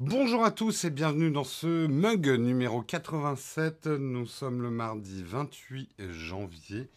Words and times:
Bonjour 0.00 0.44
à 0.44 0.50
tous 0.50 0.84
et 0.84 0.90
bienvenue 0.90 1.30
dans 1.30 1.44
ce 1.44 1.86
mug 1.86 2.28
numéro 2.28 2.82
87. 2.82 3.86
Nous 3.86 4.26
sommes 4.26 4.60
le 4.60 4.68
mardi 4.68 5.22
28 5.22 5.88
janvier 6.10 6.90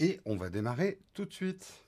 et 0.00 0.18
on 0.24 0.36
va 0.36 0.50
démarrer 0.50 0.98
tout 1.14 1.26
de 1.26 1.32
suite. 1.32 1.84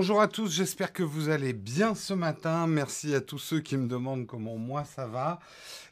Bonjour 0.00 0.22
à 0.22 0.28
tous, 0.28 0.50
j'espère 0.50 0.94
que 0.94 1.02
vous 1.02 1.28
allez 1.28 1.52
bien 1.52 1.94
ce 1.94 2.14
matin. 2.14 2.66
Merci 2.66 3.14
à 3.14 3.20
tous 3.20 3.38
ceux 3.38 3.60
qui 3.60 3.76
me 3.76 3.86
demandent 3.86 4.26
comment 4.26 4.56
moi 4.56 4.82
ça 4.86 5.06
va. 5.06 5.40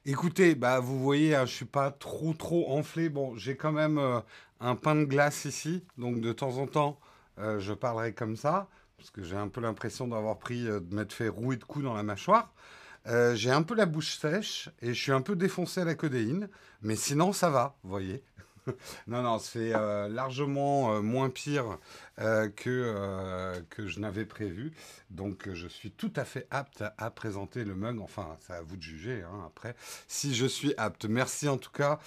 Écoutez, 0.06 0.54
bah 0.54 0.80
vous 0.80 0.98
voyez, 0.98 1.34
hein, 1.34 1.44
je 1.44 1.52
suis 1.52 1.66
pas 1.66 1.90
trop 1.90 2.32
trop 2.32 2.70
enflé. 2.70 3.10
Bon, 3.10 3.36
j'ai 3.36 3.54
quand 3.54 3.70
même 3.70 3.98
euh, 3.98 4.20
un 4.60 4.76
pain 4.76 4.94
de 4.94 5.04
glace 5.04 5.44
ici, 5.44 5.84
donc 5.98 6.22
de 6.22 6.32
temps 6.32 6.56
en 6.56 6.66
temps, 6.66 6.98
euh, 7.38 7.60
je 7.60 7.74
parlerai 7.74 8.14
comme 8.14 8.34
ça 8.34 8.68
parce 8.96 9.10
que 9.10 9.22
j'ai 9.22 9.36
un 9.36 9.48
peu 9.48 9.60
l'impression 9.60 10.08
d'avoir 10.08 10.38
pris, 10.38 10.66
euh, 10.66 10.80
de 10.80 10.94
m'être 10.94 11.12
fait 11.12 11.28
rouer 11.28 11.56
de 11.58 11.64
coups 11.64 11.84
dans 11.84 11.94
la 11.94 12.02
mâchoire. 12.02 12.54
j'ai 13.34 13.50
un 13.50 13.62
peu 13.62 13.74
la 13.74 13.84
bouche 13.84 14.16
sèche 14.16 14.70
et 14.80 14.94
je 14.94 15.02
suis 15.02 15.12
un 15.12 15.20
peu 15.20 15.36
défoncé 15.36 15.82
à 15.82 15.84
la 15.84 15.94
codéine, 15.94 16.48
mais 16.80 16.96
sinon 16.96 17.34
ça 17.34 17.50
va, 17.50 17.76
vous 17.82 17.90
voyez. 17.90 18.24
non, 19.06 19.22
non, 19.22 19.38
c'est 19.38 19.74
euh, 19.74 20.08
largement 20.08 20.94
euh, 20.94 21.00
moins 21.00 21.30
pire 21.30 21.78
euh, 22.18 22.48
que, 22.48 23.60
je 23.86 24.00
n'avais 24.00 24.24
prévu. 24.24 24.72
Donc, 25.10 25.48
je 25.52 25.66
suis 25.68 25.90
tout 25.90 26.12
à 26.16 26.24
fait 26.24 26.46
apte 26.50 26.84
à, 26.98 27.10
présenter 27.10 27.64
le 27.64 27.74
mug. 27.74 28.00
Enfin, 28.00 28.36
c'est 28.40 28.52
à 28.52 28.62
vous 28.62 28.76
de 28.76 28.82
juger 28.82 29.22
hein, 29.22 29.44
après 29.46 29.74
si 30.06 30.34
je 30.34 30.46
suis 30.46 30.74
apte. 30.76 31.06
Merci 31.06 31.48
en 31.48 31.58
tout 31.58 31.70
cas 31.70 31.98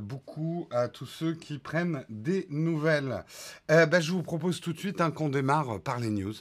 beaucoup 0.00 0.68
à 0.70 0.88
tous 0.88 1.06
ceux 1.06 1.34
qui 1.34 1.58
prennent 1.58 2.04
des 2.08 2.46
nouvelles. 2.50 3.24
Ben, 3.68 4.00
je 4.00 4.12
vous 4.12 4.22
propose 4.22 4.60
tout 4.60 4.72
de 4.72 4.78
suite 4.78 5.00
hein, 5.00 5.10
qu'on 5.10 5.28
démarre 5.28 5.80
par 5.80 5.98
les 5.98 6.10
news. 6.10 6.34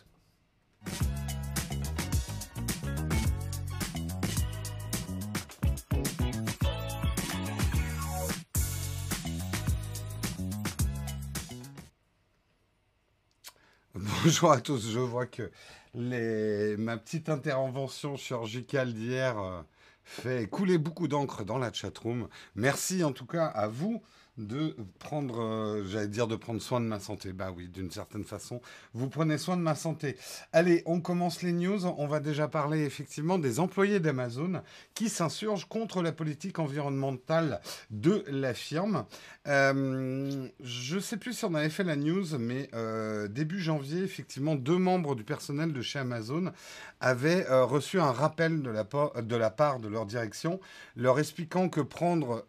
Bonjour 14.25 14.51
à 14.51 14.59
tous, 14.59 14.89
je 14.89 14.97
vois 14.97 15.27
que 15.27 15.51
ma 15.93 16.97
petite 16.97 17.29
intervention 17.29 18.17
chirurgicale 18.17 18.91
d'hier 18.91 19.37
euh, 19.37 19.61
fait 20.03 20.49
couler 20.49 20.79
beaucoup 20.79 21.07
d'encre 21.07 21.45
dans 21.45 21.59
la 21.59 21.71
chatroom. 21.71 22.27
Merci 22.55 23.03
en 23.03 23.11
tout 23.11 23.27
cas 23.27 23.45
à 23.45 23.67
vous 23.67 24.01
de 24.37 24.75
prendre, 24.99 25.41
euh, 25.41 25.83
j'allais 25.87 26.09
dire 26.09 26.27
de 26.27 26.35
prendre 26.35 26.61
soin 26.61 26.81
de 26.81 26.85
ma 26.85 26.99
santé. 26.99 27.31
Bah 27.31 27.53
oui, 27.55 27.69
d'une 27.69 27.89
certaine 27.89 28.25
façon, 28.25 28.61
vous 28.93 29.09
prenez 29.09 29.37
soin 29.37 29.55
de 29.55 29.61
ma 29.61 29.75
santé. 29.75 30.17
Allez, 30.51 30.83
on 30.85 30.99
commence 30.99 31.41
les 31.41 31.53
news. 31.53 31.85
On 31.85 32.07
va 32.07 32.19
déjà 32.19 32.47
parler 32.47 32.83
effectivement 32.83 33.37
des 33.39 33.59
employés 33.59 33.99
d'Amazon 33.99 34.61
qui 34.93 35.09
s'insurgent 35.09 35.67
contre 35.67 36.01
la 36.01 36.11
politique 36.11 36.59
environnementale 36.59 37.61
de 37.91 38.25
la 38.27 38.53
firme. 38.53 39.05
Euh, 39.47 40.47
je 40.61 40.99
sais 40.99 41.17
plus 41.17 41.33
si 41.33 41.45
on 41.45 41.53
avait 41.55 41.69
fait 41.69 41.83
la 41.83 41.95
news, 41.95 42.37
mais 42.37 42.69
euh, 42.73 43.27
début 43.27 43.61
janvier, 43.61 44.03
effectivement, 44.03 44.55
deux 44.55 44.77
membres 44.77 45.15
du 45.15 45.23
personnel 45.23 45.71
de 45.71 45.81
chez 45.81 45.99
Amazon 45.99 46.51
avaient 46.99 47.45
reçu 47.49 47.99
un 47.99 48.11
rappel 48.11 48.61
de 48.63 48.69
la, 48.69 48.83
de 49.21 49.35
la, 49.35 49.49
part 49.51 49.79
de 49.79 49.87
leur 49.87 50.05
direction, 50.05 50.59
leur 50.95 51.19
expliquant 51.19 51.69
que 51.69 51.81
prendre 51.81 52.45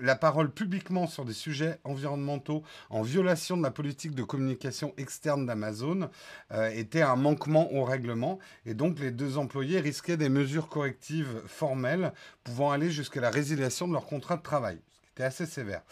la 0.00 0.16
parole 0.16 0.43
publiquement 0.50 1.06
sur 1.06 1.24
des 1.24 1.32
sujets 1.32 1.78
environnementaux 1.84 2.62
en 2.90 3.02
violation 3.02 3.56
de 3.56 3.62
la 3.62 3.70
politique 3.70 4.14
de 4.14 4.22
communication 4.22 4.94
externe 4.96 5.46
d'Amazon 5.46 6.08
euh, 6.52 6.70
était 6.70 7.02
un 7.02 7.16
manquement 7.16 7.72
au 7.72 7.84
règlement. 7.84 8.38
Et 8.66 8.74
donc 8.74 8.98
les 8.98 9.10
deux 9.10 9.38
employés 9.38 9.80
risquaient 9.80 10.16
des 10.16 10.28
mesures 10.28 10.68
correctives 10.68 11.42
formelles 11.46 12.12
pouvant 12.42 12.70
aller 12.70 12.90
jusqu'à 12.90 13.20
la 13.20 13.30
résiliation 13.30 13.88
de 13.88 13.92
leur 13.92 14.06
contrat 14.06 14.36
de 14.36 14.42
travail. 14.42 14.78
C'était 15.14 15.26
assez 15.26 15.46
sévère. 15.46 15.82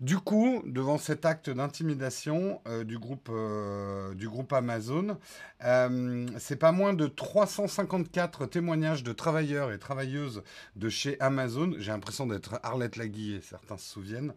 Du 0.00 0.16
coup, 0.16 0.62
devant 0.64 0.96
cet 0.96 1.26
acte 1.26 1.50
d'intimidation 1.50 2.62
euh, 2.66 2.82
du, 2.82 2.98
groupe, 2.98 3.28
euh, 3.30 4.14
du 4.14 4.26
groupe 4.26 4.54
Amazon, 4.54 5.18
euh, 5.62 6.26
c'est 6.38 6.56
pas 6.56 6.72
moins 6.72 6.94
de 6.94 7.06
354 7.06 8.46
témoignages 8.46 9.02
de 9.02 9.12
travailleurs 9.12 9.70
et 9.70 9.78
travailleuses 9.78 10.42
de 10.76 10.88
chez 10.88 11.20
Amazon. 11.20 11.74
J'ai 11.76 11.92
l'impression 11.92 12.26
d'être 12.26 12.58
Arlette 12.62 12.96
Laguille, 12.96 13.40
certains 13.42 13.76
se 13.76 13.86
souviennent. 13.86 14.32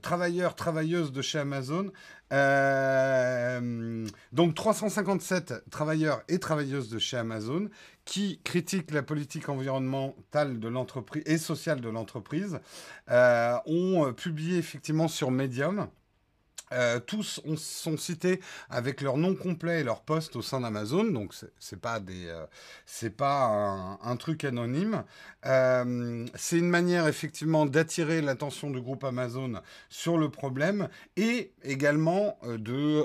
Travailleurs, 0.00 0.54
travailleuses 0.54 1.12
de 1.12 1.22
chez 1.22 1.38
Amazon. 1.38 1.90
donc 4.32 4.54
357 4.54 5.64
travailleurs 5.70 6.22
et 6.28 6.38
travailleuses 6.38 6.88
de 6.88 6.98
chez 6.98 7.16
Amazon 7.16 7.68
qui 8.04 8.40
critiquent 8.42 8.90
la 8.90 9.02
politique 9.02 9.48
environnementale 9.48 10.58
de 10.58 10.68
l'entreprise 10.68 11.22
et 11.26 11.38
sociale 11.38 11.80
de 11.80 11.88
l'entreprise 11.88 12.58
euh, 13.10 13.56
ont 13.66 14.06
euh, 14.06 14.12
publié 14.12 14.58
effectivement 14.58 15.08
sur 15.08 15.30
Medium 15.30 15.88
euh, 16.72 17.00
tous 17.00 17.40
sont 17.56 17.96
cités 17.96 18.40
avec 18.70 19.00
leur 19.00 19.16
nom 19.16 19.34
complet 19.34 19.80
et 19.80 19.84
leur 19.84 20.00
poste 20.00 20.36
au 20.36 20.42
sein 20.42 20.60
d'Amazon, 20.60 21.04
donc 21.04 21.34
c'est 21.58 21.80
pas 21.80 22.00
des, 22.00 22.26
euh, 22.26 22.46
c'est 22.86 23.14
pas 23.16 23.98
un, 24.02 24.16
truc 24.16 24.44
anonyme. 24.44 25.04
Euh, 25.46 26.26
c'est 26.34 26.58
une 26.58 26.68
manière 26.68 27.08
effectivement 27.08 27.66
d'attirer 27.66 28.20
l'attention 28.22 28.70
du 28.70 28.80
groupe 28.80 29.04
Amazon 29.04 29.54
sur 29.88 30.16
le 30.16 30.30
problème 30.30 30.88
et 31.16 31.52
également 31.62 32.38
de 32.44 33.04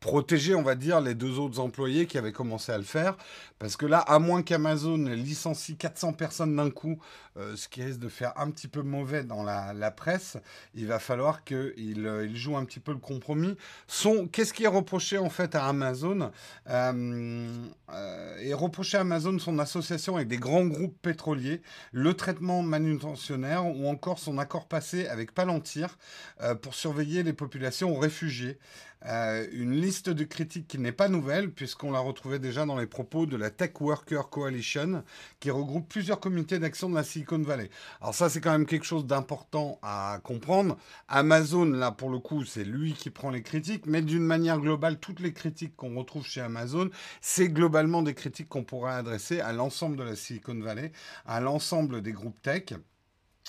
protéger, 0.00 0.54
on 0.54 0.62
va 0.62 0.74
dire, 0.74 1.00
les 1.00 1.14
deux 1.14 1.38
autres 1.38 1.60
employés 1.60 2.06
qui 2.06 2.16
avaient 2.16 2.32
commencé 2.32 2.72
à 2.72 2.78
le 2.78 2.84
faire, 2.84 3.16
parce 3.58 3.76
que 3.76 3.86
là, 3.86 3.98
à 3.98 4.18
moins 4.18 4.42
qu'Amazon 4.42 4.96
licencie 4.96 5.76
400 5.76 6.12
personnes 6.12 6.56
d'un 6.56 6.70
coup, 6.70 6.98
ce 7.36 7.68
qui 7.68 7.82
risque 7.82 7.98
de 7.98 8.08
faire 8.08 8.32
un 8.36 8.50
petit 8.50 8.68
peu 8.68 8.82
mauvais 8.82 9.24
dans 9.24 9.42
la, 9.42 9.90
presse, 9.90 10.38
il 10.74 10.86
va 10.86 10.98
falloir 10.98 11.44
qu'il 11.44 11.74
il 11.76 12.36
joue 12.36 12.55
un 12.56 12.64
petit 12.64 12.80
peu 12.80 12.92
le 12.92 12.98
compromis, 12.98 13.56
sont 13.86 14.26
qu'est-ce 14.26 14.52
qui 14.52 14.64
est 14.64 14.68
reproché 14.68 15.18
en 15.18 15.30
fait 15.30 15.54
à 15.54 15.66
Amazon 15.66 16.30
euh, 16.68 17.48
euh, 17.92 18.38
Et 18.40 18.54
reproché 18.54 18.96
à 18.96 19.00
Amazon 19.00 19.38
son 19.38 19.58
association 19.58 20.16
avec 20.16 20.28
des 20.28 20.38
grands 20.38 20.66
groupes 20.66 20.96
pétroliers, 21.00 21.62
le 21.92 22.14
traitement 22.14 22.62
manutentionnaire 22.62 23.66
ou 23.66 23.88
encore 23.88 24.18
son 24.18 24.38
accord 24.38 24.66
passé 24.66 25.06
avec 25.06 25.32
Palantir 25.32 25.98
euh, 26.40 26.54
pour 26.54 26.74
surveiller 26.74 27.22
les 27.22 27.32
populations 27.32 27.94
réfugiées. 27.98 28.58
Euh, 29.04 29.46
une 29.52 29.72
liste 29.72 30.08
de 30.08 30.24
critiques 30.24 30.66
qui 30.66 30.78
n'est 30.78 30.92
pas 30.92 31.08
nouvelle, 31.08 31.52
puisqu'on 31.52 31.92
l'a 31.92 31.98
retrouvée 31.98 32.38
déjà 32.38 32.64
dans 32.64 32.76
les 32.76 32.86
propos 32.86 33.26
de 33.26 33.36
la 33.36 33.50
Tech 33.50 33.72
Worker 33.80 34.30
Coalition, 34.30 35.04
qui 35.38 35.50
regroupe 35.50 35.88
plusieurs 35.88 36.18
comités 36.18 36.58
d'action 36.58 36.88
de 36.88 36.94
la 36.94 37.04
Silicon 37.04 37.38
Valley. 37.38 37.70
Alors 38.00 38.14
ça, 38.14 38.28
c'est 38.28 38.40
quand 38.40 38.52
même 38.52 38.66
quelque 38.66 38.86
chose 38.86 39.06
d'important 39.06 39.78
à 39.82 40.20
comprendre. 40.24 40.76
Amazon, 41.08 41.66
là, 41.66 41.92
pour 41.92 42.10
le 42.10 42.18
coup, 42.18 42.44
c'est 42.44 42.64
lui 42.64 42.94
qui 42.94 43.10
prend 43.10 43.30
les 43.30 43.42
critiques, 43.42 43.86
mais 43.86 44.02
d'une 44.02 44.24
manière 44.24 44.58
globale, 44.58 44.98
toutes 44.98 45.20
les 45.20 45.32
critiques 45.32 45.76
qu'on 45.76 45.96
retrouve 45.96 46.26
chez 46.26 46.40
Amazon, 46.40 46.90
c'est 47.20 47.48
globalement 47.48 48.02
des 48.02 48.14
critiques 48.14 48.48
qu'on 48.48 48.64
pourrait 48.64 48.94
adresser 48.94 49.40
à 49.40 49.52
l'ensemble 49.52 49.96
de 49.96 50.02
la 50.02 50.16
Silicon 50.16 50.58
Valley, 50.58 50.92
à 51.26 51.40
l'ensemble 51.40 52.02
des 52.02 52.12
groupes 52.12 52.40
tech. 52.42 52.74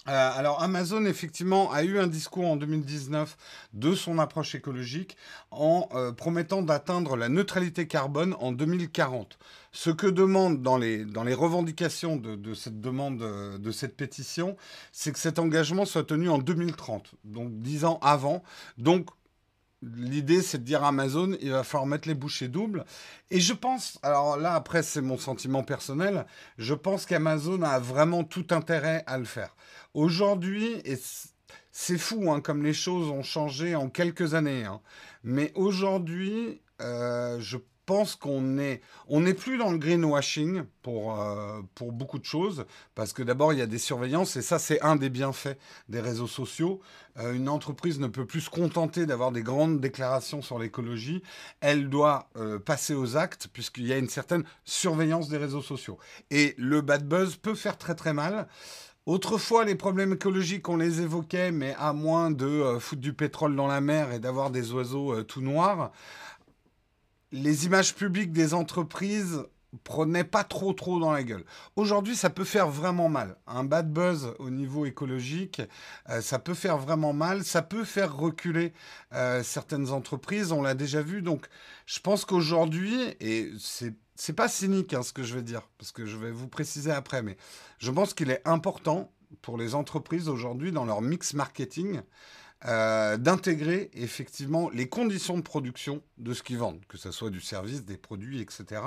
Euh, 0.08 0.32
alors 0.36 0.62
Amazon 0.62 1.06
effectivement 1.06 1.72
a 1.72 1.84
eu 1.84 2.00
un 2.00 2.08
discours 2.08 2.46
en 2.46 2.56
2019 2.56 3.36
de 3.74 3.94
son 3.94 4.20
approche 4.20 4.56
écologique 4.56 5.18
en 5.52 5.90
euh, 5.94 6.14
promettant 6.14 6.62
d'atteindre 6.62 7.18
la 7.18 7.28
neutralité 7.28 7.88
carbone 7.88 8.34
en 8.40 8.52
2040. 8.54 9.38
Ce 9.74 9.90
que 9.90 10.08
demande 10.08 10.62
dans 10.62 10.78
les, 10.78 11.04
dans 11.04 11.24
les 11.24 11.34
revendications 11.34 12.16
de, 12.16 12.54
cette 12.54 12.80
demande, 12.80 13.22
euh, 13.22 13.58
de 13.58 13.72
cette 13.72 13.98
pétition, 13.98 14.56
c'est 14.92 15.12
que 15.12 15.20
cet 15.20 15.40
engagement 15.40 15.86
soit 15.86 16.06
tenu 16.06 16.30
en 16.30 16.38
2030, 16.38 17.16
donc 17.26 17.52
dix 17.60 17.84
ans 17.84 18.00
avant. 18.02 18.44
Donc 18.78 19.10
L'idée, 19.83 20.41
c'est 20.41 20.57
de 20.57 20.63
dire 20.63 20.83
à 20.83 20.88
Amazon, 20.88 21.38
il 21.39 21.51
va 21.51 21.63
falloir 21.63 21.85
mettre 21.85 22.07
les 22.07 22.15
bouchées 22.15 22.47
doubles. 22.47 22.83
Et 23.29 23.39
je 23.39 23.53
pense, 23.53 24.00
alors 24.01 24.38
là, 24.38 24.56
après, 24.56 24.81
c'est 24.81 25.01
mon 25.01 25.18
sentiment 25.18 25.63
personnel, 25.63 26.25
je 26.57 26.74
pense 26.74 27.06
qu'Amazon 27.06 27.62
a 27.62 27.77
vraiment 27.79 28.24
tout 28.24 28.47
intérêt 28.50 29.03
à 29.06 29.19
le 29.19 29.25
faire. 29.25 29.56
Aujourd'hui, 29.94 30.81
et 30.83 30.97
c'est 31.71 31.97
fou, 32.00 32.31
hein, 32.31 32.41
comme 32.41 32.63
les 32.63 32.74
choses 32.74 33.09
ont 33.09 33.24
changé 33.24 33.75
en 33.75 33.88
quelques 33.89 34.33
années, 34.33 34.65
hein, 34.65 34.81
mais 35.24 35.51
aujourd'hui, 35.53 36.59
euh, 36.81 37.39
je 37.39 37.57
pense 37.57 37.76
qu'on 38.19 38.57
est, 38.57 38.81
on 39.07 39.22
n'est 39.22 39.34
plus 39.34 39.57
dans 39.57 39.72
le 39.72 39.78
greenwashing 39.78 40.63
pour, 40.81 41.22
euh, 41.22 41.62
pour 41.74 41.94
beaucoup 41.94 42.19
de 42.19 42.25
choses, 42.25 42.66
parce 42.95 43.13
que 43.13 43.24
d'abord, 43.24 43.54
il 43.54 43.60
y 43.60 43.62
a 43.62 43.66
des 43.68 43.78
surveillances, 43.78 44.36
et 44.36 44.42
ça, 44.42 44.60
c'est 44.60 44.81
un 44.81 44.98
des 44.98 45.10
bienfaits 45.10 45.57
des 45.88 46.01
réseaux 46.01 46.28
sociaux. 46.28 46.81
Euh, 47.18 47.34
une 47.34 47.48
entreprise 47.48 48.00
ne 48.00 48.07
peut 48.07 48.25
plus 48.25 48.42
se 48.42 48.50
contenter 48.50 49.06
d'avoir 49.06 49.31
des 49.31 49.42
grandes 49.42 49.80
déclarations 49.80 50.42
sur 50.42 50.60
l'écologie, 50.60 51.24
elle 51.62 51.89
doit 51.89 52.30
euh, 52.36 52.60
passer 52.60 52.94
aux 52.94 53.16
actes, 53.16 53.48
puisqu'il 53.54 53.88
y 53.88 53.94
a 53.94 53.98
une 53.98 54.10
certaine 54.10 54.44
surveillance 54.66 55.30
des 55.30 55.38
réseaux 55.38 55.62
sociaux. 55.62 55.98
Et 56.30 56.56
le 56.57 56.81
bad 56.81 57.07
buzz 57.07 57.38
peut 57.38 57.56
faire 57.56 57.78
très 57.78 57.95
très 57.95 58.13
mal. 58.13 58.48
Autrefois, 59.06 59.63
les 59.63 59.75
problèmes 59.75 60.12
écologiques, 60.12 60.68
on 60.68 60.75
les 60.75 61.00
évoquait, 61.00 61.54
mais 61.54 61.74
à 61.80 61.94
moins 61.94 62.30
de 62.30 62.78
foutre 62.81 63.01
du 63.01 63.13
pétrole 63.13 63.56
dans 63.56 63.68
la 63.68 63.80
mer 63.80 64.12
et 64.12 64.19
d'avoir 64.19 64.51
des 64.51 64.74
oiseaux 64.74 65.24
tout 65.24 65.39
noirs 65.39 65.94
les 67.31 67.65
images 67.65 67.95
publiques 67.95 68.31
des 68.31 68.53
entreprises 68.53 69.44
prenaient 69.83 70.24
pas 70.24 70.44
trop 70.44 70.74
trop 70.74 71.00
dans 71.00 71.12
la 71.12 71.24
gueule. 71.24 71.44
Aujourd'hui, 71.75 72.15
ça 72.15 72.29
peut 72.29 72.45
faire 72.45 72.69
vraiment 72.69 73.09
mal. 73.09 73.38
Un 73.47 73.63
bad 73.63 73.91
buzz 73.91 74.33
au 74.39 74.50
niveau 74.50 74.85
écologique, 74.85 75.62
euh, 76.09 76.21
ça 76.21 76.39
peut 76.39 76.53
faire 76.53 76.77
vraiment 76.77 77.13
mal. 77.13 77.44
Ça 77.44 77.62
peut 77.62 77.83
faire 77.83 78.15
reculer 78.15 78.74
euh, 79.13 79.44
certaines 79.44 79.91
entreprises. 79.91 80.51
On 80.51 80.62
l'a 80.62 80.74
déjà 80.74 81.01
vu. 81.01 81.21
Donc, 81.21 81.47
je 81.85 82.00
pense 82.00 82.25
qu'aujourd'hui, 82.25 83.15
et 83.19 83.51
c'est 83.59 83.94
c'est 84.19 84.33
pas 84.33 84.47
cynique 84.50 84.95
hein, 84.95 85.03
ce 85.03 85.13
que 85.13 85.21
je 85.21 85.35
vais 85.35 85.44
dire, 85.44 85.62
parce 85.77 85.91
que 85.91 86.07
je 86.07 86.18
vais 86.18 86.31
vous 86.31 86.47
préciser 86.47 86.91
après, 86.91 87.21
mais 87.21 87.38
je 87.77 87.91
pense 87.91 88.15
qu'il 88.15 88.31
est 88.31 88.41
important 88.45 89.12
pour 89.44 89.57
les 89.57 89.75
entreprises 89.75 90.27
aujourd'hui 90.27 90.71
dans 90.71 90.85
leur 90.85 91.01
mix 91.01 91.35
marketing 91.35 92.01
euh, 92.65 93.18
d'intégrer 93.18 93.92
effectivement 93.94 94.71
les 94.71 94.89
conditions 94.89 95.38
de 95.38 95.44
production 95.44 96.01
de 96.18 96.33
ce 96.33 96.42
qu'ils 96.42 96.57
vendent, 96.57 96.83
que 96.88 96.98
ce 96.98 97.12
soit 97.12 97.30
du 97.30 97.39
service, 97.39 97.86
des 97.86 97.98
produits, 97.98 98.42
etc. 98.42 98.81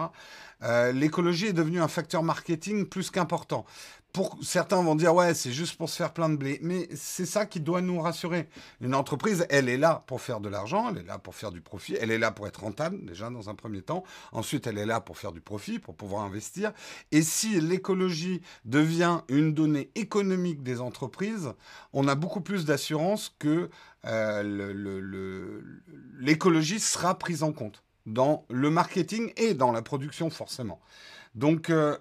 Euh, 0.62 0.90
l'écologie 0.90 1.46
est 1.46 1.52
devenue 1.52 1.80
un 1.80 1.86
facteur 1.86 2.24
marketing 2.24 2.86
plus 2.86 3.10
qu'important 3.10 3.64
pour 4.12 4.38
certains 4.42 4.82
vont 4.82 4.96
dire 4.96 5.14
ouais 5.14 5.34
c'est 5.34 5.52
juste 5.52 5.76
pour 5.76 5.88
se 5.88 5.96
faire 5.96 6.12
plein 6.12 6.28
de 6.28 6.36
blé 6.36 6.58
mais 6.62 6.88
c'est 6.94 7.26
ça 7.26 7.46
qui 7.46 7.60
doit 7.60 7.80
nous 7.80 8.00
rassurer 8.00 8.48
une 8.80 8.94
entreprise 8.94 9.46
elle 9.50 9.68
est 9.68 9.76
là 9.76 10.04
pour 10.06 10.20
faire 10.20 10.40
de 10.40 10.48
l'argent 10.48 10.90
elle 10.90 10.98
est 10.98 11.06
là 11.06 11.18
pour 11.18 11.34
faire 11.34 11.50
du 11.52 11.60
profit 11.60 11.96
elle 12.00 12.10
est 12.10 12.18
là 12.18 12.30
pour 12.30 12.46
être 12.46 12.60
rentable 12.60 13.04
déjà 13.04 13.30
dans 13.30 13.48
un 13.50 13.54
premier 13.54 13.82
temps 13.82 14.02
ensuite 14.32 14.66
elle 14.66 14.78
est 14.78 14.86
là 14.86 15.00
pour 15.00 15.18
faire 15.18 15.32
du 15.32 15.40
profit 15.40 15.78
pour 15.78 15.94
pouvoir 15.94 16.22
investir 16.24 16.72
et 17.12 17.22
si 17.22 17.60
l'écologie 17.60 18.42
devient 18.64 19.20
une 19.28 19.54
donnée 19.54 19.90
économique 19.94 20.62
des 20.62 20.80
entreprises 20.80 21.52
on 21.92 22.08
a 22.08 22.14
beaucoup 22.14 22.40
plus 22.40 22.64
d'assurance 22.64 23.34
que 23.38 23.70
euh, 24.06 25.62
l'écologie 26.18 26.80
sera 26.80 27.18
prise 27.18 27.42
en 27.42 27.52
compte 27.52 27.82
dans 28.06 28.44
le 28.48 28.70
marketing 28.70 29.32
et 29.36 29.54
dans 29.54 29.72
la 29.72 29.82
production 29.82 30.30
forcément 30.30 30.80
donc 31.34 31.70
euh, 31.70 31.96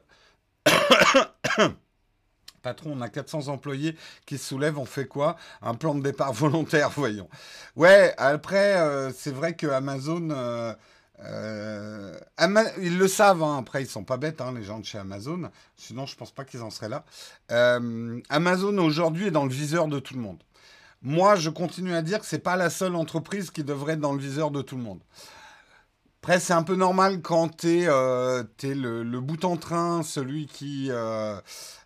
On 2.85 3.01
a 3.01 3.09
400 3.09 3.47
employés 3.47 3.95
qui 4.25 4.37
se 4.37 4.49
soulèvent, 4.49 4.77
on 4.77 4.85
fait 4.85 5.05
quoi? 5.05 5.35
Un 5.61 5.75
plan 5.75 5.95
de 5.95 6.01
départ 6.01 6.33
volontaire, 6.33 6.89
voyons. 6.89 7.29
Ouais, 7.75 8.13
après, 8.17 8.77
euh, 8.77 9.11
c'est 9.11 9.33
vrai 9.33 9.55
que 9.55 9.67
Amazon... 9.67 10.29
Euh, 10.31 10.73
euh, 11.25 12.17
ils 12.81 12.97
le 12.97 13.07
savent, 13.09 13.43
hein. 13.43 13.57
après 13.57 13.83
ils 13.83 13.89
sont 13.89 14.05
pas 14.05 14.15
bêtes, 14.15 14.39
hein, 14.39 14.53
les 14.55 14.63
gens 14.63 14.79
de 14.79 14.85
chez 14.85 14.97
Amazon. 14.97 15.51
Sinon, 15.75 16.05
je 16.05 16.15
pense 16.15 16.31
pas 16.31 16.45
qu'ils 16.45 16.61
en 16.61 16.69
seraient 16.69 16.87
là. 16.87 17.03
Amazon 18.29 18.77
aujourd'hui 18.77 19.27
est 19.27 19.31
dans 19.31 19.43
le 19.43 19.51
viseur 19.51 19.89
de 19.89 19.99
tout 19.99 20.13
le 20.13 20.21
monde. 20.21 20.41
Moi, 21.01 21.35
je 21.35 21.49
continue 21.49 21.93
à 21.93 22.01
dire 22.01 22.19
que 22.19 22.25
c'est 22.25 22.39
pas 22.39 22.55
la 22.55 22.69
seule 22.69 22.95
entreprise 22.95 23.51
qui 23.51 23.63
devrait 23.63 23.93
être 23.93 23.99
dans 23.99 24.13
le 24.13 24.19
viseur 24.19 24.51
de 24.51 24.61
tout 24.61 24.77
le 24.77 24.83
monde. 24.83 24.99
Après, 26.21 26.41
c'est 26.41 26.53
un 26.53 26.63
peu 26.63 26.75
normal 26.75 27.21
quand 27.21 27.47
tu 27.47 27.79
es, 27.79 27.87
euh, 27.87 28.43
le, 28.61 29.03
le, 29.03 29.21
bout 29.21 29.45
en 29.45 29.55
train, 29.55 30.03
celui 30.03 30.47
qui... 30.47 30.87
Euh, 30.91 31.39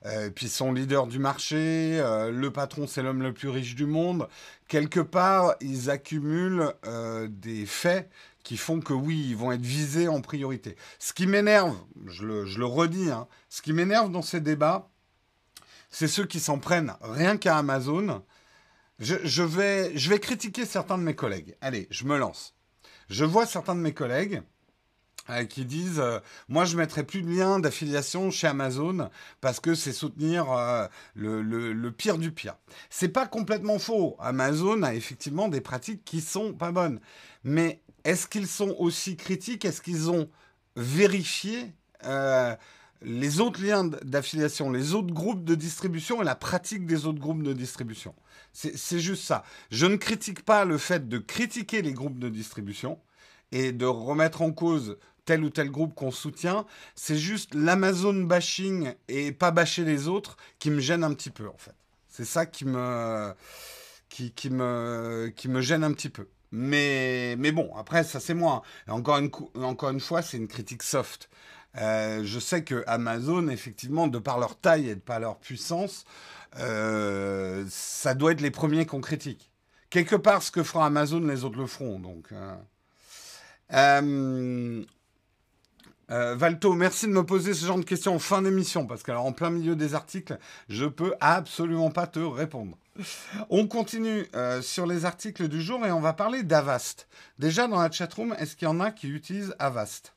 euh, 0.06 0.32
puis 0.32 0.50
son 0.50 0.74
leader 0.74 1.06
du 1.06 1.20
marché, 1.20 2.02
le 2.32 2.50
patron, 2.50 2.88
c'est 2.88 3.04
l'homme 3.04 3.22
le 3.22 3.32
plus 3.32 3.50
riche 3.50 3.76
du 3.76 3.86
monde. 3.86 4.28
Quelque 4.68 5.00
part, 5.00 5.56
ils 5.62 5.92
accumulent 5.92 6.74
des 7.30 7.66
faits 7.68 8.10
qui 8.44 8.58
font 8.58 8.82
que 8.82 8.92
oui, 8.92 9.28
ils 9.30 9.38
vont 9.38 9.52
être 9.52 9.62
visés 9.62 10.08
en 10.08 10.20
priorité. 10.20 10.76
Ce 11.00 11.14
qui 11.14 11.28
m'énerve, 11.28 11.78
je 12.08 12.26
le, 12.26 12.66
redis, 12.66 13.12
hein, 13.12 13.28
ce 13.50 13.62
qui 13.62 13.72
m'énerve 13.72 14.12
dans 14.12 14.24
ces 14.24 14.42
débats, 14.42 14.90
c'est 15.90 16.08
ceux 16.08 16.26
qui 16.26 16.40
s'en 16.40 16.58
prennent 16.58 16.96
rien 17.02 17.38
qu'à 17.38 17.58
Amazon. 17.58 18.24
Je, 19.00 19.44
vais, 19.44 19.96
je 19.96 20.10
vais 20.10 20.20
critiquer 20.20 20.66
certains 20.66 20.98
de 20.98 21.04
mes 21.04 21.16
collègues. 21.16 21.56
Allez, 21.62 21.88
je 21.92 22.04
me 22.06 22.18
lance. 22.18 22.56
Je 23.10 23.26
vois 23.26 23.46
certains 23.46 23.76
de 23.76 23.82
mes 23.82 23.94
collègues 23.94 24.42
euh, 25.30 25.46
qui 25.46 25.64
disent 25.64 26.02
euh, 26.02 26.20
moi 26.50 26.66
je 26.66 26.76
mettrai 26.76 27.04
plus 27.04 27.22
de 27.22 27.30
lien 27.30 27.58
d'affiliation 27.58 28.30
chez 28.30 28.46
Amazon 28.48 29.10
parce 29.40 29.62
que 29.62 29.74
c'est 29.74 29.94
soutenir 29.94 30.52
euh, 30.52 30.86
le, 31.16 31.90
pire 31.92 32.18
du 32.18 32.32
pire. 32.32 32.56
C'est 32.90 33.08
pas 33.08 33.26
complètement 33.26 33.80
faux. 33.80 34.18
Amazon 34.20 34.84
a 34.84 34.94
effectivement 34.94 35.48
des 35.48 35.62
pratiques 35.62 36.04
qui 36.04 36.20
sont 36.20 36.52
pas 36.54 36.74
bonnes, 36.74 37.00
mais 37.46 37.82
est-ce 38.04 38.28
qu'ils 38.28 38.48
sont 38.48 38.76
aussi 38.78 39.16
critiques? 39.16 39.64
Est-ce 39.64 39.82
qu'ils 39.82 40.10
ont 40.10 40.30
vérifié 40.76 41.74
les 43.04 43.40
autres 43.40 43.64
liens 43.64 43.86
d'affiliation, 43.86 44.72
les 44.72 44.94
autres 44.94 45.14
groupes 45.14 45.44
de 45.44 45.56
distribution 45.56 46.22
et 46.22 46.26
la 46.26 46.36
pratique 46.36 46.86
des 46.86 47.06
autres 47.06 47.20
groupes 47.20 47.44
de 47.44 47.54
distribution. 47.54 48.14
C'est 48.54 49.00
juste 49.00 49.24
ça. 49.24 49.44
Je 49.72 49.86
ne 49.86 49.96
critique 49.96 50.44
pas 50.44 50.64
le 50.64 50.78
fait 50.78 51.08
de 51.08 51.18
critiquer 51.18 51.82
les 51.82 51.94
groupes 51.94 52.20
de 52.20 52.30
distribution 52.30 53.00
et 53.52 53.72
de 53.72 53.86
remettre 53.86 54.42
en 54.42 54.52
cause 54.52 54.98
tel 55.26 55.44
ou 55.44 55.50
tel 55.50 55.72
groupe 55.72 55.96
qu'on 55.96 56.12
soutient. 56.12 56.66
C'est 56.96 57.18
juste 57.18 57.56
l'Amazon 57.56 58.14
bashing 58.24 58.94
et 59.08 59.32
pas 59.32 59.52
bâcher 59.52 59.86
les 59.86 60.08
autres 60.08 60.38
qui 60.60 60.70
me 60.70 60.80
gêne 60.80 61.04
un 61.04 61.14
petit 61.14 61.32
peu, 61.32 61.48
en 61.48 61.58
fait. 61.58 61.74
C'est 62.10 62.26
ça 62.26 62.46
qui 62.46 62.66
me, 62.66 63.34
qui, 64.10 64.32
me, 64.52 65.34
qui 65.36 65.48
me 65.48 65.62
gêne 65.62 65.84
un 65.84 65.94
petit 65.94 66.10
peu. 66.10 66.28
Mais, 66.52 67.36
mais 67.40 67.52
bon, 67.52 67.76
après, 67.76 68.04
ça 68.04 68.20
c'est 68.20 68.36
moi. 68.36 68.62
encore 68.88 69.18
une, 69.18 69.32
encore 69.56 69.90
une 69.90 70.00
fois, 70.00 70.22
c'est 70.22 70.38
une 70.38 70.48
critique 70.48 70.84
soft. 70.84 71.28
Euh, 71.78 72.24
je 72.24 72.40
sais 72.40 72.64
que 72.64 72.84
Amazon, 72.88 73.48
effectivement, 73.48 74.08
de 74.08 74.20
par 74.20 74.40
leur 74.40 74.60
taille 74.60 74.90
et 74.90 74.96
de 74.96 75.00
par 75.00 75.20
leur 75.20 75.38
puissance, 75.38 76.06
euh, 76.60 77.66
ça 77.70 78.14
doit 78.14 78.32
être 78.32 78.42
les 78.42 78.52
premiers 78.52 78.86
qu'on 78.86 79.02
critique. 79.02 79.52
Quelque 79.90 80.16
part, 80.16 80.44
ce 80.44 80.52
que 80.52 80.64
fera 80.64 80.86
Amazon, 80.86 81.22
les 81.22 81.44
autres 81.44 81.58
le 81.58 81.68
feront. 81.68 82.00
Donc, 82.00 82.30
euh, 83.72 84.84
Valto, 86.10 86.74
merci 86.74 87.08
de 87.08 87.12
me 87.12 87.26
poser 87.26 87.56
ce 87.56 87.66
genre 87.66 87.80
de 87.80 87.86
questions 87.86 88.16
en 88.16 88.20
fin 88.20 88.44
d'émission, 88.44 88.86
parce 88.86 89.02
qu'alors 89.02 89.26
en 89.26 89.34
plein 89.34 89.50
milieu 89.50 89.76
des 89.76 89.96
articles, 89.96 90.38
je 90.70 90.86
peux 90.86 91.16
absolument 91.20 91.90
pas 91.90 92.06
te 92.06 92.20
répondre. 92.20 92.78
On 93.50 93.68
continue 93.68 94.28
sur 94.62 94.86
les 94.86 95.06
articles 95.06 95.48
du 95.48 95.60
jour 95.60 95.84
et 95.88 95.92
on 95.92 96.02
va 96.02 96.14
parler 96.14 96.44
d'Avast. 96.44 97.08
Déjà 97.40 97.68
dans 97.68 97.82
la 97.82 97.90
chatroom, 97.90 98.36
est-ce 98.38 98.56
qu'il 98.56 98.68
y 98.68 98.72
en 98.72 98.80
a 98.80 98.92
qui 98.92 99.08
utilisent 99.08 99.56
Avast? 99.58 100.14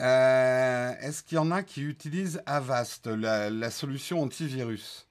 Euh, 0.00 0.94
est-ce 1.00 1.22
qu'il 1.22 1.36
y 1.36 1.38
en 1.38 1.50
a 1.50 1.62
qui 1.62 1.82
utilisent 1.82 2.42
Avast, 2.46 3.06
la, 3.06 3.70
solution 3.70 4.22
antivirus? 4.22 5.06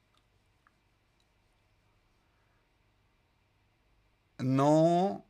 Non. 4.39 5.24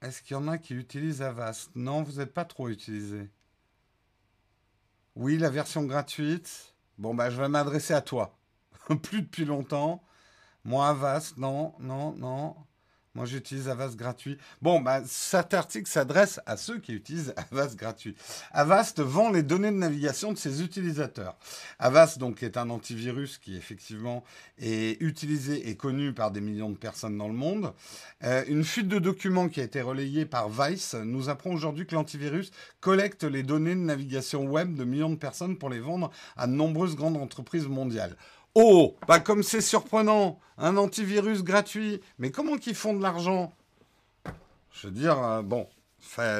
Est-ce 0.00 0.22
qu'il 0.22 0.34
y 0.34 0.38
en 0.38 0.48
a 0.48 0.58
qui 0.58 0.74
utilisent 0.74 1.22
Avast? 1.22 1.70
Non, 1.74 2.02
vous 2.02 2.18
n'êtes 2.18 2.32
pas 2.32 2.44
trop 2.44 2.68
utilisé. 2.68 3.30
Oui, 5.16 5.38
la 5.38 5.50
version 5.50 5.84
gratuite. 5.84 6.74
Bon, 6.98 7.14
bah, 7.14 7.30
je 7.30 7.40
vais 7.40 7.48
m'adresser 7.48 7.94
à 7.94 8.00
toi. 8.00 8.38
Plus 9.02 9.22
depuis 9.22 9.44
longtemps. 9.44 10.02
Moi, 10.64 10.88
Avast, 10.88 11.36
non, 11.36 11.74
non, 11.78 12.12
non. 12.12 12.56
Moi, 13.16 13.26
j'utilise 13.26 13.68
Avast 13.68 13.94
gratuit. 13.94 14.38
Bon, 14.60 14.80
bah, 14.80 15.00
cet 15.06 15.54
article 15.54 15.88
s'adresse 15.88 16.40
à 16.46 16.56
ceux 16.56 16.80
qui 16.80 16.92
utilisent 16.92 17.32
Avast 17.52 17.76
gratuit. 17.76 18.16
Avast 18.50 18.98
vend 19.00 19.30
les 19.30 19.44
données 19.44 19.70
de 19.70 19.76
navigation 19.76 20.32
de 20.32 20.38
ses 20.38 20.62
utilisateurs. 20.62 21.36
Avast, 21.78 22.18
donc, 22.18 22.42
est 22.42 22.56
un 22.56 22.70
antivirus 22.70 23.38
qui, 23.38 23.56
effectivement, 23.56 24.24
est 24.58 25.00
utilisé 25.00 25.68
et 25.68 25.76
connu 25.76 26.12
par 26.12 26.32
des 26.32 26.40
millions 26.40 26.70
de 26.70 26.76
personnes 26.76 27.16
dans 27.16 27.28
le 27.28 27.34
monde. 27.34 27.72
Euh, 28.24 28.42
une 28.48 28.64
fuite 28.64 28.88
de 28.88 28.98
documents 28.98 29.48
qui 29.48 29.60
a 29.60 29.64
été 29.64 29.80
relayée 29.80 30.26
par 30.26 30.48
Vice 30.48 30.94
nous 30.94 31.28
apprend 31.28 31.50
aujourd'hui 31.50 31.86
que 31.86 31.94
l'antivirus 31.94 32.50
collecte 32.80 33.22
les 33.22 33.44
données 33.44 33.76
de 33.76 33.80
navigation 33.80 34.44
web 34.44 34.74
de 34.74 34.82
millions 34.82 35.10
de 35.10 35.14
personnes 35.14 35.56
pour 35.56 35.70
les 35.70 35.78
vendre 35.78 36.10
à 36.36 36.48
de 36.48 36.52
nombreuses 36.52 36.96
grandes 36.96 37.16
entreprises 37.16 37.68
mondiales. 37.68 38.16
Oh, 38.54 38.94
bah 39.08 39.18
comme 39.18 39.42
c'est 39.42 39.60
surprenant, 39.60 40.38
un 40.58 40.76
antivirus 40.76 41.42
gratuit, 41.42 42.00
mais 42.18 42.30
comment 42.30 42.56
qu'ils 42.56 42.76
font 42.76 42.94
de 42.94 43.02
l'argent? 43.02 43.52
Je 44.70 44.86
veux 44.86 44.92
dire, 44.92 45.18
euh, 45.18 45.42
bon, 45.42 45.68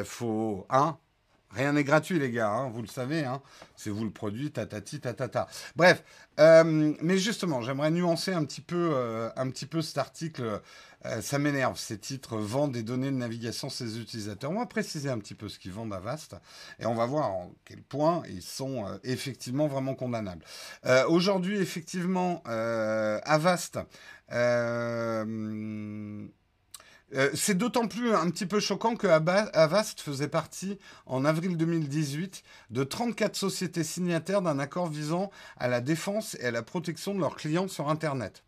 faut, 0.04 0.64
hein? 0.70 0.96
Rien 1.54 1.72
n'est 1.72 1.84
gratuit, 1.84 2.18
les 2.18 2.30
gars, 2.30 2.50
hein, 2.50 2.68
vous 2.68 2.82
le 2.82 2.88
savez. 2.88 3.24
Hein. 3.24 3.40
C'est 3.76 3.90
vous 3.90 4.04
le 4.04 4.10
produit, 4.10 4.50
tatati, 4.50 5.00
tatata. 5.00 5.46
Bref, 5.76 6.02
euh, 6.40 6.94
mais 7.00 7.18
justement, 7.18 7.62
j'aimerais 7.62 7.92
nuancer 7.92 8.32
un 8.32 8.44
petit 8.44 8.60
peu, 8.60 8.90
euh, 8.92 9.30
cet 9.82 9.98
article. 9.98 10.60
Euh, 11.06 11.20
ça 11.20 11.38
m'énerve, 11.38 11.78
ces 11.78 11.98
titres 11.98 12.38
vendent 12.38 12.72
des 12.72 12.82
données 12.82 13.10
de 13.10 13.16
navigation 13.16 13.68
à 13.68 13.70
ses 13.70 14.00
utilisateurs. 14.00 14.50
On 14.50 14.58
va 14.58 14.66
préciser 14.66 15.10
un 15.10 15.18
petit 15.18 15.34
peu 15.34 15.48
ce 15.48 15.58
qu'ils 15.58 15.72
vendent 15.72 15.92
à 15.92 16.00
Vast 16.00 16.34
et 16.78 16.86
on 16.86 16.94
va 16.94 17.04
voir 17.04 17.30
en 17.30 17.52
quel 17.66 17.82
point 17.82 18.22
ils 18.28 18.42
sont 18.42 18.86
effectivement 19.04 19.66
vraiment 19.66 19.94
condamnables. 19.94 20.44
Aujourd'hui, 21.08 21.58
effectivement, 21.58 22.42
Avast. 22.46 23.78
Euh, 27.14 27.30
c'est 27.34 27.56
d'autant 27.56 27.86
plus 27.86 28.14
un 28.14 28.28
petit 28.30 28.46
peu 28.46 28.58
choquant 28.58 28.96
que 28.96 29.06
Avast 29.06 30.00
faisait 30.00 30.28
partie, 30.28 30.78
en 31.06 31.24
avril 31.24 31.56
2018, 31.56 32.42
de 32.70 32.84
34 32.84 33.36
sociétés 33.36 33.84
signataires 33.84 34.42
d'un 34.42 34.58
accord 34.58 34.88
visant 34.88 35.30
à 35.56 35.68
la 35.68 35.80
défense 35.80 36.36
et 36.40 36.46
à 36.46 36.50
la 36.50 36.62
protection 36.62 37.14
de 37.14 37.20
leurs 37.20 37.36
clients 37.36 37.68
sur 37.68 37.88
Internet. 37.88 38.42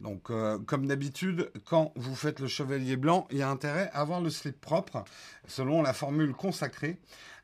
Donc, 0.00 0.30
euh, 0.30 0.58
comme 0.58 0.86
d'habitude, 0.86 1.50
quand 1.66 1.92
vous 1.94 2.14
faites 2.14 2.40
le 2.40 2.48
chevalier 2.48 2.96
blanc, 2.96 3.26
il 3.30 3.38
y 3.38 3.42
a 3.42 3.50
intérêt 3.50 3.90
à 3.92 4.00
avoir 4.00 4.20
le 4.20 4.30
slip 4.30 4.58
propre, 4.60 5.04
selon 5.46 5.82
la 5.82 5.92
formule 5.92 6.32
consacrée. 6.32 6.96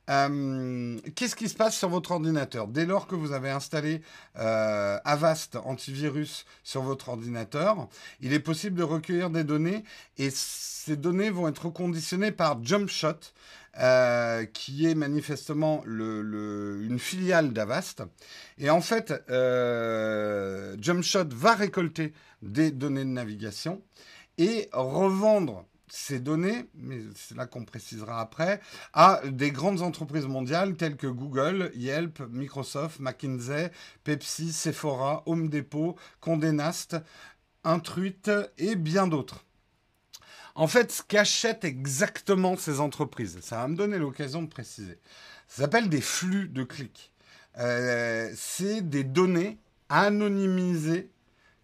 Euh, 0.09 0.99
qu'est-ce 1.15 1.35
qui 1.35 1.49
se 1.49 1.55
passe 1.55 1.77
sur 1.77 1.89
votre 1.89 2.13
ordinateur? 2.13 2.69
Dès 2.69 2.87
lors 2.87 3.07
que 3.07 3.15
vous 3.15 3.33
avez 3.33 3.51
installé 3.51 4.03
euh, 4.39 4.99
Avast 5.05 5.57
antivirus 5.57 6.47
sur 6.63 6.83
votre 6.83 7.09
ordinateur, 7.09 7.89
il 8.21 8.33
est 8.33 8.41
possible 8.41 8.77
de 8.77 8.85
recueillir 8.85 9.31
des 9.31 9.45
données 9.45 9.83
et 10.19 10.31
ces 10.31 10.97
données 10.97 11.31
vont 11.31 11.49
être 11.49 11.69
conditionnées 11.71 12.31
par 12.31 12.63
JumpShot, 12.63 13.33
euh, 13.79 14.45
qui 14.45 14.87
est 14.87 14.95
manifestement 14.95 15.83
une 15.85 16.99
filiale 17.01 17.53
d'Avast. 17.53 18.03
Et 18.59 18.71
en 18.71 18.81
fait, 18.81 19.13
JumpShot 20.81 21.29
va 21.33 21.55
récolter 21.55 22.13
des 22.43 22.71
données 22.71 23.05
de 23.05 23.11
navigation 23.11 23.83
et 24.39 24.69
revendre 24.73 25.65
ces 25.89 26.19
données, 26.19 26.67
mais 26.75 27.01
c'est 27.15 27.37
là 27.37 27.47
qu'on 27.47 27.65
précisera 27.65 28.21
après, 28.21 28.61
à 28.93 29.21
des 29.25 29.51
grandes 29.51 29.83
entreprises 29.83 30.27
mondiales 30.27 30.77
telles 30.77 30.97
que 30.97 31.07
Google, 31.07 31.71
Yelp, 31.75 32.21
Microsoft, 32.31 33.01
McKinsey, 33.01 33.71
Pepsi, 34.05 34.53
Sephora, 34.53 35.23
Home 35.27 35.49
Depot, 35.49 35.97
Condé 36.21 36.53
Nast, 36.53 36.97
Intruit 37.65 38.31
et 38.59 38.77
bien 38.77 39.07
d'autres. 39.07 39.45
En 40.55 40.69
fait, 40.69 40.91
ce 40.91 41.03
qu'achètent 41.03 41.65
exactement 41.65 42.57
ces 42.57 42.81
entreprises, 42.81 43.39
ça 43.43 43.57
va 43.57 43.69
me 43.69 43.77
donner 43.77 43.99
l'occasion 43.99 44.43
de 44.43 44.49
préciser, 44.49 44.99
ça 45.49 45.63
s'appelle 45.63 45.89
des 45.89 46.01
flux 46.01 46.49
de 46.49 46.65
clics. 46.65 47.13
Euh, 47.59 48.31
c'est 48.35 48.83
des 48.83 49.05
données 49.05 49.59
anonymisées 49.89 51.11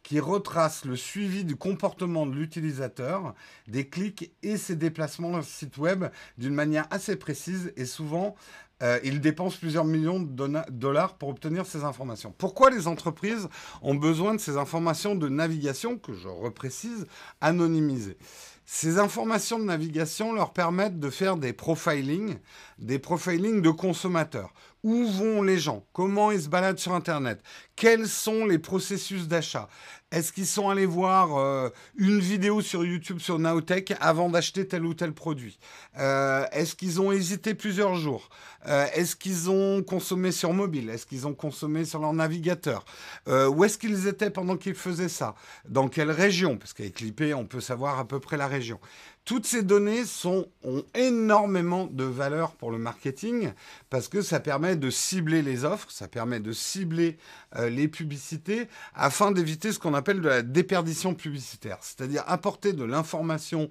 qui 0.03 0.21
retrace 0.21 0.85
le 0.85 0.97
suivi 0.97 1.45
du 1.45 1.57
comportement 1.57 2.27
de 2.27 2.35
l'utilisateur, 2.35 3.35
des 3.69 3.89
clics 3.89 4.33
et 4.43 4.57
ses 4.57 4.77
déplacements 4.77 5.31
dans 5.31 5.39
le 5.39 5.43
site 5.43 5.79
web 5.79 6.07
d'une 6.39 6.55
manière 6.55 6.87
assez 6.91 7.17
précise 7.17 7.73
et 7.77 7.85
souvent 7.85 8.35
euh, 8.83 8.99
il 9.05 9.21
dépense 9.21 9.57
plusieurs 9.57 9.85
millions 9.85 10.21
de 10.21 10.71
dollars 10.71 11.15
pour 11.15 11.29
obtenir 11.29 11.67
ces 11.67 11.85
informations. 11.85 12.35
Pourquoi 12.37 12.71
les 12.71 12.89
entreprises 12.89 13.49
ont 13.81 13.95
besoin 13.95 14.35
de 14.35 14.41
ces 14.41 14.57
informations 14.57 15.15
de 15.15 15.29
navigation, 15.29 15.99
que 15.99 16.13
je 16.13 16.29
reprécise, 16.29 17.07
anonymisées? 17.41 18.19
Ces 18.65 18.99
informations 18.99 19.59
de 19.59 19.65
navigation 19.65 20.33
leur 20.33 20.53
permettent 20.53 20.99
de 20.99 21.11
faire 21.11 21.37
des 21.37 21.53
profiling, 21.53 22.39
des 22.79 22.99
profiling 22.99 23.61
de 23.61 23.71
consommateurs. 23.71 24.53
Où 24.83 25.07
vont 25.07 25.43
les 25.43 25.59
gens? 25.59 25.85
Comment 25.93 26.33
ils 26.33 26.43
se 26.43 26.49
baladent 26.49 26.79
sur 26.79 26.93
Internet? 26.93 27.41
Quels 27.77 28.09
sont 28.09 28.47
les 28.47 28.59
processus 28.59 29.29
d'achat? 29.29 29.69
Est-ce 30.11 30.33
qu'ils 30.33 30.47
sont 30.47 30.69
allés 30.69 30.87
voir 30.87 31.39
euh, 31.39 31.71
une 31.97 32.19
vidéo 32.19 32.61
sur 32.61 32.85
YouTube 32.85 33.19
sur 33.19 33.39
Nowtech 33.39 33.95
avant 34.01 34.29
d'acheter 34.29 34.67
tel 34.69 34.85
ou 34.85 34.93
tel 34.93 35.13
produit? 35.13 35.59
Euh, 35.99 36.45
Est-ce 36.53 36.75
qu'ils 36.75 37.01
ont 37.01 37.13
hésité 37.13 37.55
plusieurs 37.55 37.95
jours? 37.95 38.29
Euh, 38.67 38.87
Est-ce 38.93 39.17
qu'ils 39.17 39.49
ont 39.49 39.83
consommé 39.83 40.33
sur 40.33 40.53
mobile? 40.53 40.91
Est-ce 40.91 41.07
qu'ils 41.07 41.27
ont 41.27 41.33
consommé 41.35 41.85
sur 41.85 42.01
leur 42.01 42.13
navigateur? 42.13 42.85
Où 43.27 43.65
est-ce 43.65 43.79
qu'ils 43.79 44.07
étaient 44.07 44.31
pendant 44.31 44.57
qu'ils 44.57 44.75
faisaient 44.75 45.09
ça? 45.09 45.35
Dans 45.69 45.89
quelle 45.89 46.11
région? 46.11 46.59
Parce 46.59 46.73
qu'avec 46.73 47.01
l'IP, 47.01 47.23
on 47.35 47.47
peut 47.47 47.61
savoir 47.61 47.99
à 47.99 48.07
peu 48.07 48.21
près 48.21 48.37
la 48.37 48.49
région. 48.49 48.81
Toutes 49.25 49.47
ces 49.47 49.63
données 49.63 50.03
ont 50.25 50.85
énormément 50.95 51.87
de 51.87 52.03
valeur 52.03 52.57
pour 52.57 52.73
le 52.73 52.79
marketing 52.79 53.53
parce 53.89 54.09
que 54.09 54.21
ça 54.21 54.41
permet 54.41 54.75
de 54.75 54.91
cibler 54.91 55.43
les 55.43 55.65
offres, 55.65 55.93
ça 55.93 56.09
permet 56.09 56.41
de 56.41 56.53
cibler 56.53 57.19
euh, 57.55 57.71
les 57.71 57.87
publicités 57.87 58.67
afin 58.95 59.31
d'éviter 59.31 59.71
ce 59.71 59.79
qu'on 59.79 59.95
appelle 59.95 60.21
de 60.21 60.29
la 60.29 60.43
déperdition 60.43 61.15
publicitaire, 61.15 61.79
c'est-à-dire 61.83 62.25
apporter 62.27 62.73
de 62.73 62.83
l'information 62.83 63.71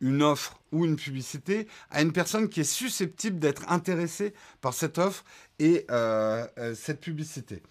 une 0.00 0.22
offre 0.22 0.60
ou 0.72 0.84
une 0.84 0.96
publicité 0.96 1.68
à 1.90 2.02
une 2.02 2.12
personne 2.12 2.50
qui 2.50 2.60
est 2.60 2.64
susceptible 2.64 3.38
d'être 3.38 3.70
intéressée 3.72 4.34
par 4.60 4.74
cette 4.74 4.98
offre 4.98 5.24
et 5.58 5.86
euh, 5.90 6.46
euh, 6.58 6.74
cette 6.74 7.00
publicité. 7.00 7.62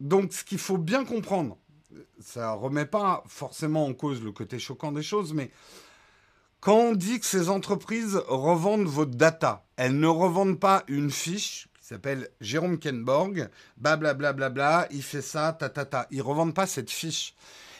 donc, 0.00 0.32
ce 0.32 0.42
qu'il 0.42 0.58
faut 0.58 0.78
bien 0.78 1.04
comprendre, 1.04 1.58
ça 2.20 2.52
remet 2.52 2.86
pas 2.86 3.22
forcément 3.26 3.86
en 3.86 3.94
cause 3.94 4.22
le 4.22 4.32
côté 4.32 4.58
choquant 4.58 4.92
des 4.92 5.02
choses, 5.02 5.32
mais 5.32 5.50
quand 6.60 6.76
on 6.76 6.92
dit 6.94 7.20
que 7.20 7.26
ces 7.26 7.50
entreprises 7.50 8.16
revendent 8.26 8.86
votre 8.86 9.14
data, 9.14 9.66
elles 9.76 9.98
ne 9.98 10.06
revendent 10.06 10.58
pas 10.58 10.82
une 10.88 11.10
fiche 11.10 11.68
qui 11.78 11.88
s'appelle 11.88 12.30
Jérôme 12.40 12.78
Kenborg, 12.78 13.50
blablabla, 13.76 14.32
bla, 14.32 14.48
bla, 14.48 14.48
bla, 14.48 14.88
il 14.90 15.02
fait 15.02 15.20
ça, 15.20 15.52
ta, 15.52 15.68
ta, 15.68 15.84
ta. 15.84 16.06
Ils 16.10 16.22
revendent 16.22 16.54
pas 16.54 16.66
cette 16.66 16.90
fiche. 16.90 17.34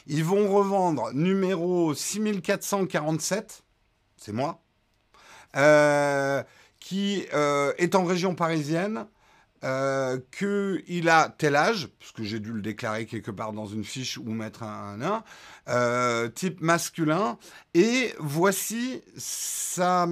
Ils 0.06 0.22
vont 0.22 0.52
revendre 0.54 1.10
numéro 1.14 1.94
6447, 1.94 3.62
c'est 4.18 4.32
moi, 4.32 4.60
euh, 5.56 6.42
qui 6.78 7.24
euh, 7.32 7.72
est 7.78 7.94
en 7.94 8.04
région 8.04 8.34
parisienne, 8.34 9.06
euh, 9.64 10.18
qu'il 10.30 11.08
a 11.08 11.34
tel 11.38 11.56
âge, 11.56 11.88
puisque 11.98 12.22
j'ai 12.22 12.38
dû 12.38 12.52
le 12.52 12.60
déclarer 12.60 13.06
quelque 13.06 13.30
part 13.30 13.52
dans 13.52 13.66
une 13.66 13.84
fiche 13.84 14.18
ou 14.18 14.24
mettre 14.24 14.62
un, 14.62 15.00
un, 15.00 15.24
euh, 15.68 16.28
type 16.28 16.60
masculin, 16.60 17.38
et 17.72 18.12
voici 18.18 19.00
sa, 19.16 20.06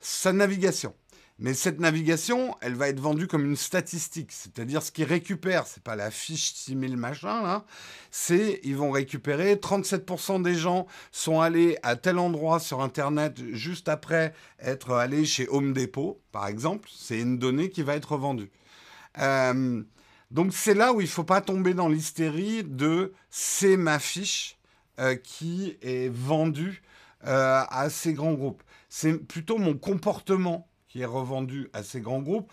sa 0.00 0.32
navigation. 0.32 0.94
Mais 1.38 1.54
cette 1.54 1.80
navigation, 1.80 2.56
elle 2.60 2.74
va 2.74 2.88
être 2.88 3.00
vendue 3.00 3.26
comme 3.26 3.44
une 3.44 3.56
statistique, 3.56 4.30
c'est-à-dire 4.32 4.82
ce 4.82 4.92
qu'ils 4.92 5.04
récupèrent, 5.04 5.66
c'est 5.66 5.82
pas 5.82 5.96
la 5.96 6.10
fiche 6.10 6.52
6000 6.54 6.96
machin 6.96 7.42
là, 7.42 7.64
c'est 8.10 8.60
ils 8.62 8.76
vont 8.76 8.90
récupérer 8.90 9.56
37% 9.56 10.42
des 10.42 10.54
gens 10.54 10.86
sont 11.10 11.40
allés 11.40 11.78
à 11.82 11.96
tel 11.96 12.18
endroit 12.18 12.60
sur 12.60 12.80
internet 12.80 13.40
juste 13.52 13.88
après 13.88 14.34
être 14.60 14.92
allés 14.92 15.24
chez 15.24 15.48
Home 15.48 15.72
Depot 15.72 16.20
par 16.30 16.46
exemple, 16.46 16.88
c'est 16.94 17.18
une 17.18 17.38
donnée 17.38 17.70
qui 17.70 17.82
va 17.82 17.96
être 17.96 18.16
vendue. 18.16 18.50
Euh, 19.18 19.82
donc 20.30 20.52
c'est 20.54 20.74
là 20.74 20.92
où 20.92 21.00
il 21.00 21.04
ne 21.04 21.10
faut 21.10 21.24
pas 21.24 21.40
tomber 21.40 21.74
dans 21.74 21.88
l'hystérie 21.88 22.64
de 22.64 23.12
c'est 23.30 23.76
ma 23.76 23.98
fiche 23.98 24.58
euh, 24.98 25.14
qui 25.14 25.76
est 25.82 26.12
vendue 26.12 26.82
euh, 27.26 27.62
à 27.68 27.90
ces 27.90 28.14
grands 28.14 28.34
groupes. 28.34 28.62
C'est 28.88 29.14
plutôt 29.18 29.58
mon 29.58 29.74
comportement 29.76 30.68
qui 30.88 31.02
est 31.02 31.06
revendu 31.06 31.68
à 31.72 31.82
ces 31.82 32.00
grands 32.00 32.20
groupes 32.20 32.50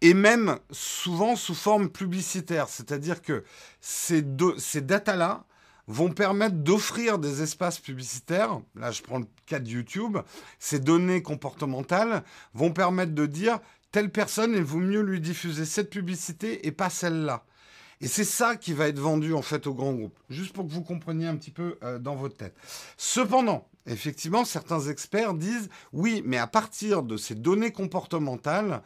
et 0.00 0.14
même 0.14 0.58
souvent 0.70 1.36
sous 1.36 1.54
forme 1.54 1.90
publicitaire. 1.90 2.68
C'est-à-dire 2.68 3.22
que 3.22 3.44
ces, 3.80 4.24
ces 4.58 4.80
datas-là 4.80 5.44
vont 5.86 6.10
permettre 6.10 6.56
d'offrir 6.56 7.18
des 7.18 7.42
espaces 7.42 7.78
publicitaires. 7.78 8.60
Là, 8.76 8.92
je 8.92 9.02
prends 9.02 9.18
le 9.18 9.26
cas 9.46 9.58
de 9.58 9.68
YouTube. 9.68 10.18
Ces 10.58 10.78
données 10.78 11.22
comportementales 11.22 12.22
vont 12.54 12.72
permettre 12.72 13.12
de 13.12 13.26
dire 13.26 13.58
telle 13.92 14.10
personne, 14.10 14.52
il 14.54 14.62
vaut 14.62 14.78
mieux 14.78 15.02
lui 15.02 15.20
diffuser 15.20 15.64
cette 15.64 15.90
publicité 15.90 16.66
et 16.66 16.72
pas 16.72 16.90
celle-là. 16.90 17.44
Et 18.02 18.08
c'est 18.08 18.24
ça 18.24 18.56
qui 18.56 18.72
va 18.72 18.88
être 18.88 18.98
vendu 18.98 19.34
en 19.34 19.42
fait 19.42 19.66
au 19.66 19.74
grand 19.74 19.92
groupe, 19.92 20.18
juste 20.30 20.54
pour 20.54 20.66
que 20.66 20.72
vous 20.72 20.82
compreniez 20.82 21.26
un 21.26 21.36
petit 21.36 21.50
peu 21.50 21.76
euh, 21.82 21.98
dans 21.98 22.14
votre 22.14 22.36
tête. 22.36 22.54
Cependant, 22.96 23.68
effectivement, 23.86 24.46
certains 24.46 24.80
experts 24.80 25.34
disent 25.34 25.68
oui, 25.92 26.22
mais 26.24 26.38
à 26.38 26.46
partir 26.46 27.02
de 27.02 27.18
ces 27.18 27.34
données 27.34 27.72
comportementales, 27.72 28.82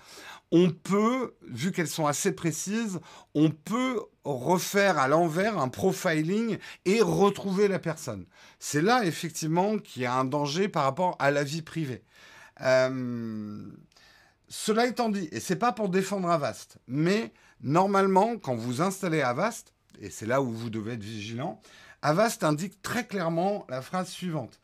on 0.51 0.71
peut, 0.71 1.35
vu 1.43 1.71
qu'elles 1.71 1.89
sont 1.89 2.07
assez 2.07 2.33
précises, 2.33 2.99
on 3.35 3.51
peut 3.51 4.01
refaire 4.25 4.99
à 4.99 5.07
l'envers 5.07 5.59
un 5.59 5.69
profiling 5.69 6.59
et 6.85 7.01
retrouver 7.01 7.69
la 7.69 7.79
personne. 7.79 8.27
C'est 8.59 8.83
là 8.83 9.05
effectivement 9.05 9.79
qu'il 9.79 10.03
y 10.03 10.07
a 10.07 10.15
un 10.15 10.25
danger 10.25 10.69
par 10.69 10.83
rapport 10.83 11.17
à 11.21 11.31
la 11.31 11.45
vie 11.45 11.63
privée. 11.63 12.03
Euh, 12.63 13.69
cela 14.57 14.87
étant 14.87 15.09
dit, 15.09 15.29
et 15.33 15.41
c'est 15.41 15.57
pas 15.57 15.73
pour 15.73 15.89
défendre 15.89 16.31
Avast, 16.31 16.79
mais 16.87 17.33
normalement, 17.61 18.39
quand 18.39 18.55
vous 18.55 18.83
installez 18.83 19.21
Avast, 19.21 19.75
et 20.01 20.11
c'est 20.11 20.27
là 20.27 20.41
où 20.41 20.53
vous 20.53 20.71
devez 20.71 20.93
être 20.93 21.03
vigilant, 21.03 21.61
Avast 22.03 22.45
indique 22.45 22.81
très 22.81 23.05
clairement 23.05 23.67
la 23.69 23.83
phrase 23.83 24.11
suivante. 24.11 24.61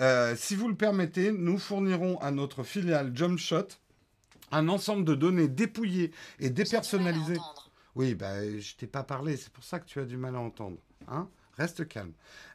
euh, 0.00 0.36
si 0.36 0.54
vous 0.54 0.68
le 0.68 0.76
permettez, 0.76 1.32
nous 1.32 1.58
fournirons 1.58 2.20
à 2.20 2.30
notre 2.30 2.62
filiale 2.62 3.10
Jumpshot 3.16 3.66
un 4.52 4.68
ensemble 4.68 5.04
de 5.04 5.16
données 5.16 5.48
dépouillées 5.48 6.12
et 6.38 6.48
dépersonnalisées. 6.48 7.40
Oui, 7.96 8.14
bah, 8.14 8.48
je 8.48 8.76
t'ai 8.76 8.86
pas 8.86 9.02
parlé, 9.02 9.36
c'est 9.36 9.52
pour 9.52 9.64
ça 9.64 9.80
que 9.80 9.86
tu 9.86 9.98
as 9.98 10.04
du 10.04 10.16
mal 10.16 10.36
à 10.36 10.40
entendre. 10.40 10.78
Hein 11.08 11.28
Reste 11.58 11.88
calme. 11.88 12.12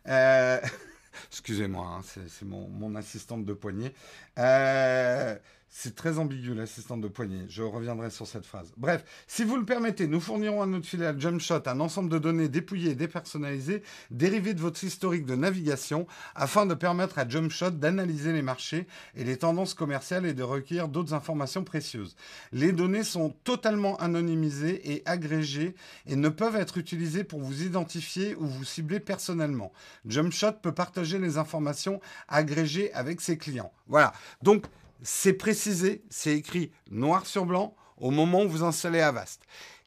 Euh, 0.07 0.61
excusez-moi, 1.27 1.85
hein, 1.85 2.01
c'est 2.29 2.45
mon, 2.45 2.69
mon, 2.69 2.95
assistante 2.95 3.43
de 3.43 3.53
poignet. 3.53 3.93
Euh, 4.39 5.37
c'est 5.79 5.93
très 5.93 6.17
ambigu, 6.17 6.55
l'assistante 6.55 7.01
de 7.01 7.07
poignée. 7.07 7.45
Je 7.49 7.61
reviendrai 7.61 8.09
sur 8.09 8.25
cette 8.25 8.47
phrase. 8.47 8.73
Bref, 8.77 9.05
si 9.27 9.43
vous 9.43 9.57
le 9.57 9.63
permettez, 9.63 10.07
nous 10.07 10.19
fournirons 10.19 10.63
à 10.63 10.65
notre 10.65 10.87
filiale 10.87 11.21
Jumpshot 11.21 11.61
un 11.67 11.79
ensemble 11.79 12.09
de 12.09 12.17
données 12.17 12.49
dépouillées 12.49 12.91
et 12.91 12.95
dépersonnalisées 12.95 13.83
dérivées 14.09 14.55
de 14.55 14.59
votre 14.59 14.83
historique 14.83 15.27
de 15.27 15.35
navigation 15.35 16.07
afin 16.33 16.65
de 16.65 16.73
permettre 16.73 17.19
à 17.19 17.29
Jumpshot 17.29 17.69
d'analyser 17.69 18.33
les 18.33 18.41
marchés 18.41 18.87
et 19.13 19.23
les 19.23 19.37
tendances 19.37 19.75
commerciales 19.75 20.25
et 20.25 20.33
de 20.33 20.41
recueillir 20.41 20.87
d'autres 20.87 21.13
informations 21.13 21.63
précieuses. 21.63 22.15
Les 22.51 22.71
données 22.71 23.03
sont 23.03 23.35
totalement 23.43 23.97
anonymisées 23.97 24.93
et 24.93 25.03
agrégées 25.05 25.75
et 26.07 26.15
ne 26.15 26.29
peuvent 26.29 26.55
être 26.55 26.79
utilisées 26.79 27.23
pour 27.23 27.41
vous 27.41 27.61
identifier 27.61 28.33
ou 28.33 28.47
vous 28.47 28.65
cibler 28.65 28.99
personnellement. 28.99 29.71
Jumpshot 30.07 30.53
peut 30.53 30.73
partager 30.73 31.19
les 31.19 31.37
informations 31.37 32.01
agrégées 32.27 32.91
avec 32.93 33.21
ses 33.21 33.37
clients. 33.37 33.71
Voilà. 33.87 34.11
Donc, 34.41 34.65
c'est 35.01 35.33
précisé, 35.33 36.03
c'est 36.09 36.35
écrit 36.35 36.71
noir 36.89 37.25
sur 37.25 37.45
blanc 37.45 37.75
au 37.97 38.11
moment 38.11 38.43
où 38.43 38.49
vous 38.49 38.63
installez 38.63 39.01
Avast. 39.01 39.41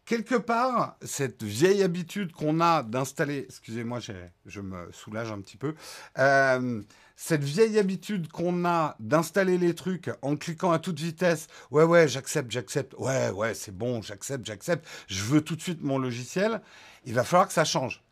Quelque 0.04 0.34
part, 0.34 0.96
cette 1.02 1.44
vieille 1.44 1.84
habitude 1.84 2.32
qu'on 2.32 2.60
a 2.60 2.82
d'installer, 2.82 3.46
excusez-moi, 3.48 4.00
je 4.44 4.60
me 4.60 4.90
soulage 4.90 5.30
un 5.30 5.40
petit 5.40 5.56
peu, 5.56 5.74
euh, 6.18 6.82
cette 7.14 7.44
vieille 7.44 7.78
habitude 7.78 8.28
qu'on 8.32 8.64
a 8.64 8.96
d'installer 8.98 9.58
les 9.58 9.74
trucs 9.74 10.10
en 10.22 10.36
cliquant 10.36 10.72
à 10.72 10.78
toute 10.78 10.98
vitesse, 10.98 11.48
ouais, 11.70 11.84
ouais, 11.84 12.08
j'accepte, 12.08 12.50
j'accepte, 12.50 12.94
ouais, 12.98 13.28
ouais, 13.30 13.54
c'est 13.54 13.76
bon, 13.76 14.00
j'accepte, 14.00 14.46
j'accepte, 14.46 14.88
je 15.06 15.22
veux 15.22 15.42
tout 15.42 15.54
de 15.54 15.60
suite 15.60 15.82
mon 15.82 15.98
logiciel, 15.98 16.62
il 17.04 17.14
va 17.14 17.22
falloir 17.22 17.46
que 17.46 17.52
ça 17.52 17.66
change. 17.66 18.02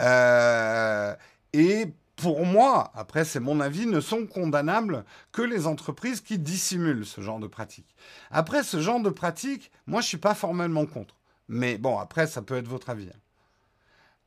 Euh, 0.00 1.14
et 1.52 1.92
pour 2.16 2.46
moi, 2.46 2.90
après 2.94 3.24
c'est 3.24 3.40
mon 3.40 3.60
avis, 3.60 3.86
ne 3.86 4.00
sont 4.00 4.26
condamnables 4.26 5.04
que 5.32 5.42
les 5.42 5.66
entreprises 5.66 6.20
qui 6.20 6.38
dissimulent 6.38 7.06
ce 7.06 7.20
genre 7.20 7.38
de 7.38 7.46
pratique. 7.46 7.94
Après, 8.30 8.62
ce 8.62 8.80
genre 8.80 9.00
de 9.00 9.10
pratique, 9.10 9.70
moi 9.86 10.00
je 10.00 10.06
ne 10.06 10.08
suis 10.08 10.18
pas 10.18 10.34
formellement 10.34 10.86
contre. 10.86 11.16
Mais 11.48 11.78
bon, 11.78 11.98
après, 11.98 12.26
ça 12.26 12.42
peut 12.42 12.56
être 12.56 12.68
votre 12.68 12.90
avis. 12.90 13.10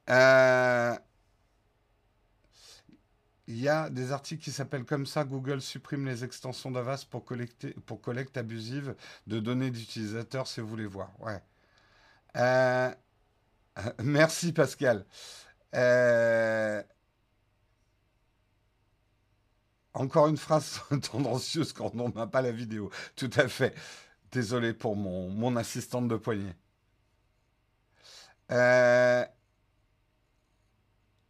Euh, 0.09 0.95
il 3.47 3.59
y 3.59 3.67
a 3.67 3.89
des 3.89 4.11
articles 4.11 4.43
qui 4.43 4.51
s'appellent 4.51 4.85
comme 4.85 5.07
ça 5.07 5.23
Google 5.23 5.59
supprime 5.59 6.05
les 6.05 6.23
extensions 6.23 6.71
d'Avast 6.71 7.09
pour, 7.09 7.25
pour 7.85 8.01
collecte 8.01 8.37
abusive 8.37 8.95
de 9.27 9.39
données 9.39 9.71
d'utilisateurs, 9.71 10.47
si 10.47 10.61
vous 10.61 10.67
voulez 10.67 10.85
voir. 10.85 11.11
Ouais. 11.19 11.41
Euh, 12.35 12.93
merci 14.03 14.53
Pascal. 14.53 15.05
Euh, 15.75 16.83
encore 19.99 20.27
une 20.27 20.37
phrase 20.37 20.81
tendancieuse 21.11 21.73
quand 21.73 21.91
on 21.95 22.09
n'a 22.09 22.27
pas 22.27 22.41
la 22.41 22.51
vidéo. 22.51 22.89
Tout 23.15 23.29
à 23.35 23.47
fait. 23.47 23.75
Désolé 24.31 24.73
pour 24.73 24.95
mon, 24.95 25.29
mon 25.29 25.55
assistante 25.55 26.07
de 26.07 26.15
poignet. 26.15 26.55
Euh, 28.51 29.25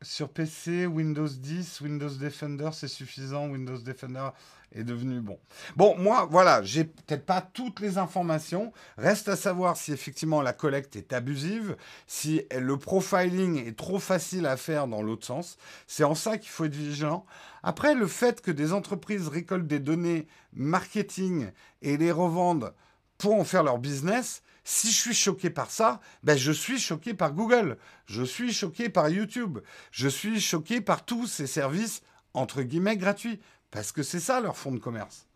sur 0.01 0.29
PC, 0.29 0.85
Windows 0.85 1.27
10, 1.27 1.81
Windows 1.81 2.09
Defender, 2.09 2.69
c'est 2.73 2.87
suffisant? 2.87 3.47
Windows 3.47 3.79
Defender 3.79 4.29
est 4.71 4.83
devenu 4.83 5.19
bon. 5.19 5.39
Bon, 5.75 5.97
moi, 5.97 6.27
voilà, 6.29 6.61
j'ai 6.63 6.83
peut-être 6.83 7.25
pas 7.25 7.41
toutes 7.41 7.79
les 7.79 7.97
informations. 7.97 8.71
Reste 8.97 9.29
à 9.29 9.35
savoir 9.35 9.77
si 9.77 9.91
effectivement 9.91 10.41
la 10.41 10.53
collecte 10.53 10.95
est 10.95 11.13
abusive, 11.13 11.75
si 12.07 12.43
le 12.55 12.77
profiling 12.77 13.65
est 13.65 13.77
trop 13.77 13.99
facile 13.99 14.45
à 14.45 14.57
faire 14.57 14.87
dans 14.87 15.01
l'autre 15.01 15.25
sens. 15.25 15.57
C'est 15.87 16.03
en 16.03 16.15
ça 16.15 16.37
qu'il 16.37 16.49
faut 16.49 16.65
être 16.65 16.75
vigilant. 16.75 17.25
Après, 17.63 17.95
le 17.95 18.07
fait 18.07 18.41
que 18.41 18.51
des 18.51 18.73
entreprises 18.73 19.27
récoltent 19.27 19.67
des 19.67 19.79
données 19.79 20.27
marketing 20.53 21.51
et 21.81 21.97
les 21.97 22.11
revendent 22.11 22.73
pour 23.17 23.35
en 23.35 23.43
faire 23.43 23.63
leur 23.63 23.79
business, 23.79 24.43
si 24.63 24.91
je 24.91 24.97
suis 24.97 25.13
choqué 25.13 25.49
par 25.49 25.71
ça, 25.71 25.99
ben 26.23 26.37
je 26.37 26.51
suis 26.51 26.79
choqué 26.79 27.13
par 27.13 27.33
Google, 27.33 27.77
je 28.05 28.23
suis 28.23 28.53
choqué 28.53 28.87
par 28.87 29.09
YouTube, 29.09 29.59
je 29.91 30.07
suis 30.07 30.39
choqué 30.39 30.79
par 30.79 31.05
tous 31.05 31.27
ces 31.27 31.47
services 31.47 32.01
entre 32.33 32.61
guillemets 32.61 32.97
gratuits, 32.97 33.39
parce 33.71 33.91
que 33.91 34.03
c'est 34.03 34.19
ça 34.19 34.41
leur 34.41 34.57
fonds 34.57 34.71
de 34.71 34.79
commerce. 34.79 35.27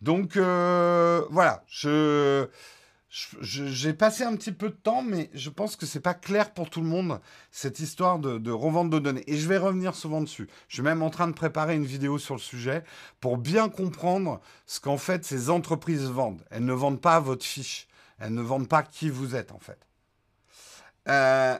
Donc 0.00 0.36
euh, 0.36 1.24
voilà, 1.30 1.64
je 1.68 2.48
j'ai 3.42 3.92
passé 3.92 4.24
un 4.24 4.34
petit 4.36 4.52
peu 4.52 4.70
de 4.70 4.74
temps, 4.74 5.02
mais 5.02 5.28
je 5.34 5.50
pense 5.50 5.76
que 5.76 5.84
c'est 5.84 6.00
pas 6.00 6.14
clair 6.14 6.54
pour 6.54 6.70
tout 6.70 6.80
le 6.80 6.86
monde 6.86 7.20
cette 7.50 7.78
histoire 7.78 8.18
de, 8.18 8.38
de, 8.38 8.50
revente 8.50 8.88
de 8.88 8.98
données. 8.98 9.22
Et 9.26 9.36
je 9.36 9.46
vais 9.46 9.58
revenir 9.58 9.94
souvent 9.94 10.22
dessus. 10.22 10.48
Je 10.68 10.76
suis 10.76 10.82
même 10.82 11.02
en 11.02 11.10
train 11.10 11.28
de 11.28 11.34
préparer 11.34 11.76
une 11.76 11.84
vidéo 11.84 12.18
sur 12.18 12.34
le 12.34 12.40
sujet 12.40 12.84
pour 13.20 13.36
bien 13.36 13.68
comprendre 13.68 14.40
ce 14.64 14.80
qu'en 14.80 14.96
fait 14.96 15.26
ces 15.26 15.50
entreprises 15.50 16.04
vendent. 16.04 16.42
Elles 16.50 16.64
ne 16.64 16.72
vendent 16.72 17.02
pas 17.02 17.20
votre 17.20 17.44
fiche. 17.44 17.86
Elles 18.18 18.32
ne 18.32 18.40
vendent 18.40 18.68
pas 18.68 18.82
qui 18.82 19.10
vous 19.10 19.36
êtes 19.36 19.52
en 19.52 19.58
fait. 19.58 19.86
Euh, 21.08 21.58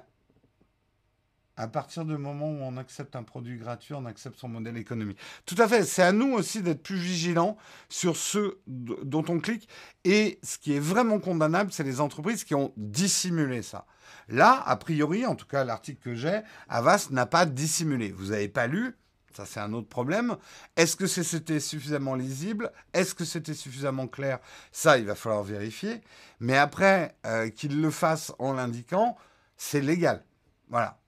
à 1.57 1.69
partir 1.69 2.05
du 2.05 2.17
moment 2.17 2.51
où 2.51 2.59
on 2.63 2.77
accepte 2.77 3.15
un 3.15 3.23
produit 3.23 3.57
gratuit, 3.57 3.95
on 3.95 4.07
accepte 4.07 4.39
son 4.39 4.49
modèle 4.49 4.77
économique. 4.77 5.19
Tout 5.45 5.57
à 5.59 5.69
fait, 5.69 5.85
c'est 5.85 6.03
à 6.03 6.13
nous 6.13 6.33
aussi 6.33 6.63
d'être 6.63 6.83
plus 6.83 6.97
vigilants 6.97 7.57
sur 7.89 8.17
ce 8.17 8.59
dont 8.67 9.25
on 9.29 9.39
clique. 9.39 9.69
Et 10.05 10.39
ce 10.43 10.59
qui 10.59 10.75
est 10.75 10.81
vraiment 10.81 11.19
condamnable, 11.19 11.73
c'est 11.73 11.85
les 11.85 12.01
entreprises 12.01 12.45
qui 12.45 12.55
ont 12.55 12.73
dissimulé 12.77 13.63
ça. 13.63 13.87
Là, 14.29 14.63
a 14.65 14.77
priori, 14.77 15.27
en 15.27 15.35
tout 15.35 15.47
cas 15.47 15.65
l'article 15.65 16.01
que 16.01 16.15
j'ai, 16.15 16.41
Avast 16.69 17.11
n'a 17.11 17.27
pas 17.27 17.45
dissimulé. 17.45 18.13
Vous 18.13 18.31
n'avez 18.31 18.49
pas 18.49 18.67
lu, 18.67 18.97
ça 19.37 19.45
c'est 19.45 19.61
un 19.61 19.73
autre 19.75 19.89
problème. 19.89 20.37
Est-ce 20.77 20.97
que 20.97 21.07
c'était 21.07 21.61
suffisamment 21.61 22.15
lisible? 22.15 22.73
Est-ce 22.95 23.15
que 23.15 23.25
c'était 23.25 23.55
suffisamment 23.55 24.07
clair? 24.07 24.39
Ça, 24.71 24.99
il 24.99 25.05
va 25.05 25.15
falloir 25.15 25.43
vérifier. 25.43 26.01
Mais 26.41 26.57
après, 26.57 27.17
euh, 27.27 27.51
qu'il 27.51 27.81
le 27.81 27.91
fasse 27.91 28.33
en 28.39 28.55
l'indiquant, 28.55 29.17
c'est 29.57 29.81
légal. 29.81 30.25
Voilà. 30.69 31.02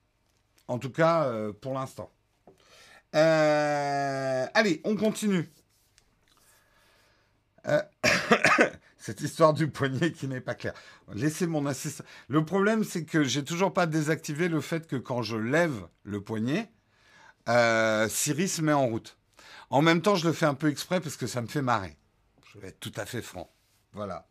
En 0.67 0.79
tout 0.79 0.89
cas, 0.89 1.25
euh, 1.25 1.53
pour 1.53 1.73
l'instant. 1.73 2.11
Euh, 3.15 4.45
allez, 4.53 4.81
on 4.83 4.95
continue. 4.95 5.49
Euh, 7.67 7.81
cette 8.97 9.21
histoire 9.21 9.53
du 9.53 9.69
poignet 9.69 10.11
qui 10.11 10.27
n'est 10.27 10.41
pas 10.41 10.55
claire. 10.55 10.73
Laissez 11.13 11.47
mon 11.47 11.65
assistant. 11.65 12.03
Le 12.27 12.43
problème, 12.43 12.83
c'est 12.83 13.05
que 13.05 13.23
j'ai 13.23 13.43
toujours 13.43 13.73
pas 13.73 13.85
désactivé 13.85 14.47
le 14.47 14.61
fait 14.61 14.87
que 14.87 14.95
quand 14.95 15.21
je 15.21 15.37
lève 15.37 15.87
le 16.03 16.21
poignet, 16.21 16.71
Siri 18.09 18.47
se 18.47 18.61
met 18.61 18.73
en 18.73 18.87
route. 18.87 19.17
En 19.69 19.81
même 19.81 20.01
temps, 20.01 20.15
je 20.15 20.27
le 20.27 20.33
fais 20.33 20.45
un 20.45 20.53
peu 20.55 20.69
exprès 20.69 20.99
parce 20.99 21.17
que 21.17 21.27
ça 21.27 21.41
me 21.41 21.47
fait 21.47 21.61
marrer. 21.61 21.97
Je 22.53 22.59
vais 22.59 22.69
être 22.69 22.79
tout 22.79 22.93
à 22.95 23.05
fait 23.05 23.21
franc. 23.21 23.51
Voilà. 23.93 24.27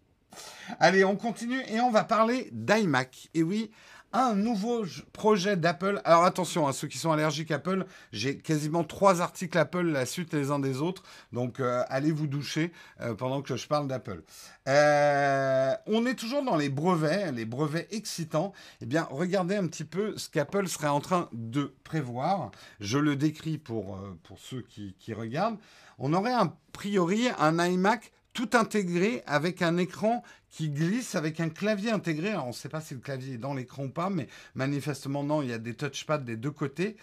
Allez, 0.80 1.04
on 1.04 1.16
continue 1.16 1.60
et 1.68 1.80
on 1.80 1.90
va 1.90 2.04
parler 2.04 2.48
d'iMac. 2.52 3.28
Et 3.34 3.42
oui, 3.42 3.70
un 4.14 4.36
nouveau 4.36 4.84
projet 5.12 5.56
d'Apple. 5.56 6.00
Alors 6.04 6.24
attention, 6.24 6.66
à 6.66 6.70
hein, 6.70 6.72
ceux 6.72 6.86
qui 6.86 6.98
sont 6.98 7.10
allergiques 7.10 7.50
à 7.50 7.56
Apple, 7.56 7.84
j'ai 8.12 8.38
quasiment 8.38 8.84
trois 8.84 9.20
articles 9.20 9.58
Apple 9.58 9.82
la 9.82 10.06
suite 10.06 10.32
les 10.32 10.52
uns 10.52 10.60
des 10.60 10.80
autres. 10.80 11.02
Donc 11.32 11.58
euh, 11.58 11.82
allez 11.88 12.12
vous 12.12 12.28
doucher 12.28 12.72
euh, 13.00 13.14
pendant 13.14 13.42
que 13.42 13.56
je 13.56 13.66
parle 13.66 13.88
d'Apple. 13.88 14.22
Euh, 14.68 15.74
on 15.86 16.06
est 16.06 16.14
toujours 16.14 16.44
dans 16.44 16.56
les 16.56 16.68
brevets, 16.68 17.32
les 17.32 17.44
brevets 17.44 17.88
excitants. 17.90 18.52
Eh 18.80 18.86
bien, 18.86 19.06
regardez 19.10 19.56
un 19.56 19.66
petit 19.66 19.84
peu 19.84 20.16
ce 20.16 20.30
qu'Apple 20.30 20.68
serait 20.68 20.86
en 20.86 21.00
train 21.00 21.28
de 21.32 21.74
prévoir. 21.82 22.52
Je 22.78 22.98
le 22.98 23.16
décris 23.16 23.58
pour, 23.58 23.98
pour 24.22 24.38
ceux 24.38 24.62
qui, 24.62 24.94
qui 25.00 25.12
regardent. 25.12 25.58
On 25.98 26.12
aurait 26.12 26.32
a 26.32 26.54
priori 26.72 27.28
un 27.38 27.64
iMac 27.64 28.12
tout 28.34 28.50
intégré 28.52 29.22
avec 29.26 29.62
un 29.62 29.78
écran 29.78 30.22
qui 30.50 30.68
glisse 30.68 31.14
avec 31.14 31.40
un 31.40 31.48
clavier 31.48 31.90
intégré. 31.90 32.30
Alors, 32.30 32.44
on 32.44 32.48
ne 32.48 32.52
sait 32.52 32.68
pas 32.68 32.80
si 32.80 32.94
le 32.94 33.00
clavier 33.00 33.34
est 33.34 33.38
dans 33.38 33.54
l'écran 33.54 33.84
ou 33.84 33.88
pas, 33.88 34.10
mais 34.10 34.28
manifestement, 34.54 35.24
non, 35.24 35.40
il 35.40 35.48
y 35.48 35.52
a 35.52 35.58
des 35.58 35.74
touchpads 35.74 36.18
des 36.18 36.36
deux 36.36 36.50
côtés. 36.50 36.96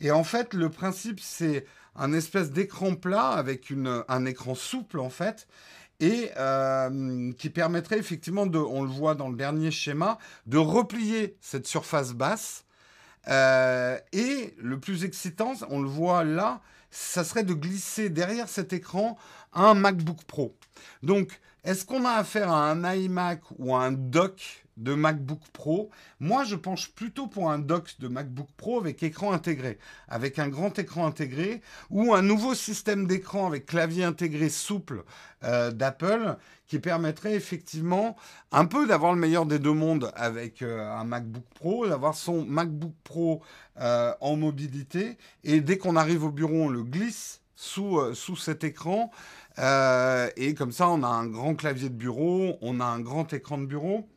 Et 0.00 0.10
en 0.10 0.24
fait, 0.24 0.52
le 0.54 0.68
principe, 0.68 1.20
c'est 1.20 1.64
un 1.94 2.12
espèce 2.12 2.50
d'écran 2.50 2.94
plat 2.96 3.28
avec 3.28 3.70
une, 3.70 4.02
un 4.08 4.24
écran 4.24 4.54
souple, 4.54 4.98
en 4.98 5.10
fait, 5.10 5.46
et 6.00 6.30
euh, 6.36 7.32
qui 7.32 7.50
permettrait 7.50 7.98
effectivement, 7.98 8.46
de, 8.46 8.58
on 8.58 8.82
le 8.82 8.90
voit 8.90 9.14
dans 9.14 9.28
le 9.28 9.36
dernier 9.36 9.70
schéma, 9.70 10.18
de 10.46 10.58
replier 10.58 11.36
cette 11.40 11.66
surface 11.66 12.12
basse. 12.12 12.64
Euh, 13.28 13.98
et 14.12 14.54
le 14.58 14.80
plus 14.80 15.04
excitant, 15.04 15.52
on 15.70 15.80
le 15.80 15.88
voit 15.88 16.24
là, 16.24 16.60
ça 16.90 17.24
serait 17.24 17.42
de 17.42 17.52
glisser 17.52 18.08
derrière 18.08 18.48
cet 18.48 18.72
écran 18.72 19.18
un 19.52 19.74
MacBook 19.74 20.24
Pro. 20.24 20.54
Donc, 21.02 21.40
Est-ce 21.64 21.84
qu'on 21.84 22.04
a 22.04 22.12
affaire 22.12 22.50
à 22.50 22.70
un 22.70 22.94
iMac 22.94 23.42
ou 23.58 23.74
à 23.74 23.82
un 23.82 23.92
dock 23.92 24.64
de 24.76 24.94
MacBook 24.94 25.42
Pro? 25.52 25.90
Moi, 26.20 26.44
je 26.44 26.54
penche 26.54 26.92
plutôt 26.92 27.26
pour 27.26 27.50
un 27.50 27.58
dock 27.58 27.96
de 27.98 28.06
MacBook 28.06 28.48
Pro 28.56 28.78
avec 28.78 29.02
écran 29.02 29.32
intégré, 29.32 29.78
avec 30.08 30.38
un 30.38 30.48
grand 30.48 30.78
écran 30.78 31.06
intégré, 31.06 31.60
ou 31.90 32.14
un 32.14 32.22
nouveau 32.22 32.54
système 32.54 33.06
d'écran 33.06 33.48
avec 33.48 33.66
clavier 33.66 34.04
intégré 34.04 34.48
souple 34.48 35.04
euh, 35.42 35.72
d'Apple, 35.72 36.36
qui 36.68 36.78
permettrait 36.78 37.34
effectivement 37.34 38.16
un 38.52 38.64
peu 38.64 38.86
d'avoir 38.86 39.12
le 39.12 39.18
meilleur 39.18 39.44
des 39.44 39.58
deux 39.58 39.74
mondes 39.74 40.12
avec 40.14 40.62
euh, 40.62 40.88
un 40.90 41.04
MacBook 41.04 41.44
Pro, 41.54 41.88
d'avoir 41.88 42.14
son 42.14 42.46
MacBook 42.46 42.94
Pro 43.02 43.42
euh, 43.80 44.14
en 44.20 44.36
mobilité, 44.36 45.18
et 45.42 45.60
dès 45.60 45.76
qu'on 45.76 45.96
arrive 45.96 46.24
au 46.24 46.30
bureau, 46.30 46.62
on 46.62 46.68
le 46.68 46.84
glisse 46.84 47.42
sous, 47.56 48.14
sous 48.14 48.36
cet 48.36 48.62
écran. 48.62 49.10
Et 49.58 50.54
comme 50.54 50.72
ça, 50.72 50.88
on 50.88 51.02
a 51.02 51.08
un 51.08 51.26
grand 51.26 51.54
clavier 51.54 51.88
de 51.88 51.94
bureau, 51.94 52.58
on 52.60 52.80
a 52.80 52.84
un 52.84 53.00
grand 53.00 53.32
écran 53.32 53.58
de 53.58 53.66
bureau. 53.66 54.08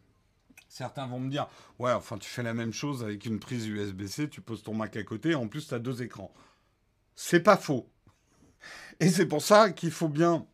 Certains 0.69 1.06
vont 1.06 1.19
me 1.19 1.30
dire, 1.30 1.47
ouais, 1.80 1.91
enfin, 1.91 2.17
tu 2.17 2.30
fais 2.30 2.43
la 2.43 2.54
même 2.54 2.71
chose 2.71 3.04
avec 3.04 3.25
une 3.25 3.39
prise 3.39 3.67
USB-C, 3.67 4.30
tu 4.30 4.39
poses 4.39 4.63
ton 4.63 4.73
Mac 4.73 4.95
à 4.95 5.04
côté, 5.04 5.36
en 5.36 5.47
plus, 5.47 5.67
tu 5.67 5.73
as 5.73 5.80
deux 5.80 6.01
écrans. 6.01 6.34
C'est 7.15 7.41
pas 7.41 7.58
faux. 7.58 7.89
Et 9.01 9.10
c'est 9.10 9.25
pour 9.25 9.41
ça 9.41 9.71
qu'il 9.71 9.91
faut 9.91 10.08
bien 10.08 10.45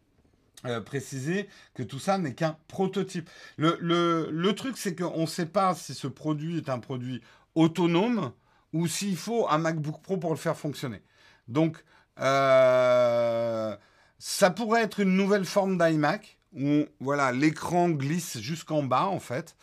euh, 0.66 0.82
préciser 0.82 1.48
que 1.76 1.84
tout 1.84 2.00
ça 2.00 2.18
n'est 2.18 2.34
qu'un 2.34 2.58
prototype. 2.68 3.30
Le, 3.58 3.78
le, 3.80 4.56
truc, 4.56 4.78
c'est 4.78 4.96
qu'on 4.96 5.22
ne 5.22 5.26
sait 5.28 5.46
pas 5.46 5.76
si 5.76 5.94
ce 5.94 6.08
produit 6.08 6.58
est 6.58 6.70
un 6.70 6.80
produit 6.80 7.22
autonome 7.54 8.32
ou 8.74 8.88
s'il 8.88 9.18
faut 9.18 9.48
un 9.50 9.60
MacBook 9.60 10.02
Pro 10.02 10.18
pour 10.18 10.32
le 10.32 10.38
faire 10.38 10.58
fonctionner. 10.58 11.04
Donc, 11.48 11.84
euh, 12.20 13.78
ça 14.20 14.50
pourrait 14.50 14.84
être 14.84 15.00
une 15.00 15.16
nouvelle 15.16 15.46
forme 15.46 15.78
d'iMac 15.78 16.38
où 16.56 16.86
voilà 17.00 17.32
l'écran 17.32 17.90
glisse 17.90 18.40
jusqu'en 18.40 18.84
bas 18.84 19.08
en 19.08 19.20
fait. 19.20 19.56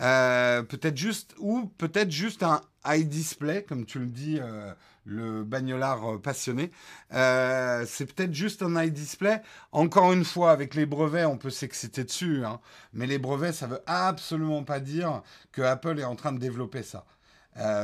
Euh, 0.00 0.62
peut-être 0.62 0.96
juste 0.96 1.34
ou 1.38 1.66
peut-être 1.78 2.10
juste 2.10 2.42
un 2.42 2.60
high 2.86 3.08
display, 3.08 3.62
comme 3.62 3.86
tu 3.86 3.98
le 3.98 4.06
dis, 4.06 4.38
euh, 4.40 4.72
le 5.04 5.42
bagnolard 5.42 6.04
euh, 6.04 6.18
passionné. 6.18 6.70
c'est 7.10 8.12
peut-être 8.12 8.34
juste 8.34 8.62
un 8.62 8.82
high 8.82 8.92
display. 8.92 9.40
Encore 9.72 10.12
une 10.12 10.24
fois, 10.24 10.50
avec 10.50 10.74
les 10.74 10.86
brevets, 10.86 11.24
on 11.24 11.38
peut 11.38 11.50
s'exciter 11.50 12.04
dessus, 12.04 12.44
hein. 12.44 12.60
mais 12.92 13.06
les 13.06 13.18
brevets, 13.18 13.54
ça 13.54 13.66
veut 13.66 13.80
absolument 13.86 14.64
pas 14.64 14.80
dire 14.80 15.22
que 15.52 15.62
Apple 15.62 15.98
est 15.98 16.04
en 16.04 16.16
train 16.16 16.32
de 16.32 16.38
développer 16.38 16.82
ça. 16.82 17.06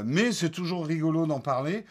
mais 0.04 0.32
c'est 0.32 0.50
toujours 0.50 0.86
rigolo 0.86 1.26
d'en 1.26 1.40
parler 1.40 1.86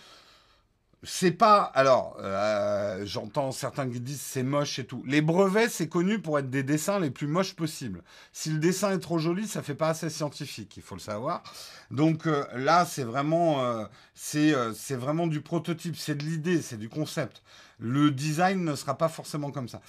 c'est 1.03 1.31
pas. 1.31 1.63
Alors, 1.63 2.17
euh, 2.19 3.03
j'entends 3.05 3.51
certains 3.51 3.89
qui 3.89 3.99
disent 3.99 4.21
c'est 4.21 4.43
moche 4.43 4.77
et 4.77 4.85
tout. 4.85 5.03
Les 5.07 5.21
brevets, 5.21 5.69
c'est 5.69 5.87
connu 5.87 6.19
pour 6.19 6.37
être 6.37 6.49
des 6.49 6.61
dessins 6.61 6.99
les 6.99 7.09
plus 7.09 7.27
moches 7.27 7.55
possibles. 7.55 8.03
Si 8.31 8.51
le 8.51 8.59
dessin 8.59 8.91
est 8.91 8.99
trop 8.99 9.17
joli, 9.17 9.47
ça 9.47 9.63
fait 9.63 9.75
pas 9.75 9.89
assez 9.89 10.11
scientifique, 10.11 10.77
il 10.77 10.83
faut 10.83 10.95
le 10.95 11.01
savoir. 11.01 11.41
Donc 11.89 12.27
euh, 12.27 12.45
là, 12.55 12.85
c'est 12.85 13.03
vraiment, 13.03 13.63
euh, 13.63 13.85
c'est 14.13 14.95
vraiment 14.95 15.25
du 15.25 15.41
prototype, 15.41 15.95
c'est 15.97 16.15
de 16.15 16.23
l'idée, 16.23 16.61
c'est 16.61 16.77
du 16.77 16.89
concept. 16.89 17.41
Le 17.79 18.11
design 18.11 18.63
ne 18.63 18.75
sera 18.75 18.95
pas 18.95 19.09
forcément 19.09 19.49
comme 19.49 19.67
ça. 19.67 19.81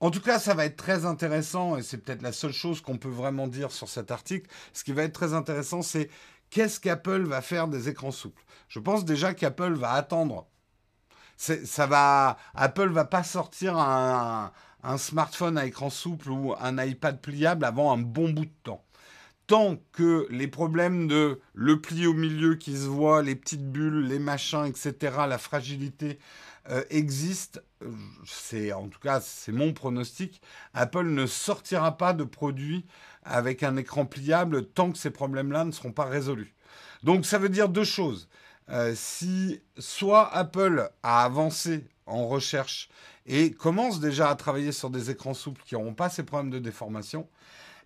En 0.00 0.10
tout 0.10 0.20
cas, 0.20 0.38
ça 0.38 0.52
va 0.52 0.66
être 0.66 0.76
très 0.76 1.06
intéressant, 1.06 1.78
et 1.78 1.82
c'est 1.82 1.98
peut-être 1.98 2.20
la 2.22 2.32
seule 2.32 2.52
chose 2.52 2.82
qu'on 2.82 2.98
peut 2.98 3.08
vraiment 3.08 3.46
dire 3.46 3.70
sur 3.70 3.88
cet 3.88 4.10
article. 4.10 4.50
Ce 4.74 4.84
qui 4.84 4.92
va 4.92 5.04
être 5.04 5.14
très 5.14 5.32
intéressant, 5.32 5.80
c'est 5.80 6.10
qu'est-ce 6.50 6.80
qu'Apple 6.80 7.22
va 7.22 7.40
faire 7.40 7.68
des 7.68 7.88
écrans 7.88 8.10
souples? 8.10 8.42
Je 8.68 8.78
pense 8.78 9.04
déjà 9.04 9.32
qu'Apple 9.32 9.72
va 9.72 9.92
attendre 9.92 10.48
ça 11.36 11.86
va, 11.86 12.38
Apple 12.54 12.88
va 12.88 13.04
pas 13.04 13.22
sortir 13.22 13.76
un, 13.76 14.52
smartphone 14.98 15.58
à 15.58 15.66
écran 15.66 15.90
souple 15.90 16.30
ou 16.30 16.54
un 16.60 16.82
iPad 16.82 17.20
pliable 17.20 17.64
avant 17.64 17.92
un 17.92 17.98
bon 17.98 18.30
bout 18.30 18.46
de 18.46 18.50
temps. 18.62 18.84
Tant 19.46 19.76
que 19.92 20.26
les 20.30 20.48
problèmes 20.48 21.06
de 21.06 21.40
le 21.54 21.80
pli 21.80 22.06
au 22.06 22.14
milieu 22.14 22.56
qui 22.56 22.76
se 22.76 22.86
voit, 22.86 23.22
les 23.22 23.36
petites 23.36 23.70
bulles, 23.70 24.06
les 24.06 24.18
machins, 24.18 24.64
etc., 24.64 25.16
la 25.28 25.38
fragilité 25.38 26.18
euh, 26.70 26.82
existent, 26.90 27.60
c'est 28.24 28.72
en 28.72 28.88
tout 28.88 28.98
cas 28.98 29.20
c'est 29.20 29.52
mon 29.52 29.72
pronostic. 29.72 30.40
Apple 30.74 31.06
ne 31.06 31.26
sortira 31.26 31.96
pas 31.96 32.12
de 32.12 32.24
produit 32.24 32.86
avec 33.22 33.62
un 33.62 33.76
écran 33.76 34.04
pliable 34.04 34.66
tant 34.66 34.90
que 34.90 34.98
ces 34.98 35.10
problèmes-là 35.10 35.64
ne 35.64 35.70
seront 35.70 35.92
pas 35.92 36.06
résolus. 36.06 36.54
Donc 37.04 37.24
ça 37.24 37.38
veut 37.38 37.48
dire 37.48 37.68
deux 37.68 37.84
choses. 37.84 38.28
Euh, 38.70 38.94
si 38.96 39.60
soit 39.78 40.34
Apple 40.34 40.90
a 41.02 41.24
avancé 41.24 41.86
en 42.06 42.26
recherche 42.26 42.88
et 43.24 43.52
commence 43.52 44.00
déjà 44.00 44.28
à 44.28 44.34
travailler 44.34 44.72
sur 44.72 44.90
des 44.90 45.10
écrans 45.10 45.34
souples 45.34 45.62
qui 45.64 45.74
n'auront 45.74 45.94
pas 45.94 46.08
ces 46.08 46.24
problèmes 46.24 46.50
de 46.50 46.58
déformation, 46.58 47.28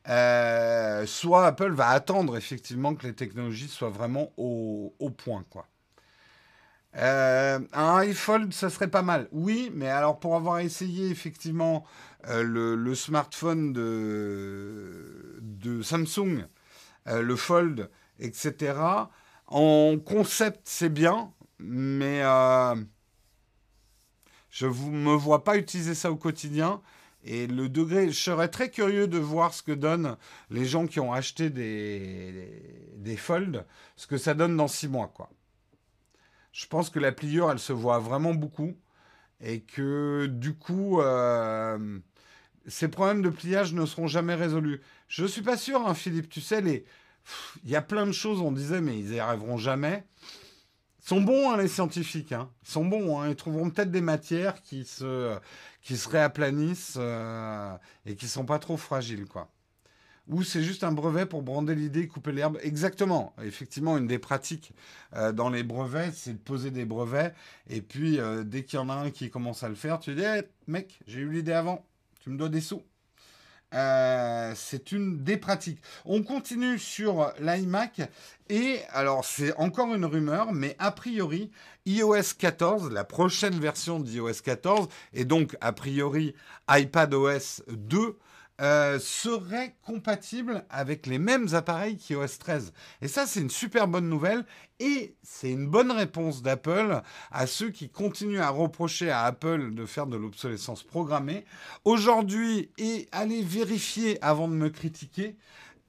euh, 0.08 1.04
soit 1.06 1.46
Apple 1.46 1.72
va 1.72 1.88
attendre 1.88 2.36
effectivement 2.36 2.94
que 2.94 3.06
les 3.06 3.14
technologies 3.14 3.68
soient 3.68 3.90
vraiment 3.90 4.32
au, 4.38 4.92
point. 5.18 5.44
Euh, 6.96 7.60
un 7.72 7.96
iPhone, 7.98 8.50
ça 8.50 8.70
serait 8.70 8.88
pas 8.88 9.02
mal. 9.02 9.28
Oui, 9.32 9.70
mais 9.74 9.88
alors 9.88 10.18
pour 10.18 10.34
avoir 10.34 10.60
essayé 10.60 11.10
effectivement 11.10 11.84
le, 12.26 12.94
smartphone 12.94 13.74
de 13.74 15.82
Samsung, 15.82 16.46
le 17.06 17.36
Fold, 17.36 17.90
etc., 18.18 18.74
en 19.50 19.98
concept, 19.98 20.60
c'est 20.64 20.88
bien, 20.88 21.32
mais 21.58 22.22
euh, 22.22 22.76
je 24.50 24.66
ne 24.66 24.90
me 24.90 25.14
vois 25.14 25.44
pas 25.44 25.56
utiliser 25.56 25.94
ça 25.94 26.10
au 26.10 26.16
quotidien. 26.16 26.80
Et 27.24 27.46
le 27.46 27.68
degré, 27.68 28.10
je 28.10 28.18
serais 28.18 28.48
très 28.48 28.70
curieux 28.70 29.06
de 29.06 29.18
voir 29.18 29.52
ce 29.52 29.62
que 29.62 29.72
donnent 29.72 30.16
les 30.48 30.64
gens 30.64 30.86
qui 30.86 31.00
ont 31.00 31.12
acheté 31.12 31.50
des, 31.50 32.48
des, 32.96 33.16
folds, 33.16 33.66
ce 33.96 34.06
que 34.06 34.16
ça 34.16 34.32
donne 34.32 34.56
dans 34.56 34.68
six 34.68 34.88
mois. 34.88 35.12
Quoi. 35.14 35.28
Je 36.52 36.66
pense 36.66 36.88
que 36.88 36.98
la 36.98 37.12
pliure, 37.12 37.50
elle 37.50 37.58
se 37.58 37.74
voit 37.74 37.98
vraiment 37.98 38.32
beaucoup. 38.32 38.74
Et 39.42 39.60
que 39.60 40.26
du 40.26 40.54
coup, 40.54 41.00
euh, 41.00 41.98
ces 42.66 42.88
problèmes 42.88 43.22
de 43.22 43.30
pliage 43.30 43.74
ne 43.74 43.84
seront 43.84 44.06
jamais 44.06 44.34
résolus. 44.34 44.80
Je 45.08 45.22
ne 45.22 45.28
suis 45.28 45.42
pas 45.42 45.56
sûr, 45.56 45.86
hein, 45.86 45.94
Philippe, 45.94 46.28
tu 46.28 46.40
sais, 46.40 46.60
les, 46.60 46.84
il 47.64 47.70
y 47.70 47.76
a 47.76 47.82
plein 47.82 48.06
de 48.06 48.12
choses, 48.12 48.40
on 48.40 48.52
disait, 48.52 48.80
mais 48.80 48.98
ils 48.98 49.10
n'y 49.10 49.20
arriveront 49.20 49.58
jamais. 49.58 50.04
Ils 51.02 51.08
sont 51.08 51.20
bons, 51.20 51.50
hein, 51.50 51.56
les 51.56 51.68
scientifiques. 51.68 52.32
Hein. 52.32 52.50
Ils 52.62 52.70
sont 52.70 52.84
bons. 52.84 53.20
Hein. 53.20 53.28
Ils 53.28 53.36
trouveront 53.36 53.70
peut-être 53.70 53.90
des 53.90 54.00
matières 54.00 54.62
qui 54.62 54.84
se, 54.84 55.36
qui 55.82 55.96
se 55.96 56.08
réaplanissent 56.08 56.96
euh, 56.98 57.74
et 58.06 58.14
qui 58.14 58.28
sont 58.28 58.44
pas 58.44 58.58
trop 58.58 58.76
fragiles, 58.76 59.26
quoi. 59.26 59.48
Ou 60.28 60.44
c'est 60.44 60.62
juste 60.62 60.84
un 60.84 60.92
brevet 60.92 61.26
pour 61.26 61.42
brander 61.42 61.74
l'idée, 61.74 62.06
couper 62.06 62.30
l'herbe. 62.30 62.58
Exactement. 62.62 63.34
Effectivement, 63.42 63.98
une 63.98 64.06
des 64.06 64.20
pratiques 64.20 64.72
euh, 65.16 65.32
dans 65.32 65.50
les 65.50 65.64
brevets, 65.64 66.14
c'est 66.14 66.34
de 66.34 66.38
poser 66.38 66.70
des 66.70 66.84
brevets. 66.84 67.34
Et 67.68 67.82
puis, 67.82 68.20
euh, 68.20 68.44
dès 68.44 68.62
qu'il 68.62 68.78
y 68.78 68.82
en 68.82 68.88
a 68.90 68.94
un 68.94 69.10
qui 69.10 69.28
commence 69.28 69.64
à 69.64 69.68
le 69.68 69.74
faire, 69.74 69.98
tu 69.98 70.14
dis, 70.14 70.22
hey, 70.22 70.42
mec, 70.68 71.00
j'ai 71.08 71.20
eu 71.20 71.30
l'idée 71.30 71.52
avant. 71.52 71.84
Tu 72.20 72.30
me 72.30 72.36
dois 72.36 72.48
des 72.48 72.60
sous. 72.60 72.82
Euh, 73.72 74.52
c'est 74.56 74.92
une 74.92 75.22
des 75.22 75.36
pratiques. 75.36 75.80
On 76.04 76.22
continue 76.22 76.78
sur 76.78 77.32
l'iMac 77.38 78.02
et 78.48 78.80
alors 78.90 79.24
c'est 79.24 79.56
encore 79.56 79.94
une 79.94 80.04
rumeur, 80.04 80.52
mais 80.52 80.74
a 80.78 80.90
priori 80.90 81.50
iOS 81.86 82.34
14, 82.38 82.90
la 82.90 83.04
prochaine 83.04 83.58
version 83.60 84.00
d'iOS 84.00 84.42
14 84.44 84.88
et 85.12 85.24
donc 85.24 85.56
a 85.60 85.72
priori 85.72 86.34
iPadOS 86.68 87.62
2 87.68 88.18
euh, 88.60 88.98
serait 88.98 89.74
compatible 89.82 90.64
avec 90.68 91.06
les 91.06 91.18
mêmes 91.18 91.54
appareils 91.54 91.96
qu'iOS 91.96 92.38
13. 92.38 92.72
Et 93.00 93.08
ça, 93.08 93.26
c'est 93.26 93.40
une 93.40 93.50
super 93.50 93.88
bonne 93.88 94.08
nouvelle. 94.08 94.44
Et 94.80 95.14
c'est 95.22 95.50
une 95.50 95.66
bonne 95.66 95.90
réponse 95.90 96.42
d'Apple 96.42 97.02
à 97.30 97.46
ceux 97.46 97.70
qui 97.70 97.90
continuent 97.90 98.40
à 98.40 98.50
reprocher 98.50 99.10
à 99.10 99.24
Apple 99.24 99.74
de 99.74 99.86
faire 99.86 100.06
de 100.06 100.16
l'obsolescence 100.16 100.82
programmée. 100.82 101.44
Aujourd'hui, 101.84 102.70
et 102.78 103.08
allez 103.12 103.42
vérifier 103.42 104.22
avant 104.22 104.48
de 104.48 104.54
me 104.54 104.70
critiquer, 104.70 105.36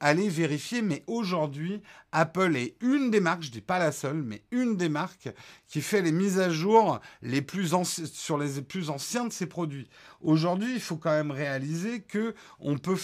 allez 0.02 0.28
vérifier, 0.28 0.82
mais 0.82 1.04
aujourd'hui, 1.08 1.82
Apple 2.12 2.58
est 2.58 2.76
une 2.82 3.10
des 3.10 3.22
marques, 3.22 3.44
je 3.44 3.52
dis 3.52 3.62
pas 3.62 3.80
la 3.80 3.94
seule, 3.94 4.22
mais 4.22 4.44
une 4.52 4.76
des 4.76 4.90
marques 4.90 5.30
qui 5.68 5.82
fait 5.82 6.02
les 6.02 6.12
mises 6.12 6.40
à 6.40 6.50
jour 6.50 7.00
les 7.22 7.42
plus 7.42 7.74
sur 8.12 8.38
les 8.38 8.62
plus 8.62 8.90
anciens 8.90 9.26
de 9.26 9.32
ses 9.32 9.46
produits. 9.46 9.88
Aujourd'hui, 10.20 10.74
il 10.74 10.82
faut 10.82 10.98
quand 10.98 11.12
même 11.12 11.32
réaliser 11.32 12.02
que 12.02 12.36
on 12.60 12.78
peut 12.78 12.98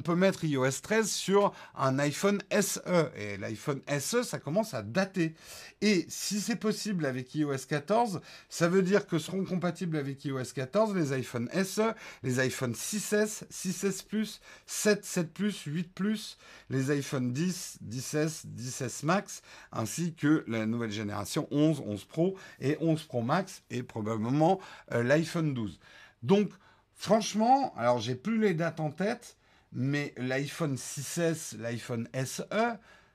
peut 0.00 0.14
mettre 0.14 0.44
iOS 0.44 0.80
13 0.82 1.10
sur 1.10 1.52
un 1.74 1.98
iPhone 1.98 2.40
SE 2.60 2.80
et 3.16 3.36
l'iPhone 3.38 3.80
SE, 3.98 4.22
ça 4.22 4.38
commence 4.38 4.74
à 4.74 4.82
dater. 4.82 5.34
Et 5.80 6.06
si 6.08 6.40
c'est 6.40 6.56
possible 6.56 7.06
avec 7.06 7.34
iOS 7.34 7.66
14, 7.68 8.20
ça 8.48 8.68
veut 8.68 8.82
dire 8.82 9.06
que 9.06 9.18
seront 9.18 9.44
compatibles 9.44 9.96
avec 9.96 10.24
iOS 10.24 10.52
14 10.54 10.94
les 10.94 11.12
iPhone 11.12 11.48
SE, 11.64 11.92
les 12.22 12.38
iPhone 12.38 12.72
6S, 12.72 13.44
6S 13.50 14.06
Plus, 14.06 14.40
7, 14.66 15.04
7 15.04 15.32
Plus, 15.32 15.62
8 15.64 15.92
Plus, 15.92 16.38
les 16.70 16.90
iPhone 16.90 17.32
10, 17.32 17.78
10S, 17.84 18.46
10S 18.46 19.04
Max, 19.04 19.42
ainsi 19.72 20.14
que 20.14 20.44
la 20.46 20.66
nouvelle 20.66 20.90
génération 20.90 21.46
11, 21.50 21.82
11 21.86 22.04
Pro 22.04 22.36
et 22.60 22.76
11 22.80 23.02
Pro 23.04 23.22
Max 23.22 23.62
et 23.70 23.82
probablement 23.82 24.60
euh, 24.92 25.02
l'iPhone 25.02 25.54
12. 25.54 25.78
Donc, 26.22 26.50
franchement, 26.94 27.74
alors 27.76 27.98
j'ai 27.98 28.14
plus 28.14 28.38
les 28.40 28.54
dates 28.54 28.80
en 28.80 28.90
tête, 28.90 29.36
mais 29.72 30.14
l'iPhone 30.16 30.76
6S, 30.76 31.58
l'iPhone 31.58 32.08
SE, 32.24 32.42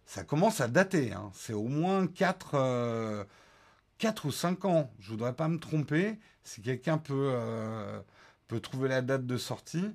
ça 0.05 0.23
commence 0.23 0.61
à 0.61 0.67
dater. 0.67 1.13
Hein. 1.13 1.31
C'est 1.33 1.53
au 1.53 1.67
moins 1.67 2.07
4, 2.07 3.25
4, 3.97 4.25
ou 4.25 4.31
5 4.31 4.65
ans. 4.65 4.91
Je 4.99 5.11
voudrais 5.11 5.33
pas 5.33 5.47
me 5.47 5.59
tromper. 5.59 6.17
Si 6.43 6.61
quelqu'un 6.61 6.97
peut, 6.97 7.35
peut 8.47 8.59
trouver 8.59 8.89
la 8.89 9.01
date 9.01 9.25
de 9.25 9.37
sortie. 9.37 9.93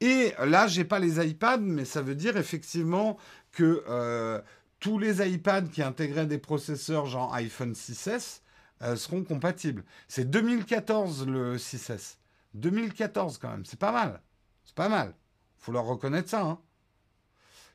Et 0.00 0.32
là, 0.38 0.66
j'ai 0.68 0.84
pas 0.84 0.98
les 0.98 1.26
iPads, 1.26 1.58
mais 1.58 1.84
ça 1.84 2.02
veut 2.02 2.14
dire 2.14 2.36
effectivement 2.36 3.16
que 3.50 4.42
tous 4.80 4.98
les 4.98 5.26
iPads 5.28 5.68
qui 5.68 5.82
intégraient 5.82 6.26
des 6.26 6.38
processeurs 6.38 7.06
genre 7.06 7.34
iPhone 7.34 7.72
6S 7.72 8.40
euh, 8.82 8.96
seront 8.96 9.24
compatibles. 9.24 9.84
C'est 10.06 10.30
2014 10.30 11.26
le 11.26 11.56
6S. 11.56 12.16
2014 12.54 13.38
quand 13.38 13.50
même, 13.50 13.64
c'est 13.64 13.78
pas 13.78 13.92
mal. 13.92 14.22
C'est 14.64 14.74
pas 14.74 14.88
mal. 14.88 15.14
Faut 15.56 15.72
leur 15.72 15.84
reconnaître 15.84 16.28
ça. 16.28 16.42
Hein. 16.42 16.60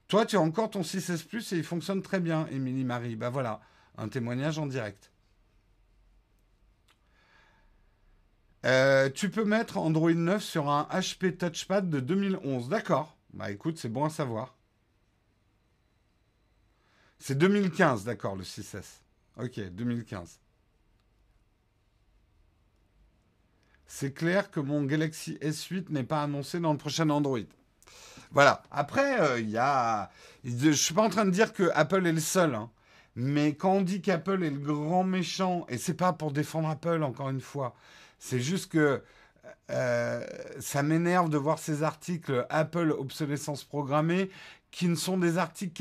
Toi, 0.07 0.25
tu 0.25 0.38
as 0.38 0.41
encore 0.41 0.69
ton 0.69 0.81
6S 0.81 1.25
Plus 1.25 1.51
et 1.51 1.57
il 1.57 1.63
fonctionne 1.63 2.01
très 2.01 2.19
bien, 2.19 2.47
Émilie 2.47 2.86
Marie. 2.86 3.15
Bah 3.15 3.29
voilà, 3.29 3.59
un 3.97 4.07
témoignage 4.07 4.59
en 4.59 4.65
direct. 4.65 5.12
Euh, 8.65 9.10
tu 9.10 9.30
peux 9.30 9.43
mettre 9.43 9.78
Android 9.78 10.13
9 10.13 10.41
sur 10.41 10.69
un 10.69 10.88
HP 10.91 11.38
Touchpad 11.38 11.89
de 11.89 11.99
2011. 11.99 12.69
D'accord. 12.69 13.17
Bah 13.34 13.52
écoute, 13.52 13.78
c'est 13.78 13.89
bon 13.89 14.06
à 14.06 14.10
savoir. 14.10 14.56
C'est 17.19 17.38
2015, 17.38 18.04
d'accord, 18.04 18.36
le 18.36 18.43
6S. 18.43 19.02
Ok, 19.38 19.60
2015. 19.60 20.39
C'est 23.86 24.13
clair 24.13 24.49
que 24.49 24.60
mon 24.60 24.84
Galaxy 24.84 25.38
S8 25.41 25.89
n'est 25.89 26.04
pas 26.04 26.23
annoncé 26.23 26.60
dans 26.60 26.71
le 26.71 26.78
prochain 26.78 27.10
Android. 27.10 27.39
Voilà. 28.32 28.63
Après, 28.71 29.19
euh, 29.21 29.39
il 29.39 29.49
y 29.49 29.58
a. 29.58 30.10
Je 30.43 30.69
ne 30.69 30.73
suis 30.73 30.93
pas 30.93 31.04
en 31.04 31.10
train 31.10 31.26
de 31.26 31.32
dire 31.32 31.54
que 31.54 31.69
Apple 31.76 32.08
est 32.08 32.12
le 32.13 32.19
seul. 32.19 32.56
Hein. 32.56 32.71
Mais 33.15 33.54
quand 33.54 33.73
on 33.73 33.82
dit 33.82 34.02
qu'Apple 34.02 34.43
est 34.43 34.49
le 34.49 34.60
grand 34.60 35.04
méchant, 35.04 35.65
et 35.69 35.78
c'est 35.78 35.93
pas 35.93 36.13
pour 36.13 36.32
défendre 36.32 36.69
Apple, 36.69 37.04
encore 37.04 37.30
une 37.30 37.41
fois, 37.41 37.76
c'est 38.23 38.39
juste 38.39 38.71
que 38.71 39.03
euh, 39.69 40.25
ça 40.62 40.81
m'énerve 40.81 41.29
de 41.29 41.38
voir 41.38 41.59
ces 41.59 41.83
articles 41.83 42.45
Apple 42.49 42.95
obsolescence 42.97 43.65
programmée 43.65 44.29
qui 44.71 44.88
ne 44.88 44.95
sont 44.95 45.17
des 45.17 45.38
articles 45.38 45.73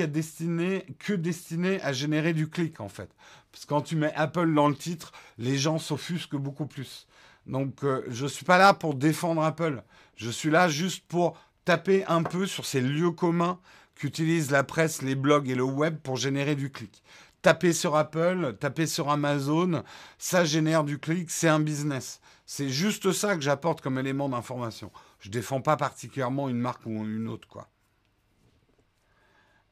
que 0.99 1.13
destinés 1.15 1.81
à 1.83 1.93
générer 1.93 2.33
du 2.33 2.49
clic 2.51 2.81
en 2.81 2.89
fait. 2.89 3.09
Parce 3.53 3.65
que 3.65 3.69
quand 3.69 3.83
tu 3.83 3.95
mets 3.95 4.13
Apple 4.17 4.53
dans 4.55 4.69
le 4.69 4.75
titre, 4.75 5.13
les 5.39 5.57
gens 5.57 5.79
s'offusquent 5.79 6.35
beaucoup 6.35 6.67
plus. 6.67 7.07
Donc 7.47 7.85
euh, 7.85 8.05
je 8.09 8.25
ne 8.25 8.29
suis 8.29 8.45
pas 8.45 8.59
là 8.59 8.75
pour 8.75 8.97
défendre 8.97 9.45
Apple. 9.45 9.81
Je 10.17 10.29
suis 10.29 10.51
là 10.51 10.69
juste 10.69 11.07
pour 11.07 11.39
taper 11.65 12.05
un 12.07 12.25
peu 12.25 12.47
sur 12.47 12.67
ces 12.67 12.81
lieux 12.81 13.13
communs 13.13 13.61
qu'utilisent 13.95 14.51
la 14.51 14.65
presse, 14.65 15.01
les 15.01 15.15
blogs 15.15 15.49
et 15.49 15.55
le 15.55 15.63
web 15.63 15.97
pour 16.03 16.17
générer 16.17 16.57
du 16.57 16.73
clic. 16.73 17.05
Taper 17.41 17.73
sur 17.73 17.95
Apple, 17.95 18.57
taper 18.59 18.87
sur 18.87 19.11
Amazon, 19.11 19.85
ça 20.19 20.45
génère 20.45 20.83
du 20.83 20.99
clic, 20.99 21.31
c'est 21.31 21.49
un 21.49 21.61
business. 21.61 22.21
C'est 22.47 22.69
juste 22.69 23.13
ça 23.13 23.35
que 23.37 23.41
j'apporte 23.41 23.81
comme 23.81 23.99
élément 23.99 24.29
d'information. 24.29 24.91
Je 25.21 25.29
ne 25.29 25.33
défends 25.33 25.61
pas 25.61 25.77
particulièrement 25.77 26.49
une 26.49 26.59
marque 26.59 26.87
ou 26.87 26.91
une 26.91 27.29
autre, 27.29 27.49
quoi. 27.49 27.69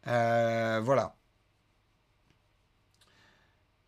Euh, 0.06 0.80
voilà. 0.82 1.16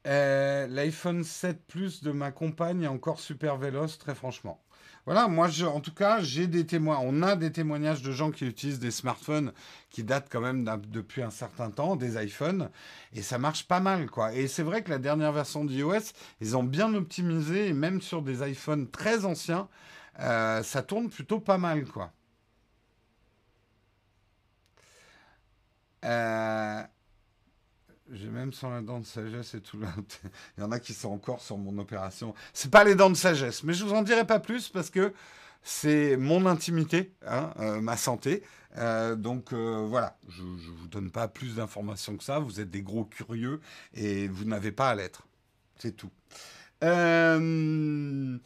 Euh, 0.07 0.66
L'iPhone 0.66 1.23
7 1.25 1.64
Plus 1.66 2.03
de 2.03 2.11
ma 2.12 2.33
compagne 2.33 2.83
est 2.83 2.88
encore 2.88 3.21
super 3.21 3.57
véloce, 3.57 3.99
très 3.99 4.14
franchement. 4.14 4.62
Voilà, 5.05 5.27
moi, 5.27 5.49
je, 5.49 5.67
en 5.67 5.81
tout 5.81 5.93
cas, 5.93 6.21
j'ai 6.21 6.47
des 6.47 6.65
témoins. 6.65 6.99
On 7.03 7.23
a 7.23 7.35
des 7.35 7.51
témoignages 7.51 8.03
de 8.03 8.12
gens 8.12 8.31
qui 8.31 8.47
utilisent 8.47 8.79
des 8.79 8.93
smartphones 8.93 9.53
qui 9.91 10.05
datent 10.05 10.29
quand 10.31 10.41
même 10.41 10.65
depuis 10.88 11.23
un 11.23 11.31
certain 11.31 11.71
temps, 11.71 11.97
des 11.97 12.23
iPhones, 12.25 12.71
et 13.12 13.23
ça 13.23 13.37
marche 13.38 13.67
pas 13.67 13.81
mal, 13.81 14.09
quoi. 14.11 14.33
Et 14.33 14.47
c'est 14.47 14.62
vrai 14.62 14.83
que 14.83 14.91
la 14.91 14.99
dernière 14.99 15.33
version 15.33 15.65
d'iOS, 15.65 16.12
ils 16.41 16.57
ont 16.57 16.62
bien 16.62 16.95
optimisé, 16.95 17.69
et 17.69 17.73
même 17.73 18.01
sur 18.01 18.23
des 18.23 18.49
iPhones 18.49 18.88
très 18.88 19.25
anciens, 19.25 19.69
euh, 20.21 20.62
ça 20.62 20.83
tourne 20.83 21.11
plutôt 21.11 21.41
pas 21.41 21.59
mal, 21.59 21.85
quoi. 21.87 22.12
Euh, 26.05 26.83
j'ai 28.12 28.29
même 28.29 28.53
sans 28.53 28.70
la 28.70 28.83
dent 28.83 29.01
de 29.01 29.07
sagesse 29.07 29.55
et 29.55 29.61
tout. 29.61 29.81
Là. 29.81 29.88
Il 30.59 30.61
y 30.61 30.64
en 30.64 30.70
a 30.70 30.79
qui 30.79 30.92
sont 30.92 31.11
encore 31.11 31.40
sur 31.40 31.57
mon 31.57 31.77
opération. 31.79 32.35
C'est 32.53 32.70
pas 32.70 32.85
les 32.85 32.94
dents 32.94 33.11
de 33.11 33.16
sagesse, 33.16 33.64
mais 33.64 33.72
je 33.72 33.85
vous 33.85 33.92
en 33.92 34.03
dirai 34.03 34.27
pas 34.27 34.38
plus 34.38 34.68
parce 34.68 34.90
que 34.90 35.12
c'est 35.62 36.16
mon 36.16 36.46
intimité, 36.46 37.12
hein, 37.27 37.53
euh, 37.59 37.81
ma 37.81 37.96
santé. 37.96 38.42
Euh, 38.79 39.16
donc 39.16 39.53
voilà, 39.53 40.16
je, 40.29 40.42
ne 40.42 40.77
vous 40.77 40.88
donne 40.88 41.11
pas 41.11 41.29
plus 41.29 41.57
d'informations 41.57 42.16
que 42.16 42.25
ça. 42.25 42.38
Vous 42.38 42.61
êtes 42.61 42.70
des 42.70 42.83
gros 42.83 43.05
curieux 43.05 43.61
et 43.94 44.29
vous 44.29 44.44
n'avez 44.44 44.72
pas 44.72 44.90
à 44.90 44.94
l'être. 44.94 45.27
C'est 45.79 45.96
tout. 45.96 46.11
on 46.83 48.38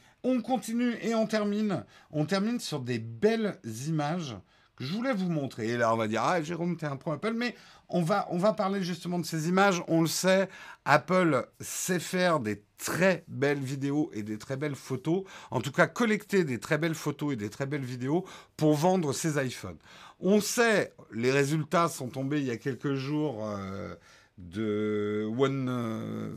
continue 0.42 0.96
et 1.02 1.14
on 1.14 1.26
termine. 1.26 1.84
On 2.10 2.24
termine 2.24 2.60
sur 2.60 2.80
des 2.80 2.98
belles 2.98 3.58
images 3.86 4.36
je 4.78 4.92
voulais 4.92 5.12
vous 5.12 5.28
montrer. 5.28 5.68
Et 5.68 5.76
là, 5.76 5.92
on 5.92 5.96
va 5.96 6.08
dire, 6.08 6.22
ah, 6.22 6.42
Jérôme, 6.42 6.76
t'es 6.76 6.86
un 6.86 6.96
pro 6.96 7.12
Apple, 7.12 7.34
mais 7.34 7.54
on 7.88 8.02
va, 8.02 8.52
parler 8.52 8.82
justement 8.82 9.18
de 9.18 9.26
ces 9.26 9.48
images. 9.48 9.82
On 9.88 10.00
le 10.00 10.06
sait, 10.06 10.48
Apple 10.84 11.46
sait 11.60 12.00
faire 12.00 12.40
des 12.40 12.62
très 12.78 13.24
belles 13.28 13.60
vidéos 13.60 14.10
et 14.12 14.22
des 14.22 14.38
très 14.38 14.56
belles 14.56 14.74
photos. 14.74 15.24
En 15.50 15.60
tout 15.60 15.72
cas, 15.72 15.86
collecter 15.86 16.44
des 16.44 16.58
très 16.58 16.78
belles 16.78 16.94
photos 16.94 17.34
et 17.34 17.36
des 17.36 17.50
très 17.50 17.66
belles 17.66 17.84
vidéos 17.84 18.26
pour 18.56 18.74
vendre 18.74 19.12
ses 19.12 19.44
iPhones. 19.44 19.78
On 20.20 20.40
sait, 20.40 20.94
les 21.12 21.30
résultats 21.30 21.88
sont 21.88 22.08
tombés 22.08 22.40
il 22.40 22.46
y 22.46 22.50
a 22.50 22.56
quelques 22.56 22.94
jours 22.94 23.46
euh, 23.46 23.94
de 24.38 25.28
One. 25.36 25.68
Euh, 25.68 26.30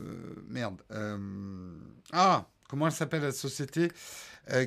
merde. 0.48 0.82
Euh, 0.92 1.18
ah, 2.12 2.46
comment 2.68 2.86
elle 2.86 2.92
s'appelle 2.92 3.22
la 3.22 3.32
société 3.32 3.88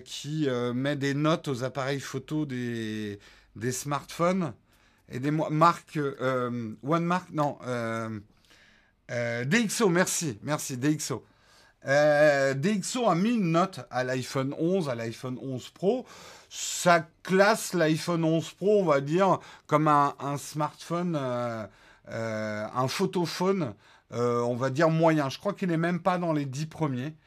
qui 0.06 0.48
met 0.74 0.96
des 0.96 1.14
notes 1.14 1.50
aux 1.50 1.66
appareils 1.66 2.00
photo 2.00 2.46
des 2.46 3.20
des 3.56 3.72
smartphones? 3.74 4.54
Des 5.10 5.32
marques 5.32 5.98
euh, 5.98 6.76
One 6.84 7.06
Mark, 7.06 7.30
non, 7.32 7.58
euh, 7.66 8.20
euh, 9.12 9.46
DxO, 9.46 9.90
merci, 9.90 10.40
merci, 10.44 10.78
DxO. 10.78 11.26
DxO 11.86 13.10
a 13.10 13.16
mis 13.16 13.32
une 13.32 13.52
note 13.52 13.82
à 13.92 14.04
l'iPhone 14.06 14.56
11, 14.58 14.88
à 14.90 14.96
l'iPhone 14.96 15.38
11 15.42 15.70
Pro. 15.72 16.06
Ça 16.50 17.06
classe 17.24 17.74
l'iPhone 17.74 18.24
11 18.24 18.52
Pro, 18.54 18.82
on 18.82 18.86
va 18.86 19.02
dire, 19.02 19.40
comme 19.68 19.90
un, 19.90 20.38
smartphone, 20.38 21.18
un 22.08 22.88
photophone, 22.88 23.74
on 24.12 24.56
va 24.56 24.70
dire 24.70 24.90
moyen. 24.90 25.28
Je 25.28 25.38
crois 25.40 25.52
qu'il 25.54 25.68
n'est 25.68 25.76
même 25.76 26.00
pas 26.00 26.18
dans 26.18 26.32
les 26.32 26.46
10 26.46 26.68
premiers. 26.68 27.18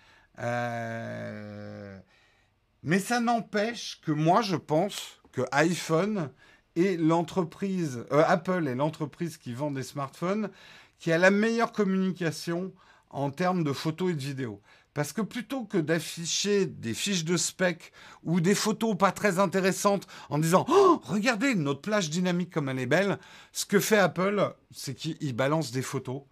mais 2.83 2.99
ça 2.99 3.21
n'empêche 3.21 4.01
que 4.01 4.12
moi, 4.12 4.41
je 4.41 4.57
pense 4.57 5.21
que 5.33 5.43
iPhone 5.53 6.31
est 6.77 6.97
l'entreprise, 6.97 8.05
euh, 8.12 8.23
Apple 8.27 8.69
est 8.69 8.75
l'entreprise 8.75 9.37
qui 9.37 9.53
vend 9.53 9.71
des 9.71 9.83
smartphones 9.83 10.51
qui 10.99 11.12
a 11.12 11.19
la 11.19 11.31
meilleure 11.31 11.73
communication 11.73 12.73
en 13.11 13.31
termes 13.31 13.65
de 13.65 13.73
photos 13.73 14.11
et 14.11 14.15
de 14.15 14.21
vidéos. 14.21 14.61
Parce 14.95 15.12
que 15.12 15.21
plutôt 15.21 15.65
que 15.65 15.77
d'afficher 15.77 16.65
des 16.65 16.95
fiches 16.95 17.25
de 17.25 17.37
spec 17.37 17.93
ou 18.25 18.41
des 18.41 18.55
photos 18.55 18.97
pas 18.97 19.12
très 19.12 19.39
intéressantes 19.39 20.07
en 20.31 20.39
disant 20.39 20.65
oh, 20.71 21.03
regardez 21.05 21.55
notre 21.55 21.83
plage 21.83 22.09
dynamique 22.09 22.51
comme 22.51 22.71
elle 22.71 22.79
est 22.79 22.87
belle, 22.87 23.19
ce 23.53 23.67
que 23.67 23.79
fait 23.79 23.99
Apple, 23.99 24.55
c'est 24.71 24.95
qu'ils 24.95 25.37
balancent 25.37 25.71
des 25.71 25.83
photos 25.83 26.23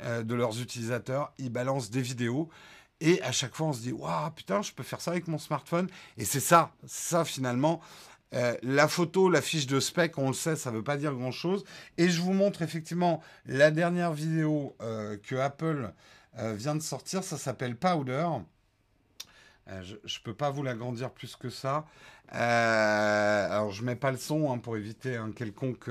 euh, 0.00 0.22
de 0.22 0.34
leurs 0.34 0.58
utilisateurs, 0.58 1.34
ils 1.38 1.50
balancent 1.50 1.90
des 1.90 2.00
vidéos. 2.00 2.48
Et 3.00 3.20
à 3.22 3.32
chaque 3.32 3.54
fois, 3.54 3.66
on 3.66 3.72
se 3.74 3.80
dit 3.80 3.92
waouh, 3.92 4.30
putain, 4.30 4.62
je 4.62 4.72
peux 4.72 4.82
faire 4.82 5.02
ça 5.02 5.10
avec 5.10 5.28
mon 5.28 5.38
smartphone. 5.38 5.88
Et 6.16 6.24
c'est 6.24 6.40
ça, 6.40 6.72
ça 6.86 7.26
finalement, 7.26 7.82
euh, 8.34 8.56
la 8.62 8.88
photo, 8.88 9.28
la 9.28 9.40
fiche 9.40 9.66
de 9.66 9.80
spec, 9.80 10.18
on 10.18 10.28
le 10.28 10.34
sait, 10.34 10.56
ça 10.56 10.70
ne 10.70 10.76
veut 10.76 10.84
pas 10.84 10.96
dire 10.96 11.14
grand-chose. 11.14 11.64
Et 11.98 12.08
je 12.08 12.20
vous 12.20 12.32
montre 12.32 12.62
effectivement 12.62 13.22
la 13.46 13.70
dernière 13.70 14.12
vidéo 14.12 14.76
euh, 14.80 15.16
que 15.22 15.36
Apple 15.36 15.92
euh, 16.38 16.54
vient 16.54 16.74
de 16.74 16.82
sortir. 16.82 17.22
Ça 17.22 17.38
s'appelle 17.38 17.76
Powder. 17.76 18.26
je 19.82 19.94
ne 19.94 20.22
peux 20.24 20.34
pas 20.34 20.50
vous 20.50 20.62
l'agrandir 20.62 21.10
plus 21.10 21.36
que 21.36 21.48
ça. 21.48 21.86
alors, 22.28 23.70
je 23.70 23.82
ne 23.82 23.86
mets 23.86 23.96
pas 23.96 24.10
le 24.10 24.18
son 24.18 24.52
hein, 24.52 24.58
pour 24.58 24.76
éviter 24.76 25.16
un 25.16 25.32
quelconque 25.32 25.90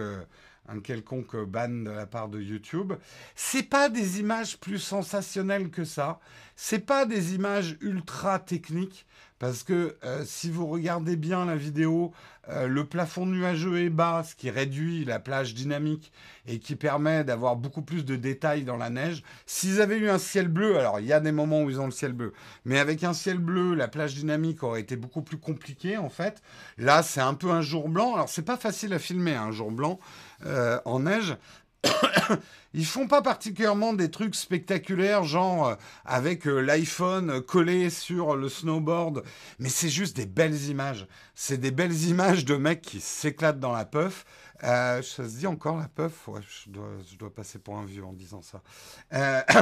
un 0.70 0.80
quelconque 0.80 1.36
ban 1.46 1.84
de 1.84 1.90
la 1.90 2.06
part 2.06 2.30
de 2.30 2.40
YouTube. 2.40 2.94
C'est 3.36 3.64
pas 3.64 3.90
des 3.90 4.22
images 4.22 4.58
plus 4.58 4.80
sensationnelles 4.80 5.70
que 5.70 5.84
ça. 5.84 6.22
C'est 6.56 6.80
pas 6.80 7.06
des 7.06 7.36
images 7.36 7.78
ultra 7.82 8.40
techniques 8.40 9.06
Parce 9.44 9.64
que 9.64 9.98
euh, 10.06 10.24
si 10.26 10.50
vous 10.50 10.68
regardez 10.68 11.18
bien 11.18 11.44
la 11.44 11.58
vidéo, 11.58 12.14
euh, 12.48 12.66
le 12.66 12.86
plafond 12.86 13.26
nuageux 13.26 13.78
est 13.82 13.90
bas, 13.90 14.24
ce 14.26 14.36
qui 14.36 14.50
réduit 14.50 15.04
la 15.04 15.20
plage 15.20 15.54
dynamique 15.54 16.14
et 16.48 16.60
qui 16.60 16.78
permet 16.78 17.26
d'avoir 17.26 17.58
beaucoup 17.58 17.82
plus 17.82 18.06
de 18.06 18.16
détails 18.16 18.64
dans 18.64 18.78
la 18.78 18.90
neige. 18.90 19.22
S'ils 19.46 19.82
avaient 19.82 19.98
eu 19.98 20.10
un 20.10 20.18
ciel 20.18 20.48
bleu, 20.48 20.80
alors 20.80 21.02
il 21.02 21.08
y 21.08 21.12
a 21.12 21.20
des 21.20 21.34
moments 21.34 21.62
où 21.62 21.70
ils 21.70 21.82
ont 21.82 21.88
le 21.88 21.92
ciel 21.92 22.14
bleu, 22.14 22.32
mais 22.64 22.80
avec 22.80 23.04
un 23.04 23.12
ciel 23.12 23.38
bleu, 23.38 23.76
la 23.76 23.90
plage 23.90 24.16
dynamique 24.16 24.64
aurait 24.64 24.80
été 24.80 24.96
beaucoup 24.96 25.22
plus 25.22 25.38
compliquée 25.38 25.98
en 25.98 26.10
fait. 26.10 26.42
Là, 26.78 27.04
c'est 27.04 27.20
un 27.20 27.34
peu 27.34 27.52
un 27.52 27.62
jour 27.62 27.90
blanc. 27.90 28.14
Alors 28.14 28.30
c'est 28.30 28.44
pas 28.44 28.56
facile 28.56 28.94
à 28.94 29.00
filmer 29.00 29.36
un 29.36 29.52
jour 29.52 29.72
blanc 29.72 30.00
euh, 30.46 30.80
en 30.86 31.02
neige. 31.02 31.36
Ils 32.76 32.86
font 32.86 33.08
pas 33.08 33.22
particulièrement 33.22 33.94
des 33.94 34.10
trucs 34.10 34.36
spectaculaires, 34.36 35.24
genre 35.24 35.68
euh, 35.68 35.76
avec 36.06 36.48
euh, 36.48 36.60
l'iPhone 36.60 37.42
collé 37.42 37.92
sur 37.92 38.36
le 38.36 38.50
snowboard, 38.50 39.24
mais 39.60 39.70
c'est 39.70 39.90
juste 39.90 40.16
des 40.16 40.26
belles 40.26 40.70
images. 40.70 41.08
C'est 41.36 41.60
des 41.60 41.70
belles 41.70 42.04
images 42.06 42.46
de 42.46 42.56
mecs 42.56 42.82
qui 42.82 43.00
s'éclatent 43.00 43.60
dans 43.60 43.74
la 43.74 43.86
puff. 43.86 44.26
ça 44.62 45.02
se 45.04 45.38
dit 45.38 45.46
encore 45.46 45.78
la 45.78 45.88
puff? 45.88 46.28
Je, 46.66 46.70
dois, 47.18 47.34
passer 47.34 47.60
pour 47.60 47.78
un 47.78 47.86
vieux 47.86 48.06
en 48.06 48.14
disant 48.14 48.42
ça. 48.42 48.62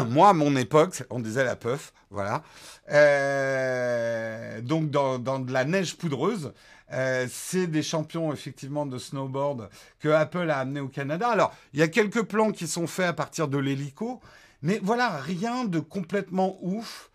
moi, 0.06 0.30
à 0.30 0.34
mon 0.34 0.56
époque, 0.56 1.04
on 1.10 1.20
disait 1.20 1.44
la 1.44 1.56
puff, 1.56 1.94
voilà. 2.10 2.44
donc, 4.62 4.90
dans, 4.90 5.20
de 5.20 5.52
la 5.52 5.66
neige 5.66 5.98
poudreuse, 5.98 6.54
euh, 6.94 7.28
c'est 7.30 7.68
des 7.68 7.84
champions 7.84 8.34
effectivement 8.34 8.86
de 8.86 8.98
snowboard 8.98 9.70
que 10.00 10.10
Apple 10.10 10.50
a 10.50 10.60
amené 10.60 10.80
au 10.80 10.88
Canada. 10.88 11.30
Alors, 11.30 11.56
il 11.74 11.80
y 11.80 11.84
a 11.84 11.88
quelques 11.88 12.24
plans 12.24 12.52
qui 12.52 12.68
sont 12.68 12.88
faits 12.88 13.08
à 13.08 13.14
partir 13.14 13.48
de 13.48 13.58
l'hélico, 13.58 14.20
mais 14.62 14.80
voilà, 14.84 15.18
rien 15.20 15.66
de 15.66 15.80
complètement 15.80 16.58
ouf. 16.62 17.10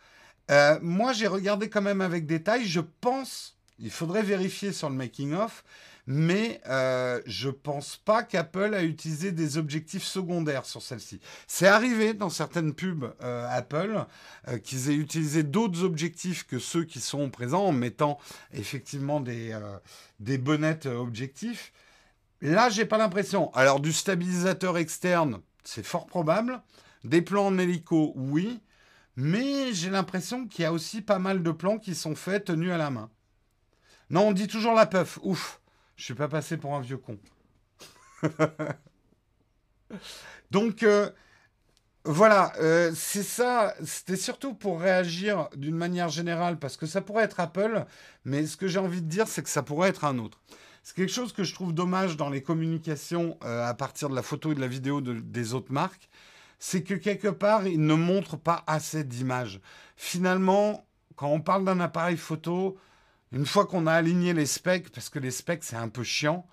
Euh, 0.51 0.79
moi, 0.81 1.13
j'ai 1.13 1.27
regardé 1.27 1.69
quand 1.69 1.83
même 1.83 2.01
avec 2.01 2.27
détail. 2.27 2.65
Je 2.65 2.81
pense, 3.01 3.57
il 3.79 3.91
faudrait 3.91 4.23
vérifier 4.23 4.73
sur 4.73 4.89
le 4.89 4.97
making-of, 4.97 5.65
mais 6.07 6.61
euh, 6.69 7.21
je 7.27 7.51
pense 7.51 7.97
pas 7.97 8.23
qu'Apple 8.23 8.75
a 8.75 8.85
utilisé 8.85 9.33
des 9.33 9.59
objectifs 9.59 10.05
secondaires 10.05 10.65
sur 10.65 10.81
celle-ci. 10.81 11.21
C'est 11.49 11.67
arrivé 11.67 12.15
dans 12.15 12.31
certaines 12.31 12.75
pubs 12.75 13.13
euh, 13.23 13.49
Apple 13.51 14.05
euh, 14.49 14.59
qu'ils 14.59 14.91
aient 14.91 14.95
utilisé 14.95 15.43
d'autres 15.43 15.83
objectifs 15.83 16.47
que 16.47 16.59
ceux 16.59 16.85
qui 16.85 17.01
sont 17.01 17.29
présents 17.31 17.67
en 17.67 17.73
mettant 17.73 18.19
effectivement 18.53 19.21
des, 19.21 19.53
euh, 19.53 19.79
des 20.21 20.39
bonnettes 20.39 20.87
objectifs. 20.87 21.73
Là, 22.41 22.69
j'ai 22.69 22.85
pas 22.85 22.99
l'impression. 22.99 23.53
Alors, 23.55 23.81
du 23.81 23.93
stabilisateur 23.93 24.79
externe, 24.79 25.41
c'est 25.65 25.85
fort 25.85 26.07
probable. 26.07 26.63
Des 27.03 27.23
plans 27.23 27.47
en 27.47 27.59
hélico, 27.59 28.13
oui. 28.15 28.61
Mais 29.17 29.73
j'ai 29.73 29.91
l'impression 29.91 30.47
qu'il 30.47 30.63
y 30.63 30.67
a 30.67 30.73
aussi 30.73 31.01
pas 31.01 31.19
mal 31.19 31.43
de 31.43 31.51
plans 31.51 31.79
qui 31.79 31.95
sont 31.95 32.15
faits 32.15 32.45
tenus 32.45 32.71
à 32.71 32.77
la 32.77 32.91
main. 32.91 33.11
Non, 34.11 34.29
on 34.29 34.33
dit 34.33 34.47
toujours 34.47 34.75
la 34.75 34.87
puff. 34.87 35.19
Ouf. 35.23 35.61
Je 35.97 36.05
suis 36.05 36.15
pas 36.15 36.29
passé 36.29 36.57
pour 36.57 36.75
un 36.75 36.81
vieux 36.81 36.99
con. 36.99 37.19
Donc 40.51 40.83
euh, 40.83 41.11
voilà, 42.05 42.53
euh, 42.61 42.93
c'est 42.95 43.23
ça. 43.23 43.75
C'était 43.83 44.17
surtout 44.17 44.55
pour 44.55 44.81
réagir 44.81 45.49
d'une 45.57 45.77
manière 45.77 46.09
générale 46.09 46.59
parce 46.59 46.77
que 46.77 46.87
ça 46.87 47.01
pourrait 47.01 47.25
être 47.25 47.41
Apple, 47.41 47.85
mais 48.25 48.47
ce 48.47 48.57
que 48.57 48.69
j'ai 48.69 48.79
envie 48.79 49.03
de 49.03 49.09
dire, 49.09 49.27
c'est 49.27 49.43
que 49.43 49.49
ça 49.49 49.63
pourrait 49.63 49.89
être 49.89 50.05
un 50.05 50.19
autre. 50.19 50.41
C'est 50.83 50.95
quelque 50.95 51.13
chose 51.13 51.33
que 51.33 51.43
je 51.43 51.53
trouve 51.53 51.75
dommage 51.75 52.17
dans 52.17 52.31
les 52.31 52.43
communications 52.43 53.37
euh, 53.45 53.67
à 53.67 53.75
partir 53.75 54.09
de 54.09 54.15
la 54.15 54.23
photo 54.23 54.53
et 54.53 54.55
de 54.55 54.61
la 54.61 54.69
vidéo 54.69 55.01
des 55.01 55.53
autres 55.53 55.73
marques, 55.73 56.09
c'est 56.61 56.85
que 56.85 56.95
quelque 56.95 57.27
part, 57.27 57.67
ils 57.67 57.85
ne 57.85 57.95
montrent 57.95 58.39
pas 58.39 58.63
assez 58.69 59.03
d'images. 59.03 59.61
Finalement, 59.97 60.87
quand 61.17 61.29
on 61.29 61.41
parle 61.41 61.65
d'un 61.65 61.81
appareil 61.81 62.17
photo, 62.17 62.79
une 63.37 63.45
fois 63.45 63.67
qu'on 63.67 63.87
a 63.87 63.93
aligné 63.93 64.33
les 64.33 64.47
specs, 64.47 64.91
parce 64.91 65.11
que 65.11 65.19
les 65.19 65.31
specs 65.31 65.63
c'est 65.63 65.77
un 65.77 65.91
peu 65.91 66.03
chiant, 66.03 66.47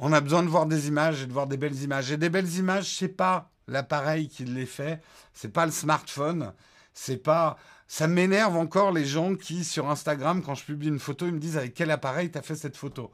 on 0.00 0.12
a 0.12 0.20
besoin 0.20 0.42
de 0.42 0.48
voir 0.48 0.66
des 0.66 0.88
images 0.88 1.22
et 1.22 1.26
de 1.26 1.32
voir 1.32 1.46
des 1.46 1.56
belles 1.56 1.80
images. 1.80 2.10
Et 2.10 2.16
des 2.16 2.28
belles 2.28 2.56
images, 2.56 2.96
c'est 2.96 3.08
pas 3.08 3.50
l'appareil 3.68 4.28
qui 4.28 4.44
les 4.44 4.66
fait, 4.66 5.00
c'est 5.32 5.52
pas 5.52 5.64
le 5.64 5.72
smartphone, 5.72 6.52
c'est 6.92 7.18
pas. 7.18 7.56
Ça 7.86 8.08
m'énerve 8.08 8.56
encore 8.56 8.90
les 8.90 9.06
gens 9.06 9.34
qui, 9.36 9.64
sur 9.64 9.88
Instagram, 9.88 10.42
quand 10.42 10.54
je 10.56 10.64
publie 10.64 10.88
une 10.88 10.98
photo, 10.98 11.26
ils 11.26 11.32
me 11.32 11.38
disent 11.38 11.56
avec 11.56 11.72
quel 11.72 11.90
appareil 11.90 12.30
t'as 12.30 12.42
fait 12.42 12.56
cette 12.56 12.76
photo? 12.76 13.12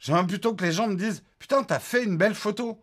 J'aimerais 0.00 0.26
plutôt 0.26 0.54
que 0.54 0.64
les 0.64 0.72
gens 0.72 0.88
me 0.88 0.96
disent 0.96 1.22
Putain, 1.38 1.62
t'as 1.62 1.78
fait 1.78 2.02
une 2.02 2.16
belle 2.16 2.34
photo. 2.34 2.82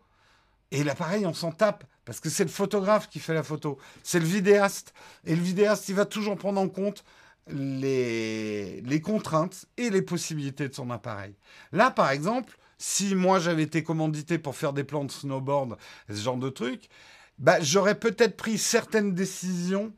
Et 0.70 0.82
l'appareil, 0.82 1.26
on 1.26 1.34
s'en 1.34 1.52
tape. 1.52 1.84
Parce 2.06 2.20
que 2.20 2.30
c'est 2.30 2.44
le 2.44 2.50
photographe 2.50 3.08
qui 3.08 3.20
fait 3.20 3.34
la 3.34 3.42
photo. 3.42 3.78
C'est 4.02 4.18
le 4.18 4.24
vidéaste. 4.24 4.94
Et 5.24 5.36
le 5.36 5.42
vidéaste, 5.42 5.88
il 5.90 5.94
va 5.94 6.06
toujours 6.06 6.36
prendre 6.36 6.60
en 6.60 6.68
compte 6.68 7.04
les, 7.50 9.00
contraintes 9.02 9.66
et 9.76 9.90
les 9.90 10.02
possibilités 10.02 10.68
de 10.68 10.74
son 10.74 10.90
appareil. 10.90 11.34
Là, 11.72 11.90
par 11.90 12.10
exemple, 12.10 12.58
si 12.78 13.14
moi 13.14 13.38
j'avais 13.38 13.62
été 13.62 13.82
commandité 13.82 14.38
pour 14.38 14.56
faire 14.56 14.72
des 14.72 14.84
plans 14.84 15.04
de 15.04 15.10
snowboard, 15.10 15.76
ce 16.08 16.14
genre 16.14 16.36
de 16.36 16.48
truc, 16.48 16.88
bah, 17.38 17.60
j'aurais 17.60 17.98
peut-être 17.98 18.36
pris 18.36 18.58
certaines 18.58 19.14
décisions. 19.14 19.92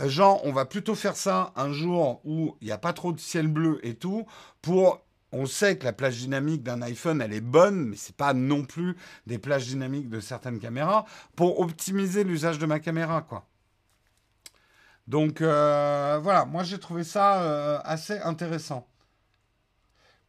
Euh, 0.00 0.08
genre, 0.08 0.40
on 0.44 0.52
va 0.52 0.64
plutôt 0.64 0.94
faire 0.94 1.16
ça 1.16 1.52
un 1.56 1.72
jour 1.72 2.20
où 2.24 2.56
il 2.60 2.66
n'y 2.66 2.72
a 2.72 2.78
pas 2.78 2.92
trop 2.92 3.12
de 3.12 3.20
ciel 3.20 3.48
bleu 3.48 3.80
et 3.82 3.94
tout, 3.94 4.26
pour 4.62 5.04
on 5.34 5.46
sait 5.46 5.76
que 5.76 5.84
la 5.84 5.92
plage 5.92 6.18
dynamique 6.18 6.62
d'un 6.62 6.80
iPhone, 6.82 7.20
elle 7.20 7.32
est 7.32 7.40
bonne, 7.40 7.86
mais 7.86 7.96
c'est 7.96 8.14
pas 8.14 8.34
non 8.34 8.64
plus 8.64 8.96
des 9.26 9.38
plages 9.38 9.66
dynamiques 9.66 10.08
de 10.08 10.20
certaines 10.20 10.60
caméras, 10.60 11.06
pour 11.34 11.58
optimiser 11.60 12.22
l'usage 12.22 12.60
de 12.60 12.66
ma 12.66 12.78
caméra, 12.78 13.22
quoi. 13.22 13.44
Donc 15.06 15.40
euh, 15.40 16.18
voilà, 16.22 16.44
moi 16.44 16.62
j'ai 16.64 16.78
trouvé 16.78 17.04
ça 17.04 17.42
euh, 17.42 17.78
assez 17.84 18.18
intéressant. 18.20 18.88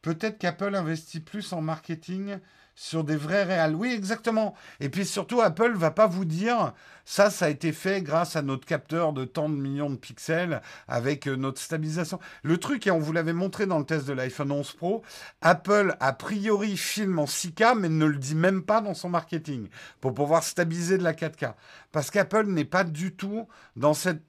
Peut-être 0.02 0.38
qu'Apple 0.38 0.76
investit 0.76 1.20
plus 1.20 1.52
en 1.54 1.62
marketing 1.62 2.38
sur 2.76 3.04
des 3.04 3.16
vrais 3.16 3.44
réels. 3.44 3.74
Oui, 3.74 3.92
exactement. 3.94 4.54
Et 4.80 4.90
puis 4.90 5.06
surtout, 5.06 5.42
Apple 5.42 5.74
va 5.74 5.92
pas 5.92 6.08
vous 6.08 6.26
dire 6.26 6.74
ça, 7.06 7.30
ça 7.30 7.46
a 7.46 7.50
été 7.50 7.72
fait 7.72 8.02
grâce 8.02 8.36
à 8.36 8.42
notre 8.42 8.66
capteur 8.66 9.14
de 9.14 9.26
tant 9.26 9.50
de 9.50 9.56
millions 9.56 9.90
de 9.90 9.96
pixels 9.96 10.62
avec 10.88 11.28
euh, 11.28 11.36
notre 11.36 11.62
stabilisation. 11.62 12.20
Le 12.44 12.58
truc, 12.58 12.86
et 12.86 12.92
on 12.92 13.00
vous 13.00 13.14
l'avait 13.14 13.34
montré 13.34 13.66
dans 13.66 13.80
le 13.80 13.86
test 13.86 14.06
de 14.06 14.14
l'iPhone 14.14 14.52
11 14.52 14.74
Pro, 14.74 15.04
Apple 15.42 15.96
a 16.00 16.14
priori 16.14 16.76
filme 16.78 17.20
en 17.20 17.26
6K, 17.26 17.80
mais 17.80 17.90
ne 17.90 18.06
le 18.06 18.18
dit 18.18 18.36
même 18.36 18.64
pas 18.64 18.82
dans 18.82 18.94
son 18.94 19.10
marketing 19.10 19.70
pour 20.02 20.14
pouvoir 20.14 20.44
stabiliser 20.44 20.98
de 20.98 21.04
la 21.04 21.14
4K. 21.14 21.54
Parce 21.92 22.12
qu'Apple 22.12 22.48
n'est 22.48 22.66
pas 22.66 22.84
du 22.84 23.16
tout 23.16 23.48
dans 23.76 23.94
cette 23.94 24.22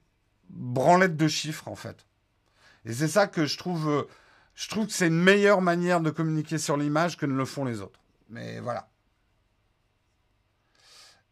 branlette 0.49 1.17
de 1.17 1.27
chiffres, 1.27 1.67
en 1.67 1.75
fait. 1.75 2.05
Et 2.85 2.93
c'est 2.93 3.07
ça 3.07 3.27
que 3.27 3.45
je 3.45 3.57
trouve. 3.57 3.89
Euh, 3.89 4.03
je 4.55 4.69
trouve 4.69 4.87
que 4.87 4.93
c'est 4.93 5.07
une 5.07 5.21
meilleure 5.21 5.61
manière 5.61 6.01
de 6.01 6.09
communiquer 6.09 6.57
sur 6.57 6.77
l'image 6.77 7.17
que 7.17 7.25
ne 7.25 7.35
le 7.35 7.45
font 7.45 7.65
les 7.65 7.81
autres. 7.81 7.99
Mais 8.29 8.59
voilà. 8.59 8.89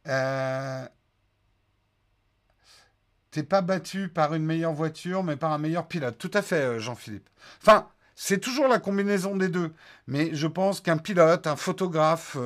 Euh, 0.07 0.87
T'es 3.31 3.43
pas 3.43 3.61
battu 3.61 4.07
par 4.07 4.33
une 4.33 4.45
meilleure 4.45 4.73
voiture, 4.73 5.23
mais 5.23 5.35
par 5.35 5.51
un 5.51 5.57
meilleur 5.57 5.87
pilote. 5.87 6.17
Tout 6.17 6.31
à 6.33 6.41
fait, 6.41 6.61
euh, 6.61 6.79
Jean-Philippe. 6.79 7.27
Enfin, 7.61 7.89
c'est 8.15 8.39
toujours 8.39 8.67
la 8.67 8.79
combinaison 8.79 9.35
des 9.35 9.49
deux. 9.49 9.73
Mais 10.07 10.33
je 10.33 10.47
pense 10.47 10.79
qu'un 10.79 10.97
pilote, 10.97 11.47
un 11.47 11.55
photographe, 11.55 12.37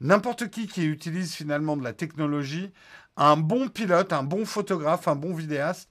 n'importe 0.00 0.50
qui 0.50 0.66
qui 0.66 0.84
utilise 0.84 1.32
finalement 1.34 1.76
de 1.76 1.84
la 1.84 1.92
technologie, 1.92 2.72
un 3.16 3.36
bon 3.36 3.68
pilote, 3.68 4.12
un 4.12 4.22
bon 4.22 4.44
photographe, 4.44 5.08
un 5.08 5.16
bon 5.16 5.34
vidéaste, 5.34 5.88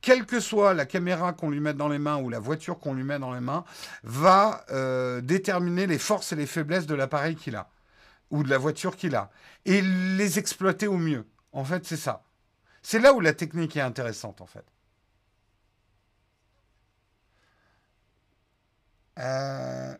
quelle 0.00 0.26
que 0.26 0.40
soit 0.40 0.74
la 0.74 0.86
caméra 0.86 1.32
qu'on 1.32 1.50
lui 1.50 1.60
mette 1.60 1.76
dans 1.76 1.88
les 1.88 1.98
mains 1.98 2.18
ou 2.18 2.28
la 2.28 2.38
voiture 2.38 2.78
qu'on 2.78 2.94
lui 2.94 3.04
met 3.04 3.18
dans 3.18 3.32
les 3.32 3.40
mains, 3.40 3.64
va 4.02 4.64
euh, 4.70 5.20
déterminer 5.20 5.86
les 5.86 5.98
forces 5.98 6.32
et 6.32 6.36
les 6.36 6.46
faiblesses 6.46 6.86
de 6.86 6.94
l'appareil 6.94 7.36
qu'il 7.36 7.56
a 7.56 7.70
ou 8.30 8.42
de 8.42 8.50
la 8.50 8.58
voiture 8.58 8.96
qu'il 8.96 9.14
a 9.14 9.30
et 9.64 9.80
les 9.80 10.38
exploiter 10.38 10.86
au 10.86 10.98
mieux. 10.98 11.26
En 11.52 11.64
fait, 11.64 11.86
c'est 11.86 11.96
ça. 11.96 12.24
C'est 12.82 12.98
là 12.98 13.14
où 13.14 13.20
la 13.20 13.32
technique 13.32 13.76
est 13.76 13.80
intéressante, 13.80 14.40
en 14.42 14.46
fait. 14.46 14.64
Euh, 19.18 19.96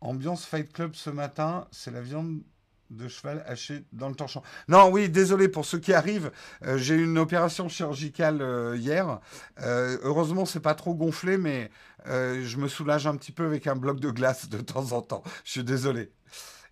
ambiance 0.00 0.44
Fight 0.46 0.72
Club 0.72 0.94
ce 0.94 1.10
matin, 1.10 1.68
c'est 1.70 1.90
la 1.90 2.00
viande 2.00 2.40
de 2.90 3.08
cheval 3.08 3.44
haché 3.46 3.84
dans 3.92 4.08
le 4.08 4.14
torchon. 4.14 4.42
Non, 4.68 4.90
oui, 4.90 5.08
désolé 5.08 5.48
pour 5.48 5.64
ceux 5.64 5.78
qui 5.78 5.92
arrivent. 5.92 6.30
Euh, 6.64 6.76
j'ai 6.76 6.94
eu 6.94 7.04
une 7.04 7.18
opération 7.18 7.68
chirurgicale 7.68 8.42
euh, 8.42 8.76
hier. 8.76 9.20
Euh, 9.60 9.98
heureusement, 10.02 10.44
c'est 10.44 10.60
pas 10.60 10.74
trop 10.74 10.94
gonflé, 10.94 11.38
mais 11.38 11.70
je 12.06 12.56
me 12.56 12.66
soulage 12.66 13.06
un 13.06 13.16
petit 13.16 13.32
peu 13.32 13.44
avec 13.44 13.66
un 13.66 13.76
bloc 13.76 14.00
de 14.00 14.10
glace 14.10 14.48
de 14.48 14.58
temps 14.58 14.92
en 14.92 15.02
temps. 15.02 15.22
Je 15.44 15.50
suis 15.52 15.64
désolé. 15.64 16.10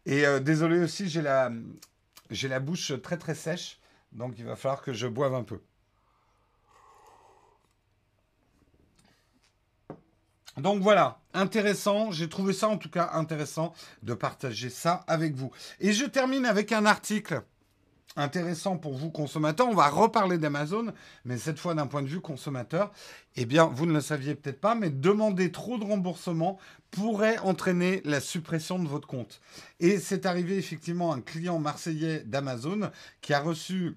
Et 0.07 0.24
désolé 0.40 0.78
aussi, 0.78 1.09
j'ai 1.09 1.20
la, 1.20 1.52
j'ai 2.31 2.48
la 2.48 2.61
bouche 2.61 2.92
très 3.02 3.18
très 3.18 3.35
sèche, 3.35 3.78
donc 4.12 4.38
il 4.38 4.46
va 4.46 4.57
falloir 4.57 4.81
que 4.81 4.94
je 4.94 5.07
boive 5.07 5.35
un 5.35 5.42
peu. 5.42 5.61
Donc 10.61 10.83
voilà, 10.83 11.21
intéressant. 11.35 12.11
J'ai 12.11 12.29
trouvé 12.29 12.53
ça 12.53 12.68
en 12.68 12.77
tout 12.77 12.90
cas 12.90 13.11
intéressant 13.12 13.73
de 14.03 14.14
partager 14.14 14.71
ça 14.71 15.05
avec 15.07 15.35
vous. 15.35 15.51
Et 15.81 15.92
je 15.92 16.05
termine 16.05 16.47
avec 16.47 16.73
un 16.73 16.87
article 16.87 17.42
intéressant 18.16 18.77
pour 18.77 18.94
vous 18.94 19.11
consommateurs, 19.11 19.69
on 19.69 19.75
va 19.75 19.88
reparler 19.88 20.38
d'Amazon, 20.38 20.92
mais 21.25 21.38
cette 21.38 21.59
fois 21.59 21.75
d'un 21.75 21.87
point 21.87 22.02
de 22.02 22.09
vue 22.09 22.21
consommateur, 22.21 22.90
eh 23.37 23.46
bien, 23.46 23.67
vous 23.67 23.87
ne 23.87 23.92
le 23.92 24.00
saviez 24.00 24.35
peut-être 24.35 24.61
pas, 24.61 24.75
mais 24.75 24.90
demander 24.90 25.52
trop 25.52 25.79
de 25.79 25.85
remboursement 25.85 26.59
pourrait 26.90 27.38
entraîner 27.38 28.02
la 28.04 28.21
suppression 28.21 28.79
de 28.79 28.88
votre 28.88 29.06
compte. 29.06 29.40
Et 29.79 29.98
c'est 29.98 30.27
arrivé 30.27 30.56
effectivement 30.56 31.13
un 31.13 31.21
client 31.21 31.59
marseillais 31.61 32.25
d'Amazon 32.25 32.90
qui 33.21 33.35
a 33.35 33.40
reçu 33.40 33.96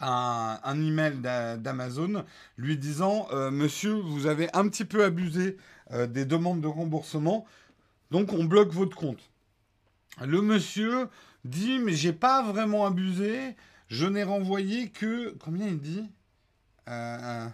un, 0.00 0.80
email 0.80 1.18
d'Amazon 1.58 2.24
lui 2.56 2.76
disant 2.76 3.28
euh, 3.32 3.50
Monsieur, 3.50 3.94
vous 3.94 4.26
avez 4.26 4.48
un 4.52 4.68
petit 4.68 4.84
peu 4.84 5.04
abusé 5.04 5.56
euh, 5.92 6.06
des 6.06 6.24
demandes 6.24 6.60
de 6.60 6.66
remboursement, 6.66 7.46
donc 8.10 8.32
on 8.32 8.44
bloque 8.44 8.72
votre 8.72 8.96
compte. 8.96 9.30
Le 10.20 10.42
monsieur 10.42 11.08
dit 11.44 11.78
mais 11.78 11.92
j'ai 11.92 12.12
pas 12.12 12.42
vraiment 12.42 12.86
abusé, 12.86 13.56
je 13.88 14.06
n'ai 14.06 14.22
renvoyé 14.22 14.90
que 14.90 15.30
combien 15.40 15.66
il 15.66 15.80
dit? 15.80 16.08
Euh, 16.88 17.48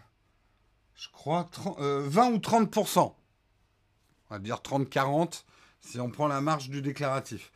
Je 0.94 1.08
crois 1.12 1.48
20 1.78 2.30
ou 2.32 2.38
30% 2.38 2.98
On 2.98 3.14
va 4.30 4.38
dire 4.38 4.56
30-40 4.56 5.44
si 5.80 6.00
on 6.00 6.10
prend 6.10 6.26
la 6.26 6.40
marge 6.40 6.70
du 6.70 6.82
déclaratif. 6.82 7.52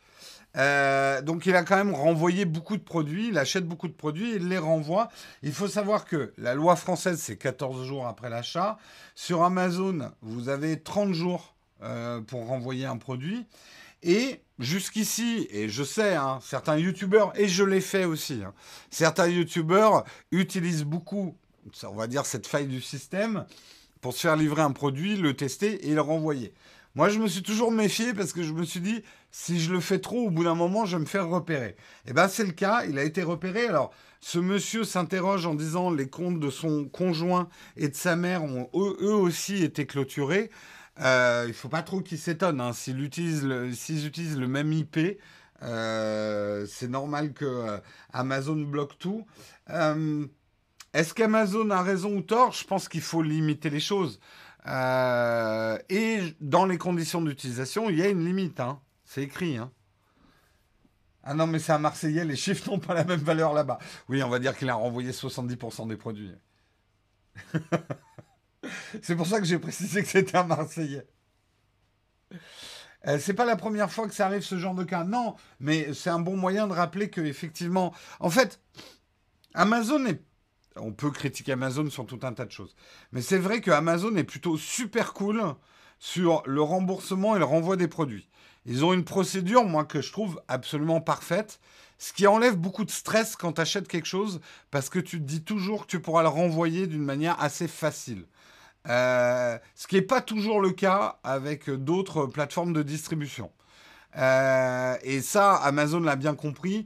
Euh, 0.55 1.21
donc 1.21 1.45
il 1.45 1.55
a 1.55 1.63
quand 1.63 1.77
même 1.77 1.95
renvoyé 1.95 2.45
beaucoup 2.45 2.77
de 2.77 2.83
produits, 2.83 3.29
il 3.29 3.37
achète 3.37 3.67
beaucoup 3.67 3.87
de 3.87 3.93
produits, 3.93 4.35
il 4.35 4.49
les 4.49 4.57
renvoie. 4.57 5.09
Il 5.41 5.51
faut 5.51 5.67
savoir 5.67 6.05
que 6.05 6.33
la 6.37 6.53
loi 6.53 6.75
française, 6.75 7.19
c'est 7.19 7.37
14 7.37 7.85
jours 7.85 8.07
après 8.07 8.29
l'achat. 8.29 8.77
Sur 9.15 9.43
Amazon, 9.43 10.11
vous 10.21 10.49
avez 10.49 10.79
30 10.79 11.13
jours 11.13 11.55
euh, 11.81 12.21
pour 12.21 12.45
renvoyer 12.47 12.85
un 12.85 12.97
produit. 12.97 13.45
Et 14.03 14.41
jusqu'ici, 14.59 15.47
et 15.49 15.69
je 15.69 15.83
sais, 15.83 16.15
hein, 16.15 16.39
certains 16.41 16.77
youtubeurs, 16.77 17.31
et 17.39 17.47
je 17.47 17.63
l'ai 17.63 17.81
fait 17.81 18.03
aussi, 18.03 18.41
hein, 18.45 18.53
certains 18.89 19.27
youtubeurs 19.27 20.03
utilisent 20.31 20.83
beaucoup, 20.83 21.37
on 21.83 21.95
va 21.95 22.07
dire, 22.07 22.25
cette 22.25 22.45
faille 22.45 22.67
du 22.67 22.81
système 22.81 23.45
pour 24.01 24.13
se 24.13 24.19
faire 24.19 24.35
livrer 24.35 24.61
un 24.61 24.71
produit, 24.71 25.15
le 25.15 25.33
tester 25.33 25.87
et 25.87 25.93
le 25.93 26.01
renvoyer. 26.01 26.53
Moi, 26.95 27.09
je 27.09 27.17
me 27.17 27.27
suis 27.27 27.41
toujours 27.41 27.71
méfié 27.71 28.13
parce 28.13 28.33
que 28.33 28.43
je 28.43 28.53
me 28.53 28.63
suis 28.63 28.79
dit, 28.79 29.03
si 29.31 29.59
je 29.59 29.73
le 29.73 29.79
fais 29.79 29.97
trop, 29.97 30.27
au 30.27 30.29
bout 30.29 30.43
d'un 30.43 30.53
moment, 30.53 30.85
je 30.85 30.95
vais 30.95 31.01
me 31.01 31.07
faire 31.07 31.27
repérer. 31.27 31.69
Et 32.05 32.09
eh 32.09 32.13
bien, 32.13 32.27
c'est 32.27 32.43
le 32.43 32.51
cas, 32.51 32.85
il 32.85 32.99
a 32.99 33.03
été 33.03 33.23
repéré. 33.23 33.65
Alors, 33.65 33.91
ce 34.19 34.37
monsieur 34.37 34.83
s'interroge 34.83 35.47
en 35.47 35.55
disant 35.55 35.89
les 35.89 36.07
comptes 36.07 36.39
de 36.39 36.51
son 36.51 36.85
conjoint 36.85 37.49
et 37.77 37.89
de 37.89 37.95
sa 37.95 38.15
mère 38.15 38.43
ont 38.43 38.69
eux, 38.75 39.15
aussi 39.15 39.63
été 39.63 39.87
clôturés. 39.87 40.51
Euh, 40.99 41.45
il 41.47 41.53
faut 41.55 41.67
pas 41.67 41.81
trop 41.81 41.99
qu'ils 42.01 42.19
s'étonnent. 42.19 42.61
Hein. 42.61 42.73
S'ils 42.73 43.03
utilisent, 43.03 43.43
le, 43.43 44.47
même 44.47 44.71
IP, 44.71 44.99
euh, 45.63 46.67
c'est 46.69 46.87
normal 46.87 47.33
que 47.33 47.45
euh, 47.45 47.77
Amazon 48.13 48.55
bloque 48.55 48.99
tout. 48.99 49.25
Est-ce 50.93 51.15
qu'Amazon 51.15 51.71
a 51.71 51.81
raison 51.81 52.17
ou 52.17 52.21
tort? 52.21 52.51
Je 52.51 52.65
pense 52.65 52.87
qu'il 52.87 53.01
faut 53.01 53.23
limiter 53.23 53.71
les 53.71 53.79
choses. 53.79 54.19
Euh, 54.67 55.77
et 55.89 56.35
dans 56.39 56.65
les 56.65 56.77
conditions 56.77 57.21
d'utilisation, 57.21 57.89
il 57.89 57.97
y 57.97 58.01
a 58.01 58.09
une 58.09 58.25
limite. 58.25 58.59
Hein. 58.59 58.79
C'est 59.03 59.23
écrit. 59.23 59.57
Hein. 59.57 59.71
Ah 61.23 61.33
non, 61.33 61.47
mais 61.47 61.59
c'est 61.59 61.71
un 61.71 61.79
Marseillais, 61.79 62.25
les 62.25 62.35
chiffres 62.35 62.69
n'ont 62.71 62.79
pas 62.79 62.93
la 62.93 63.03
même 63.03 63.21
valeur 63.21 63.53
là-bas. 63.53 63.79
Oui, 64.09 64.21
on 64.23 64.29
va 64.29 64.39
dire 64.39 64.55
qu'il 64.57 64.69
a 64.69 64.75
renvoyé 64.75 65.11
70% 65.11 65.87
des 65.87 65.97
produits. 65.97 66.31
c'est 69.01 69.15
pour 69.15 69.27
ça 69.27 69.39
que 69.39 69.45
j'ai 69.45 69.59
précisé 69.59 70.03
que 70.03 70.09
c'était 70.09 70.37
un 70.37 70.43
Marseillais. 70.43 71.07
Euh, 73.07 73.19
c'est 73.19 73.33
pas 73.33 73.45
la 73.45 73.57
première 73.57 73.91
fois 73.91 74.07
que 74.07 74.13
ça 74.13 74.27
arrive 74.27 74.43
ce 74.43 74.57
genre 74.57 74.75
de 74.75 74.83
cas. 74.83 75.03
Non, 75.03 75.35
mais 75.59 75.93
c'est 75.93 76.09
un 76.09 76.19
bon 76.19 76.37
moyen 76.37 76.67
de 76.67 76.73
rappeler 76.73 77.09
que 77.09 77.21
effectivement, 77.21 77.93
en 78.19 78.29
fait, 78.29 78.61
Amazon 79.53 80.05
est 80.05 80.21
on 80.77 80.91
peut 80.91 81.11
critiquer 81.11 81.53
Amazon 81.53 81.89
sur 81.89 82.05
tout 82.05 82.19
un 82.23 82.33
tas 82.33 82.45
de 82.45 82.51
choses. 82.51 82.75
Mais 83.11 83.21
c'est 83.21 83.37
vrai 83.37 83.61
que 83.61 83.71
Amazon 83.71 84.15
est 84.15 84.23
plutôt 84.23 84.57
super 84.57 85.13
cool 85.13 85.41
sur 85.99 86.43
le 86.45 86.61
remboursement 86.61 87.35
et 87.35 87.39
le 87.39 87.45
renvoi 87.45 87.77
des 87.77 87.87
produits. 87.87 88.27
Ils 88.65 88.85
ont 88.85 88.93
une 88.93 89.03
procédure, 89.03 89.65
moi, 89.65 89.85
que 89.85 90.01
je 90.01 90.11
trouve 90.11 90.41
absolument 90.47 91.01
parfaite, 91.01 91.59
ce 91.97 92.13
qui 92.13 92.27
enlève 92.27 92.55
beaucoup 92.55 92.85
de 92.85 92.91
stress 92.91 93.35
quand 93.35 93.53
tu 93.53 93.61
achètes 93.61 93.87
quelque 93.87 94.07
chose, 94.07 94.41
parce 94.71 94.89
que 94.89 94.99
tu 94.99 95.19
te 95.19 95.23
dis 95.23 95.43
toujours 95.43 95.83
que 95.85 95.91
tu 95.91 95.99
pourras 95.99 96.21
le 96.21 96.29
renvoyer 96.29 96.87
d'une 96.87 97.03
manière 97.03 97.41
assez 97.41 97.67
facile. 97.67 98.25
Euh, 98.89 99.57
ce 99.75 99.87
qui 99.87 99.95
n'est 99.95 100.01
pas 100.01 100.21
toujours 100.21 100.59
le 100.59 100.71
cas 100.71 101.19
avec 101.23 101.69
d'autres 101.69 102.25
plateformes 102.25 102.73
de 102.73 102.83
distribution. 102.83 103.51
Euh, 104.17 104.95
et 105.03 105.21
ça, 105.21 105.55
Amazon 105.55 106.01
l'a 106.01 106.15
bien 106.15 106.35
compris 106.35 106.85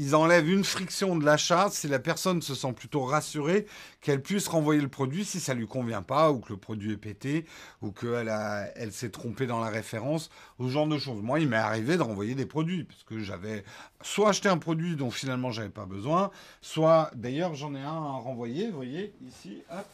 ils 0.00 0.14
enlèvent 0.14 0.48
une 0.48 0.64
friction 0.64 1.14
de 1.14 1.26
l'achat 1.26 1.68
si 1.70 1.86
la 1.86 1.98
personne 1.98 2.40
se 2.40 2.54
sent 2.54 2.72
plutôt 2.72 3.02
rassurée 3.04 3.66
qu'elle 4.00 4.22
puisse 4.22 4.48
renvoyer 4.48 4.80
le 4.80 4.88
produit 4.88 5.26
si 5.26 5.40
ça 5.40 5.52
lui 5.52 5.66
convient 5.66 6.00
pas 6.00 6.32
ou 6.32 6.40
que 6.40 6.54
le 6.54 6.56
produit 6.56 6.92
est 6.92 6.96
pété 6.96 7.44
ou 7.82 7.92
qu'elle 7.92 8.32
elle 8.76 8.92
s'est 8.92 9.10
trompée 9.10 9.46
dans 9.46 9.60
la 9.60 9.68
référence 9.68 10.30
ou 10.58 10.68
ce 10.68 10.72
genre 10.72 10.88
de 10.88 10.96
choses. 10.96 11.20
Moi, 11.20 11.40
il 11.40 11.48
m'est 11.48 11.56
arrivé 11.56 11.98
de 11.98 12.02
renvoyer 12.02 12.34
des 12.34 12.46
produits 12.46 12.84
parce 12.84 13.04
que 13.04 13.20
j'avais 13.20 13.62
soit 14.00 14.30
acheté 14.30 14.48
un 14.48 14.56
produit 14.56 14.96
dont 14.96 15.10
finalement 15.10 15.50
j'avais 15.50 15.68
pas 15.68 15.84
besoin, 15.84 16.30
soit 16.62 17.10
d'ailleurs 17.14 17.54
j'en 17.54 17.74
ai 17.74 17.82
un 17.82 17.84
à 17.84 18.18
renvoyer, 18.18 18.70
vous 18.70 18.76
voyez 18.76 19.12
ici, 19.28 19.62
hop. 19.70 19.86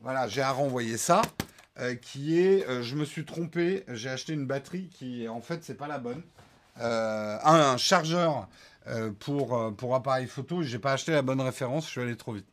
Voilà, 0.00 0.26
j'ai 0.26 0.42
à 0.42 0.50
renvoyer 0.50 0.96
ça. 0.96 1.22
Euh, 1.78 1.94
qui 1.94 2.40
est, 2.40 2.66
euh, 2.68 2.82
je 2.82 2.96
me 2.96 3.04
suis 3.04 3.26
trompé, 3.26 3.84
j'ai 3.88 4.08
acheté 4.08 4.32
une 4.32 4.46
batterie 4.46 4.88
qui 4.88 5.28
en 5.28 5.42
fait 5.42 5.62
c'est 5.62 5.76
pas 5.76 5.86
la 5.86 5.98
bonne. 5.98 6.22
Euh, 6.80 7.38
un, 7.42 7.76
chargeur 7.78 8.48
euh, 8.86 9.10
pour, 9.18 9.56
euh, 9.56 9.70
pour 9.70 9.94
appareil 9.94 10.26
photo. 10.26 10.62
Je 10.62 10.72
n'ai 10.72 10.78
pas 10.78 10.92
acheté 10.92 11.12
la 11.12 11.22
bonne 11.22 11.40
référence, 11.40 11.86
je 11.86 11.90
suis 11.90 12.00
allé 12.00 12.16
trop 12.16 12.32
vite. 12.32 12.48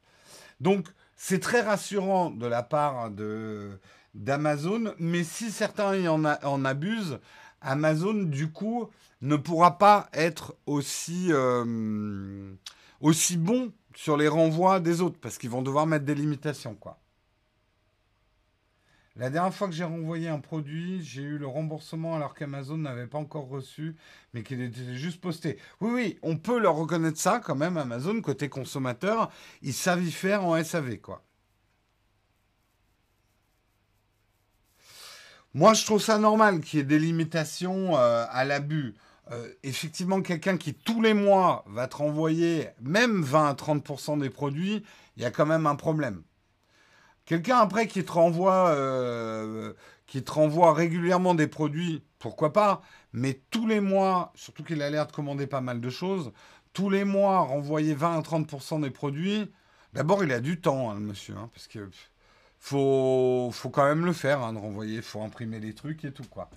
Donc, 0.61 0.87
c'est 1.15 1.39
très 1.39 1.61
rassurant 1.61 2.29
de 2.29 2.45
la 2.45 2.63
part 2.63 3.09
d'Amazon, 4.13 4.93
mais 4.97 5.23
si 5.23 5.51
certains 5.51 6.07
en, 6.07 6.23
en 6.25 6.65
abusent, 6.65 7.19
Amazon, 7.61 8.13
du 8.13 8.51
coup, 8.51 8.89
ne 9.21 9.35
pourra 9.35 9.77
pas 9.77 10.09
être 10.13 10.55
aussi, 10.65 11.31
aussi 12.99 13.37
bon 13.37 13.71
sur 13.95 14.17
les 14.17 14.27
renvois 14.27 14.79
des 14.79 15.01
autres, 15.01 15.19
parce 15.21 15.37
qu'ils 15.37 15.49
vont 15.49 15.61
devoir 15.61 15.87
mettre 15.87 16.05
des 16.05 16.15
limitations, 16.15 16.75
quoi. 16.75 16.97
La 19.15 19.29
dernière 19.29 19.53
fois 19.53 19.67
que 19.67 19.75
j'ai 19.75 19.83
renvoyé 19.83 20.27
un 20.27 20.39
produit, 20.39 21.03
j'ai 21.03 21.21
eu 21.21 21.37
le 21.37 21.45
remboursement 21.45 22.15
alors 22.15 22.33
qu'Amazon 22.33 22.77
n'avait 22.77 23.05
pas 23.05 23.19
encore 23.19 23.47
reçu, 23.47 23.95
mais 24.33 24.41
qu'il 24.41 24.59
était 24.59 24.95
juste 24.95 25.21
posté. 25.21 25.59
Oui, 25.81 25.91
oui, 25.93 26.19
on 26.23 26.35
peut 26.37 26.59
leur 26.59 26.75
reconnaître 26.75 27.19
ça 27.19 27.39
quand 27.39 27.55
même, 27.55 27.77
Amazon, 27.77 28.19
côté 28.21 28.49
consommateur. 28.49 29.31
Ils 29.61 29.73
savent 29.73 30.03
y 30.03 30.11
faire 30.11 30.43
en 30.43 30.61
SAV, 30.63 30.97
quoi. 30.97 31.23
Moi, 35.53 35.75
je 35.75 35.85
trouve 35.85 36.01
ça 36.01 36.17
normal 36.17 36.61
qu'il 36.61 36.79
y 36.79 36.81
ait 36.81 36.85
des 36.85 36.97
limitations 36.97 37.95
euh, 37.95 38.25
à 38.31 38.43
l'abus. 38.43 38.95
Euh, 39.31 39.47
effectivement, 39.61 40.23
quelqu'un 40.23 40.57
qui 40.57 40.73
tous 40.73 41.01
les 41.03 41.13
mois 41.13 41.63
va 41.67 41.87
te 41.87 41.97
renvoyer 41.97 42.69
même 42.81 43.21
20 43.21 43.49
à 43.49 43.53
30% 43.53 44.19
des 44.19 44.31
produits, 44.31 44.83
il 45.17 45.21
y 45.21 45.25
a 45.25 45.31
quand 45.31 45.45
même 45.45 45.67
un 45.67 45.75
problème. 45.75 46.23
Quelqu'un 47.25 47.57
après 47.57 47.87
qui 47.87 48.03
te 48.03 48.11
renvoie, 48.11 48.69
euh, 48.69 49.73
qui 50.07 50.23
te 50.23 50.31
renvoie 50.31 50.73
régulièrement 50.73 51.35
des 51.35 51.47
produits, 51.47 52.03
pourquoi 52.19 52.51
pas 52.53 52.81
Mais 53.13 53.41
tous 53.49 53.67
les 53.67 53.79
mois, 53.79 54.33
surtout 54.35 54.63
qu'il 54.63 54.81
a 54.81 54.89
l'air 54.89 55.07
de 55.07 55.11
commander 55.11 55.47
pas 55.47 55.61
mal 55.61 55.79
de 55.79 55.89
choses, 55.89 56.33
tous 56.73 56.89
les 56.89 57.05
mois 57.05 57.39
renvoyer 57.39 57.93
20 57.93 58.17
à 58.17 58.21
30% 58.21 58.81
des 58.81 58.89
produits. 58.91 59.51
D'abord, 59.93 60.23
il 60.23 60.31
a 60.31 60.39
du 60.41 60.59
temps, 60.59 60.91
hein, 60.91 60.95
le 60.95 61.01
monsieur, 61.01 61.35
hein, 61.37 61.49
parce 61.53 61.67
que 61.67 61.89
faut, 62.59 63.51
faut 63.53 63.69
quand 63.69 63.85
même 63.85 64.05
le 64.05 64.13
faire, 64.13 64.41
hein, 64.41 64.53
de 64.53 64.57
renvoyer, 64.59 65.01
faut 65.01 65.21
imprimer 65.21 65.59
les 65.59 65.73
trucs 65.75 66.05
et 66.05 66.11
tout 66.11 66.23
quoi. 66.29 66.49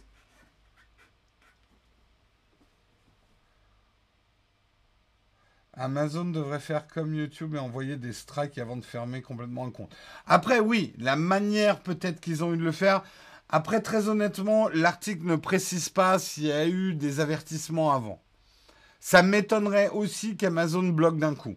Amazon 5.76 6.24
devrait 6.24 6.60
faire 6.60 6.86
comme 6.86 7.14
YouTube 7.14 7.54
et 7.54 7.58
envoyer 7.58 7.96
des 7.96 8.12
strikes 8.12 8.58
avant 8.58 8.76
de 8.76 8.84
fermer 8.84 9.22
complètement 9.22 9.64
le 9.64 9.70
compte. 9.70 9.94
Après, 10.26 10.58
oui, 10.58 10.94
la 10.98 11.16
manière 11.16 11.80
peut-être 11.80 12.20
qu'ils 12.20 12.42
ont 12.42 12.54
eu 12.54 12.56
de 12.56 12.64
le 12.64 12.72
faire. 12.72 13.02
Après, 13.48 13.80
très 13.80 14.08
honnêtement, 14.08 14.68
l'article 14.70 15.26
ne 15.26 15.36
précise 15.36 15.88
pas 15.88 16.18
s'il 16.18 16.44
y 16.44 16.52
a 16.52 16.66
eu 16.66 16.94
des 16.94 17.20
avertissements 17.20 17.92
avant. 17.92 18.20
Ça 19.00 19.22
m'étonnerait 19.22 19.90
aussi 19.90 20.36
qu'Amazon 20.36 20.82
bloque 20.88 21.18
d'un 21.18 21.34
coup. 21.34 21.56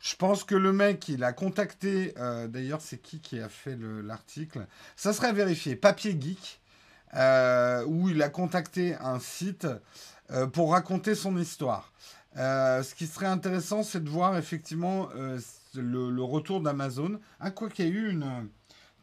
Je 0.00 0.16
pense 0.16 0.44
que 0.44 0.54
le 0.54 0.72
mec, 0.72 1.08
il 1.08 1.22
a 1.22 1.32
contacté. 1.32 2.14
Euh, 2.18 2.48
d'ailleurs, 2.48 2.80
c'est 2.80 2.98
qui 2.98 3.20
qui 3.20 3.38
a 3.38 3.50
fait 3.50 3.76
l'article? 4.02 4.66
Ça 4.96 5.12
serait 5.12 5.34
vérifié. 5.34 5.76
Papier 5.76 6.16
Geek, 6.18 6.60
euh, 7.14 7.84
où 7.86 8.08
il 8.08 8.22
a 8.22 8.30
contacté 8.30 8.96
un 8.96 9.20
site 9.20 9.66
euh, 10.30 10.46
pour 10.46 10.72
raconter 10.72 11.14
son 11.14 11.36
histoire. 11.36 11.92
Euh, 12.36 12.82
ce 12.82 12.94
qui 12.94 13.06
serait 13.06 13.26
intéressant, 13.26 13.82
c'est 13.82 14.02
de 14.02 14.08
voir 14.08 14.36
effectivement 14.38 15.08
euh, 15.16 15.38
le, 15.74 16.22
retour 16.22 16.60
d'Amazon. 16.60 17.20
Ah, 17.40 17.50
quoi 17.50 17.68
qu'il 17.68 17.86
y 17.86 17.88
ait 17.88 17.92
eu 17.92 18.10
une. 18.10 18.48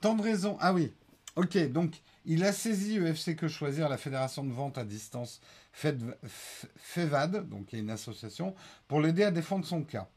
tant 0.02 0.16
de 0.16 0.22
raisons. 0.22 0.58
Ah 0.60 0.74
oui. 0.74 0.94
Ok, 1.36 1.58
donc 1.72 2.02
il 2.26 2.44
a 2.44 2.52
saisi 2.52 3.00
UFC 3.00 3.36
Que 3.36 3.48
Choisir, 3.48 3.90
la 3.90 3.98
fédération 3.98 4.44
de 4.44 4.52
vente 4.52 4.78
à 4.78 4.84
distance 4.84 5.40
FEVAD, 5.72 7.48
donc 7.48 7.72
il 7.72 7.76
y 7.76 7.80
a 7.80 7.84
une 7.84 7.92
association, 7.92 8.56
pour 8.88 9.02
l'aider 9.02 9.24
à 9.24 9.32
défendre 9.32 9.64
son 9.64 9.84
cas. 9.84 10.08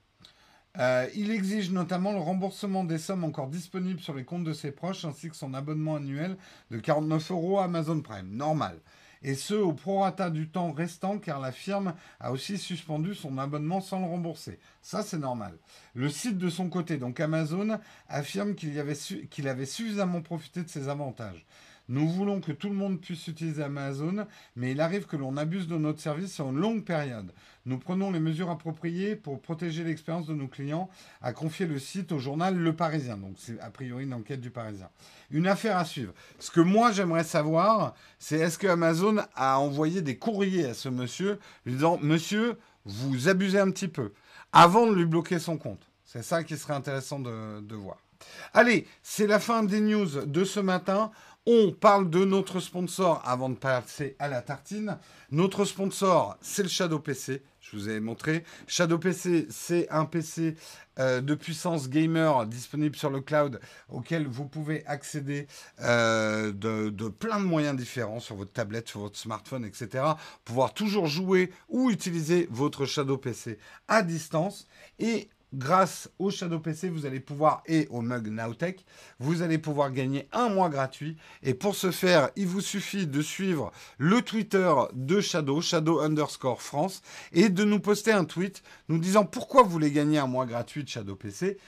Euh, 0.79 1.09
il 1.15 1.31
exige 1.31 1.71
notamment 1.73 2.13
le 2.13 2.21
remboursement 2.21 2.85
des 2.85 2.99
sommes 2.99 3.25
encore 3.25 3.49
disponibles 3.49 4.01
sur 4.01 4.15
les 4.15 4.25
comptes 4.25 4.45
de 4.45 4.53
ses 4.53 4.71
proches 4.71 5.05
ainsi 5.05 5.29
que 5.29 5.37
son 5.37 5.53
abonnement 5.53 5.97
annuel 5.97 6.37
de 6.71 6.79
49 6.79 7.33
euros 7.33 7.59
à 7.59 7.65
Amazon 7.65 8.01
Prime. 8.01 8.31
Normal. 8.31 8.79
Et 9.23 9.35
ce, 9.35 9.55
au 9.55 9.73
prorata 9.73 10.31
du 10.31 10.49
temps 10.49 10.73
restant, 10.73 11.19
car 11.19 11.41
la 11.41 11.53
firme 11.53 11.95
a 12.21 12.33
aussi 12.33 12.57
suspendu 12.57 13.15
son 13.15 13.37
abonnement 13.37 13.81
sans 13.81 14.01
le 14.01 14.07
rembourser. 14.07 14.59
Ça, 14.81 15.03
c'est 15.03 15.19
normal. 15.19 15.59
Le 15.95 16.09
site 16.09 16.39
de 16.39 16.49
son 16.49 16.71
côté, 16.71 16.97
donc 16.97 17.21
Amazon, 17.21 17.79
affirme 18.09 18.55
qu'il 18.55 18.79
avait, 18.79 18.97
avait 19.45 19.67
suffisamment 19.67 20.23
profité 20.23 20.63
de 20.63 20.69
ses 20.69 20.89
avantages. 20.89 21.45
Nous 21.91 22.09
voulons 22.09 22.41
que 22.41 22.53
tout 22.53 22.69
le 22.69 22.77
monde 22.77 23.01
puisse 23.01 23.27
utiliser 23.27 23.65
Amazon, 23.65 24.25
mais 24.55 24.71
il 24.71 24.81
arrive 24.81 25.07
que 25.07 25.17
l'on 25.17 25.37
abuse 25.37 25.67
de 25.67 25.77
notre 25.77 25.99
service 25.99 26.33
sur 26.33 26.49
une 26.49 26.61
longue 26.61 26.85
période. 26.85 27.33
Nous 27.67 27.79
prenons 27.79 28.13
les 28.13 28.21
mesures 28.21 28.49
appropriées 28.49 29.17
pour 29.17 29.43
protéger 29.43 29.83
l'expérience 29.83 30.29
de 30.29 30.33
nos 30.33 30.47
clients, 30.47 30.89
a 31.21 31.33
confié 31.33 31.67
le 31.67 31.81
site 31.81 32.13
au 32.13 32.21
journal 32.21 32.57
Le 32.57 32.77
Parisien. 32.77 33.17
Donc 33.17 33.35
c'est 33.39 33.59
a 33.59 33.71
priori 33.71 34.05
une 34.05 34.15
enquête 34.15 34.41
du 34.41 34.51
Parisien. 34.51 34.89
Une 35.33 35.49
affaire 35.49 35.77
à 35.77 35.85
suivre. 35.85 36.15
Ce 36.39 36.53
que 36.53 36.61
moi 36.61 36.93
j'aimerais 36.93 37.25
savoir, 37.25 37.97
c'est 38.21 38.39
est-ce 38.39 38.57
que 38.57 38.69
Amazon 38.69 39.17
a 39.35 39.59
envoyé 39.59 40.01
des 40.01 40.17
courriers 40.17 40.67
à 40.67 40.75
ce 40.75 40.89
monsieur 40.89 41.41
lui 41.67 41.73
disant 41.73 41.99
Monsieur, 42.01 42.57
vous 42.85 43.29
abusez 43.29 43.59
un 43.59 43.71
petit 43.73 43.89
peu, 43.89 44.13
avant 44.53 44.87
de 44.87 44.95
lui 44.95 45.07
bloquer 45.07 45.41
son 45.41 45.59
compte. 45.59 45.91
C'est 46.05 46.23
ça 46.23 46.45
qui 46.45 46.57
serait 46.57 46.75
intéressant 46.75 47.19
de, 47.19 47.61
de 47.61 47.75
voir. 47.75 47.97
Allez, 48.53 48.87
c'est 49.03 49.27
la 49.27 49.39
fin 49.39 49.63
des 49.63 49.81
news 49.81 50.27
de 50.27 50.45
ce 50.45 50.61
matin. 50.61 51.11
On 51.53 51.73
parle 51.73 52.11
de 52.11 52.25
notre 52.25 52.61
sponsor 52.61 53.21
avant 53.25 53.49
de 53.49 53.57
passer 53.57 54.15
à 54.21 54.29
la 54.29 54.41
tartine. 54.41 54.99
Notre 55.33 55.65
sponsor, 55.65 56.39
c'est 56.41 56.63
le 56.63 56.69
Shadow 56.69 57.01
PC. 57.01 57.43
Je 57.61 57.77
vous 57.77 57.89
ai 57.89 57.99
montré. 57.99 58.45
Shadow 58.69 58.99
PC, 58.99 59.49
c'est 59.51 59.91
un 59.91 60.05
PC 60.05 60.55
euh, 61.01 61.21
de 61.21 61.35
puissance 61.35 61.89
gamer 61.89 62.47
disponible 62.47 62.95
sur 62.95 63.11
le 63.11 63.21
cloud 63.21 63.59
auquel 63.89 64.29
vous 64.29 64.47
pouvez 64.47 64.87
accéder 64.87 65.49
euh, 65.81 66.53
de, 66.53 66.89
de, 66.89 67.09
plein 67.09 67.41
de 67.41 67.47
moyens 67.47 67.77
différents 67.77 68.21
sur 68.21 68.37
votre 68.37 68.53
tablette, 68.53 68.87
sur 68.87 69.01
votre 69.01 69.19
smartphone, 69.19 69.65
etc. 69.65 70.05
Pouvoir 70.45 70.73
toujours 70.73 71.07
jouer 71.07 71.51
ou 71.69 71.91
utiliser 71.91 72.47
votre 72.53 72.87
Shadow 72.87 73.17
PC 73.17 73.59
à 73.89 74.05
distance. 74.05 74.69
Et 75.01 75.29
grâce 75.53 76.11
au 76.19 76.31
Shadow 76.31 76.59
PC, 76.59 76.89
vous 76.89 77.07
allez 77.07 77.21
pouvoir, 77.21 77.63
et 77.67 77.87
au 77.91 78.01
mug 78.01 78.29
Nowtech, 78.29 78.85
vous 79.19 79.43
allez 79.43 79.59
pouvoir 79.59 79.93
gagner 79.93 80.29
un 80.33 80.49
mois 80.49 80.69
gratuit. 80.69 81.17
Et 81.43 81.55
pour 81.55 81.75
ce 81.75 81.91
faire, 81.91 82.31
il 82.37 82.47
vous 82.47 82.61
suffit 82.61 83.07
de 83.07 83.23
suivre 83.23 83.73
le 83.99 84.23
Twitter 84.23 84.73
de 84.93 85.21
Shadow, 85.21 85.61
Shadow 85.61 86.01
underscore 86.01 86.63
France, 86.63 87.03
et 87.33 87.49
de 87.49 87.65
nous 87.65 87.81
poster 87.81 88.13
un 88.13 88.25
tweet 88.25 88.63
nous 88.89 88.99
disant 88.99 89.25
pourquoi 89.25 89.63
vous 89.63 89.71
voulez 89.71 89.91
gagner 89.91 90.19
un 90.19 90.27
mois 90.27 90.47
gratuit 90.47 90.85
de 90.85 90.89
Shadow 90.89 91.17
PC, 91.17 91.59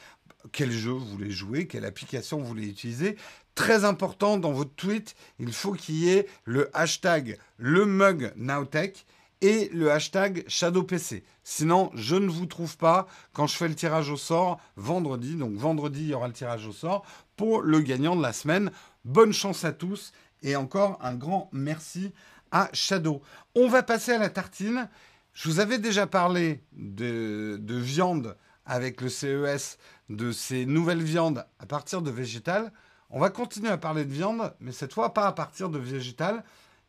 quel 0.51 0.72
jeu 0.72 0.91
vous 0.91 1.07
voulez 1.07 1.30
jouer, 1.30 1.66
quelle 1.66 1.85
application 1.85 2.39
vous 2.39 2.47
voulez 2.47 2.68
utiliser. 2.68 3.16
Très 3.55 3.85
important 3.85 4.39
dans 4.39 4.53
votre 4.53 4.74
tweet, 4.74 5.14
il 5.39 5.53
faut 5.53 5.72
qu'il 5.72 5.97
y 5.97 6.09
ait 6.09 6.26
le 6.45 6.70
hashtag 6.72 7.39
le 7.59 7.85
mug 7.85 8.33
Nowtech 8.37 9.05
et 9.43 9.68
le 9.72 9.90
hashtag 9.90 10.45
ShadowPC. 10.47 11.24
Sinon, 11.43 11.90
je 11.95 12.14
ne 12.14 12.28
vous 12.28 12.47
trouve 12.47 12.78
pas 12.78 13.07
quand 13.32 13.49
je 13.49 13.57
fais 13.57 13.68
le 13.68 13.74
tirage 13.74 14.09
au 14.09 14.16
sort 14.16 14.61
vendredi. 14.76 15.34
Donc 15.34 15.55
vendredi, 15.55 16.03
il 16.03 16.09
y 16.09 16.14
aura 16.14 16.28
le 16.28 16.32
tirage 16.32 16.66
au 16.66 16.72
sort 16.72 17.05
pour 17.36 17.61
le 17.61 17.80
gagnant 17.80 18.16
de 18.16 18.22
la 18.22 18.32
semaine. 18.32 18.70
Bonne 19.05 19.32
chance 19.32 19.64
à 19.64 19.72
tous 19.72 20.12
et 20.43 20.55
encore 20.55 20.97
un 21.03 21.14
grand 21.14 21.51
merci 21.53 22.12
à 22.53 22.70
Shadow. 22.72 23.20
On 23.57 23.68
va 23.68 23.82
passer 23.82 24.12
à 24.12 24.18
la 24.18 24.30
tartine. 24.30 24.88
Je 25.32 25.49
vous 25.49 25.59
avais 25.59 25.78
déjà 25.78 26.07
parlé 26.07 26.62
de, 26.72 27.59
de 27.61 27.74
viande 27.74 28.36
avec 28.64 29.01
le 29.01 29.09
CES, 29.09 29.78
de 30.09 30.30
ces 30.30 30.66
nouvelles 30.66 31.03
viandes 31.03 31.45
à 31.59 31.66
partir 31.66 32.01
de 32.01 32.12
végétal. 32.12 32.72
On 33.11 33.18
va 33.18 33.28
continuer 33.28 33.70
à 33.70 33.76
parler 33.76 34.05
de 34.05 34.12
viande, 34.12 34.55
mais 34.61 34.72
cette 34.72 34.93
fois 34.93 35.12
pas 35.12 35.26
à 35.26 35.32
partir 35.32 35.68
de 35.68 35.78
végétal, 35.78 36.45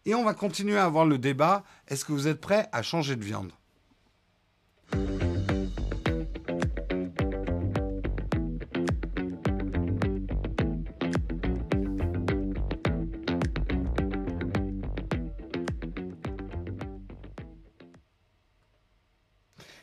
et 0.05 0.15
on 0.15 0.23
va 0.23 0.33
continuer 0.33 0.77
à 0.77 0.85
avoir 0.85 1.05
le 1.05 1.17
débat. 1.17 1.63
Est-ce 1.87 2.05
que 2.05 2.11
vous 2.11 2.27
êtes 2.27 2.41
prêts 2.41 2.67
à 2.71 2.81
changer 2.81 3.15
de 3.15 3.23
viande? 3.23 3.51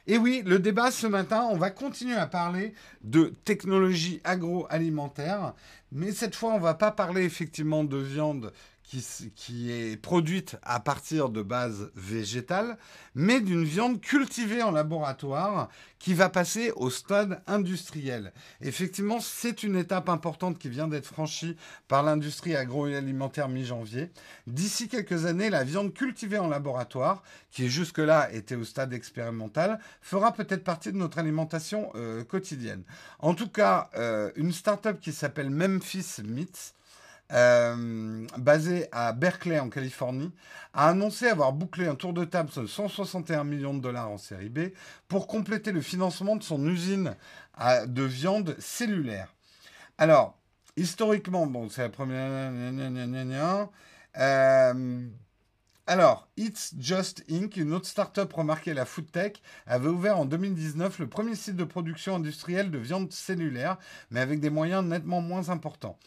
Et 0.06 0.18
oui, 0.18 0.42
le 0.44 0.58
débat 0.58 0.90
ce 0.90 1.06
matin, 1.06 1.46
on 1.52 1.56
va 1.56 1.70
continuer 1.70 2.16
à 2.16 2.26
parler 2.26 2.74
de 3.02 3.32
technologie 3.44 4.20
agroalimentaire, 4.24 5.54
mais 5.92 6.10
cette 6.10 6.34
fois, 6.34 6.52
on 6.52 6.58
va 6.58 6.74
pas 6.74 6.90
parler 6.90 7.22
effectivement 7.22 7.84
de 7.84 7.96
viande 7.96 8.52
qui, 9.36 9.70
est 9.70 9.96
produite 9.96 10.56
à 10.62 10.80
partir 10.80 11.28
de 11.28 11.42
bases 11.42 11.92
végétales, 11.94 12.76
mais 13.14 13.40
d'une 13.40 13.64
viande 13.64 14.00
cultivée 14.00 14.62
en 14.62 14.72
laboratoire 14.72 15.68
qui 15.98 16.14
va 16.14 16.28
passer 16.28 16.72
au 16.74 16.90
stade 16.90 17.42
industriel. 17.46 18.32
Effectivement, 18.60 19.20
c'est 19.20 19.62
une 19.62 19.76
étape 19.76 20.08
importante 20.08 20.58
qui 20.58 20.68
vient 20.68 20.88
d'être 20.88 21.06
franchie 21.06 21.56
par 21.86 22.02
l'industrie 22.02 22.56
agroalimentaire 22.56 23.48
mi-janvier. 23.48 24.10
D'ici 24.46 24.88
quelques 24.88 25.24
années, 25.26 25.50
la 25.50 25.62
viande 25.62 25.94
cultivée 25.94 26.38
en 26.38 26.48
laboratoire, 26.48 27.22
qui 27.50 27.68
jusque-là 27.68 28.32
était 28.32 28.56
au 28.56 28.64
stade 28.64 28.92
expérimental, 28.92 29.78
fera 30.00 30.32
peut-être 30.32 30.64
partie 30.64 30.90
de 30.90 30.96
notre 30.96 31.18
alimentation 31.18 31.92
euh, 31.94 32.24
quotidienne. 32.24 32.82
En 33.20 33.34
tout 33.34 33.48
cas, 33.48 33.90
euh, 33.96 34.32
une 34.34 34.52
start-up 34.52 35.00
qui 35.00 35.12
s'appelle 35.12 35.50
Memphis 35.50 36.22
Meats, 36.24 36.74
euh, 37.32 38.26
basé 38.38 38.88
à 38.92 39.12
Berkeley 39.12 39.58
en 39.58 39.68
Californie, 39.68 40.32
a 40.72 40.88
annoncé 40.88 41.26
avoir 41.26 41.52
bouclé 41.52 41.86
un 41.86 41.94
tour 41.94 42.12
de 42.12 42.24
table 42.24 42.50
de 42.54 42.66
161 42.66 43.44
millions 43.44 43.74
de 43.74 43.80
dollars 43.80 44.10
en 44.10 44.18
série 44.18 44.48
B 44.48 44.70
pour 45.08 45.26
compléter 45.26 45.72
le 45.72 45.80
financement 45.80 46.36
de 46.36 46.42
son 46.42 46.66
usine 46.66 47.16
de 47.86 48.02
viande 48.02 48.56
cellulaire. 48.58 49.34
Alors, 49.98 50.38
historiquement, 50.76 51.46
bon, 51.46 51.68
c'est 51.68 51.82
la 51.82 51.88
première... 51.88 52.50
Euh, 54.18 55.08
alors, 55.86 56.28
It's 56.36 56.72
Just 56.78 57.24
Inc., 57.28 57.56
une 57.56 57.72
autre 57.72 57.86
start-up 57.86 58.32
remarquée 58.32 58.74
la 58.74 58.84
food 58.84 59.10
tech, 59.10 59.32
avait 59.66 59.88
ouvert 59.88 60.18
en 60.18 60.24
2019 60.24 61.00
le 61.00 61.08
premier 61.08 61.34
site 61.34 61.56
de 61.56 61.64
production 61.64 62.14
industrielle 62.14 62.70
de 62.70 62.78
viande 62.78 63.12
cellulaire, 63.12 63.76
mais 64.10 64.20
avec 64.20 64.38
des 64.40 64.50
moyens 64.50 64.84
nettement 64.84 65.20
moins 65.20 65.50
importants. 65.50 65.98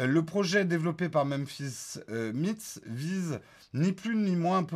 Euh, 0.00 0.06
le 0.06 0.24
projet 0.24 0.64
développé 0.64 1.08
par 1.08 1.24
Memphis 1.24 1.98
euh, 2.08 2.32
vise 2.86 3.40
ni 3.74 3.92
plus 3.92 4.16
ni 4.16 4.36
moins 4.36 4.58
à 4.58 4.66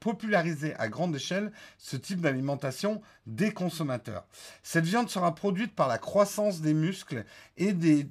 populariser, 0.00 0.74
à 0.74 0.88
grande 0.88 1.14
échelle 1.14 1.52
ce 1.78 1.96
type 1.96 2.20
d'alimentation 2.20 3.00
des 3.26 3.52
consommateurs. 3.52 4.26
Cette 4.62 4.84
viande 4.84 5.08
sera 5.08 5.34
produite 5.34 5.74
par 5.74 5.88
la 5.88 5.98
croissance 5.98 6.60
des 6.60 6.74
muscles 6.74 7.24
et 7.56 7.72
des, 7.72 8.08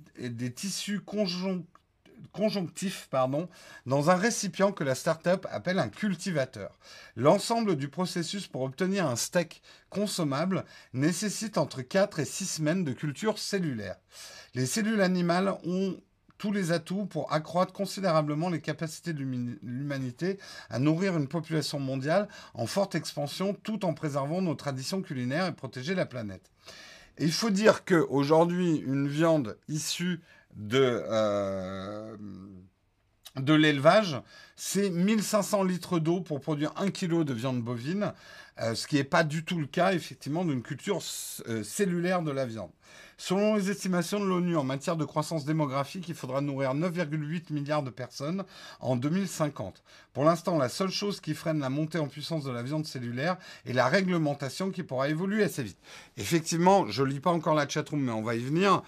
tissus 0.54 1.02
conjonctifs 2.32 3.08
pardon, 3.12 3.50
dans 3.86 4.10
un 4.10 4.16
récipient 4.16 4.72
que 4.72 4.86
la 4.86 4.96
start-up 4.96 5.46
appelle 5.52 5.80
un 5.80 5.90
cultivateur. 5.90 6.80
L'ensemble 7.18 7.76
du 7.76 7.90
processus 7.90 8.48
pour 8.48 8.62
obtenir 8.62 9.06
un 9.08 9.18
steak 9.18 9.62
consommable 9.90 10.64
nécessite 10.94 11.58
entre 11.58 11.82
4 11.82 12.20
et 12.20 12.26
6 12.26 12.46
semaines 12.46 12.84
de 12.86 12.94
culture 12.94 13.38
cellulaire. 13.38 13.98
Les 14.54 14.66
cellules 14.66 15.02
animales 15.02 15.54
ont 15.66 15.98
tous 16.38 16.52
les 16.52 16.72
atouts 16.72 17.06
pour 17.06 17.32
accroître 17.32 17.74
considérablement 17.74 18.50
les 18.50 18.62
capacités 18.62 19.14
de 19.14 19.24
l'humanité 19.64 20.38
à 20.70 20.80
nourrir 20.80 21.18
une 21.18 21.28
population 21.28 21.80
mondiale 21.80 22.28
en 22.54 22.66
forte 22.66 22.96
expansion 22.96 23.56
tout 23.64 23.86
en 23.86 23.94
préservant 23.94 24.42
nos 24.42 24.56
traditions 24.56 25.02
culinaires 25.02 25.48
et 25.48 25.54
protéger 25.54 25.96
la 25.96 26.06
planète. 26.06 26.52
il 27.18 27.32
faut 27.32 27.50
dire 27.50 27.86
qu'aujourd'hui, 27.86 28.78
une 28.78 29.08
viande 29.08 29.58
issue 29.70 30.22
de, 30.56 31.04
euh, 31.10 32.16
de 33.40 33.54
l'élevage, 33.54 34.18
c'est 34.56 34.90
1500 34.90 35.64
litres 35.64 36.00
d'eau 36.00 36.22
pour 36.22 36.40
produire 36.40 36.72
1 36.78 36.92
kg 36.92 37.24
de 37.24 37.34
viande 37.34 37.62
bovine, 37.62 38.14
euh, 38.62 38.74
ce 38.74 38.88
qui 38.88 38.96
n'est 38.96 39.04
pas 39.04 39.24
du 39.24 39.44
tout 39.44 39.60
le 39.60 39.66
cas, 39.66 39.94
effectivement, 39.94 40.46
d'une 40.46 40.62
culture 40.62 41.02
euh, 41.48 41.64
cellulaire 41.64 42.22
de 42.22 42.32
la 42.32 42.46
viande. 42.46 42.72
Selon 43.18 43.56
les 43.56 43.70
estimations 43.70 44.20
de 44.20 44.26
l'ONU 44.26 44.58
en 44.58 44.64
matière 44.64 44.98
de 44.98 45.06
croissance 45.06 45.46
démographique, 45.46 46.08
il 46.10 46.16
faudra 46.16 46.42
nourrir 46.42 46.74
9,8 46.74 47.54
milliards 47.54 47.84
de 47.84 47.90
personnes 47.90 48.44
en 48.82 48.98
2050. 48.98 49.84
Pour 50.14 50.26
l'instant, 50.26 50.58
la 50.58 50.68
seule 50.68 50.90
chose 50.90 51.22
qui 51.22 51.34
freine 51.34 51.60
la 51.60 51.70
montée 51.70 51.98
en 51.98 52.08
puissance 52.08 52.44
de 52.44 52.52
la 52.52 52.62
viande 52.62 52.86
cellulaire 52.86 53.38
est 53.66 53.74
la 53.74 53.88
réglementation 53.88 54.70
qui 54.70 54.84
pourra 54.84 55.08
évoluer 55.08 55.44
assez 55.44 55.64
vite. 55.64 55.80
Effectivement, 56.18 56.88
je 56.88 57.04
ne 57.04 57.08
lis 57.08 57.22
pas 57.22 57.32
encore 57.32 57.56
la 57.56 57.68
chatroom, 57.68 58.02
mais 58.02 58.12
on 58.12 58.22
va 58.22 58.36
y 58.36 58.44
venir. 58.44 58.84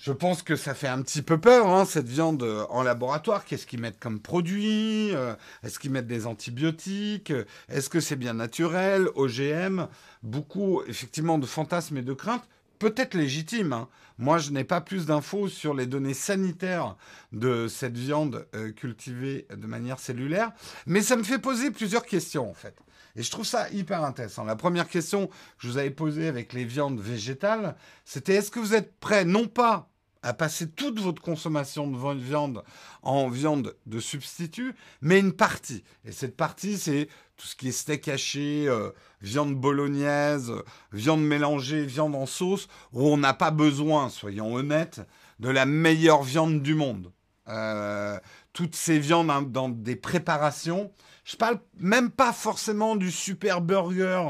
Je 0.00 0.12
pense 0.12 0.42
que 0.42 0.56
ça 0.56 0.74
fait 0.74 0.88
un 0.88 1.02
petit 1.02 1.22
peu 1.22 1.38
peur, 1.38 1.66
hein, 1.68 1.84
cette 1.84 2.06
viande 2.06 2.42
en 2.70 2.82
laboratoire. 2.82 3.44
Qu'est-ce 3.44 3.66
qu'ils 3.66 3.80
mettent 3.80 3.98
comme 3.98 4.20
produit 4.20 5.14
euh, 5.14 5.34
Est-ce 5.62 5.78
qu'ils 5.78 5.90
mettent 5.90 6.06
des 6.06 6.26
antibiotiques 6.26 7.32
Est-ce 7.68 7.88
que 7.88 8.00
c'est 8.00 8.16
bien 8.16 8.34
naturel 8.34 9.08
OGM 9.14 9.86
Beaucoup, 10.22 10.82
effectivement, 10.86 11.38
de 11.38 11.46
fantasmes 11.46 11.96
et 11.96 12.02
de 12.02 12.12
craintes, 12.12 12.46
peut-être 12.78 13.14
légitimes. 13.14 13.72
Hein. 13.72 13.88
Moi, 14.18 14.38
je 14.38 14.50
n'ai 14.50 14.64
pas 14.64 14.80
plus 14.80 15.06
d'infos 15.06 15.48
sur 15.48 15.74
les 15.74 15.86
données 15.86 16.14
sanitaires 16.14 16.96
de 17.32 17.66
cette 17.68 17.96
viande 17.96 18.46
euh, 18.54 18.72
cultivée 18.72 19.46
de 19.54 19.66
manière 19.66 19.98
cellulaire, 19.98 20.52
mais 20.86 21.02
ça 21.02 21.16
me 21.16 21.22
fait 21.22 21.38
poser 21.38 21.70
plusieurs 21.70 22.06
questions, 22.06 22.48
en 22.48 22.54
fait. 22.54 22.76
Et 23.16 23.22
je 23.22 23.30
trouve 23.30 23.46
ça 23.46 23.70
hyper 23.70 24.04
intéressant. 24.04 24.44
La 24.44 24.56
première 24.56 24.88
question 24.88 25.26
que 25.28 25.32
je 25.58 25.68
vous 25.68 25.78
avais 25.78 25.90
posée 25.90 26.28
avec 26.28 26.52
les 26.52 26.64
viandes 26.64 27.00
végétales, 27.00 27.74
c'était 28.04 28.34
est-ce 28.34 28.50
que 28.50 28.60
vous 28.60 28.74
êtes 28.74 28.98
prêt, 29.00 29.24
non 29.24 29.46
pas 29.46 29.88
à 30.22 30.34
passer 30.34 30.68
toute 30.68 31.00
votre 31.00 31.22
consommation 31.22 31.86
de 31.86 32.20
viande 32.20 32.64
en 33.02 33.28
viande 33.28 33.76
de 33.86 34.00
substitut, 34.00 34.74
mais 35.00 35.20
une 35.20 35.32
partie. 35.32 35.84
Et 36.04 36.10
cette 36.10 36.36
partie, 36.36 36.78
c'est 36.78 37.08
tout 37.36 37.46
ce 37.46 37.54
qui 37.54 37.68
est 37.68 37.72
steak 37.72 38.08
haché, 38.08 38.66
euh, 38.66 38.90
viande 39.20 39.54
bolognaise, 39.54 40.52
viande 40.92 41.22
mélangée, 41.22 41.86
viande 41.86 42.14
en 42.16 42.26
sauce, 42.26 42.66
où 42.92 43.06
on 43.06 43.16
n'a 43.16 43.34
pas 43.34 43.52
besoin, 43.52 44.08
soyons 44.08 44.54
honnêtes, 44.54 45.00
de 45.38 45.48
la 45.48 45.64
meilleure 45.64 46.22
viande 46.22 46.60
du 46.60 46.74
monde. 46.74 47.12
Euh, 47.48 48.18
toutes 48.52 48.74
ces 48.74 48.98
viandes 48.98 49.30
hein, 49.30 49.42
dans 49.42 49.68
des 49.68 49.94
préparations, 49.94 50.90
je 51.26 51.36
parle 51.36 51.58
même 51.80 52.10
pas 52.10 52.32
forcément 52.32 52.94
du 52.94 53.10
super 53.10 53.60
burger 53.60 54.22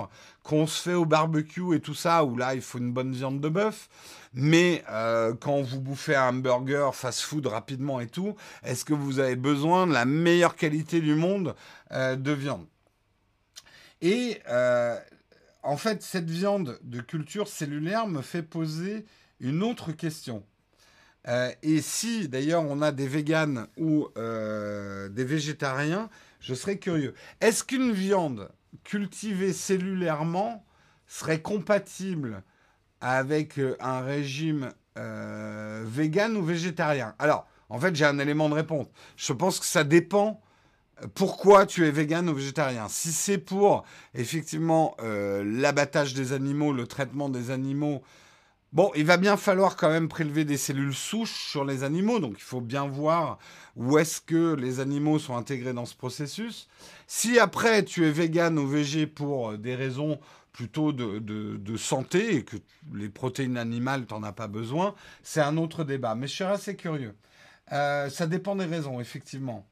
qu'on 0.43 0.67
se 0.67 0.81
fait 0.81 0.95
au 0.95 1.05
barbecue 1.05 1.77
et 1.77 1.81
tout 1.81 1.95
ça, 1.95 2.25
où 2.25 2.39
là, 2.39 2.55
il 2.55 2.63
faut 2.63 2.79
une 2.79 2.91
bonne 2.93 3.13
viande 3.13 3.39
de 3.39 3.51
bœuf. 3.51 3.91
Mais 4.33 4.83
euh, 4.91 5.35
quand 5.39 5.61
vous 5.61 5.81
bouffez 5.81 6.15
un 6.15 6.33
burger 6.33 6.89
fast-food 6.95 7.47
rapidement 7.49 8.01
et 8.01 8.07
tout, 8.07 8.35
est-ce 8.65 8.87
que 8.87 8.95
vous 8.95 9.19
avez 9.19 9.37
besoin 9.37 9.87
de 9.87 9.93
la 9.93 10.07
meilleure 10.07 10.57
qualité 10.57 11.03
du 11.03 11.15
monde 11.15 11.55
euh, 11.93 12.17
de 12.17 12.33
viande? 12.33 12.67
Et 14.01 14.41
euh, 14.49 14.99
en 15.63 15.77
fait, 15.77 16.03
cette 16.03 16.31
viande 16.31 16.79
de 16.83 17.03
culture 17.03 17.47
cellulaire 17.47 18.07
me 18.07 18.23
fait 18.23 18.43
poser 18.43 19.05
une 19.39 19.63
autre 19.63 19.93
question. 19.93 20.45
et 21.63 21.83
si 21.83 22.29
d'ailleurs 22.29 22.63
on 22.63 22.81
a 22.81 22.91
des 22.91 23.09
véganes 23.09 23.67
ou 23.77 24.09
des 24.15 25.25
végétariens, 25.25 26.09
je 26.47 26.55
serais 26.55 26.79
curieux. 26.79 27.13
Est-ce 27.41 27.65
qu'une 27.65 27.91
viande 27.91 28.49
cultivée 28.85 29.53
cellulairement 29.53 30.65
serait 31.09 31.43
compatible 31.43 32.45
avec 33.01 33.59
euh, 33.59 33.77
un 33.81 34.01
régime 34.01 34.73
euh, 34.97 35.83
vegan 35.85 36.37
ou 36.37 36.45
végétarien? 36.45 37.17
Alors, 37.19 37.49
en 37.69 37.81
fait, 37.81 37.97
j'ai 37.97 38.05
un 38.05 38.21
élément 38.21 38.49
de 38.49 38.55
réponse. 38.55 38.87
Je 39.17 39.33
pense 39.33 39.59
que 39.59 39.67
ça 39.67 39.83
dépend 39.83 40.41
euh, 41.03 41.09
pourquoi 41.15 41.67
tu 41.67 41.85
es 41.85 41.91
vegan 41.91 42.29
ou 42.29 42.35
végétarien. 42.35 42.87
Si 42.89 43.11
c'est 43.11 43.39
pour 43.39 43.85
effectivement 44.15 44.97
l'abattage 45.01 46.15
des 46.15 46.33
animaux, 46.33 46.73
le 46.73 46.87
traitement 46.87 47.29
des 47.29 47.51
animaux, 47.51 48.03
bon, 48.77 48.93
il 48.95 49.07
va 49.07 49.17
bien 49.17 49.39
falloir 49.39 49.75
quand 49.75 49.89
même 49.89 50.07
prélever 50.07 50.45
des 50.45 50.59
cellules 50.59 50.95
souches 50.95 51.49
sur 51.49 51.65
les 51.65 51.83
animaux, 51.83 52.21
donc 52.21 52.35
il 52.37 52.43
faut 52.43 52.61
bien 52.61 52.87
voir 52.87 53.39
où 53.75 53.97
est-ce 53.97 54.21
que 54.21 54.55
les 54.55 54.81
animaux 54.81 55.19
sont 55.19 55.35
intégrés 55.35 55.73
dans 55.73 55.87
ce 55.87 55.95
processus. 55.95 56.69
Si 57.07 57.39
après 57.39 57.85
tu 57.87 58.07
es 58.07 58.11
vegan 58.11 58.59
ou 58.59 58.69
végé 58.69 59.07
pour 59.07 59.57
des 59.57 59.75
raisons 59.75 60.21
plutôt 60.53 60.93
de, 60.93 61.77
santé 61.79 62.37
et 62.37 62.45
que 62.45 62.57
les 62.95 63.09
protéines 63.09 63.57
animales, 63.57 64.05
tu 64.07 64.13
n'en 64.13 64.23
as 64.23 64.33
pas 64.33 64.47
besoin, 64.47 64.95
c'est 65.23 65.41
un 65.41 65.57
autre 65.57 65.83
débat. 65.83 66.15
Mais 66.15 66.27
je 66.27 66.35
suis 66.35 66.45
assez 66.45 66.77
curieux. 66.77 67.15
Euh, 67.73 68.11
ça 68.11 68.27
dépend 68.27 68.57
des 68.57 68.67
raisons, 68.67 69.01
effectivement. 69.01 69.67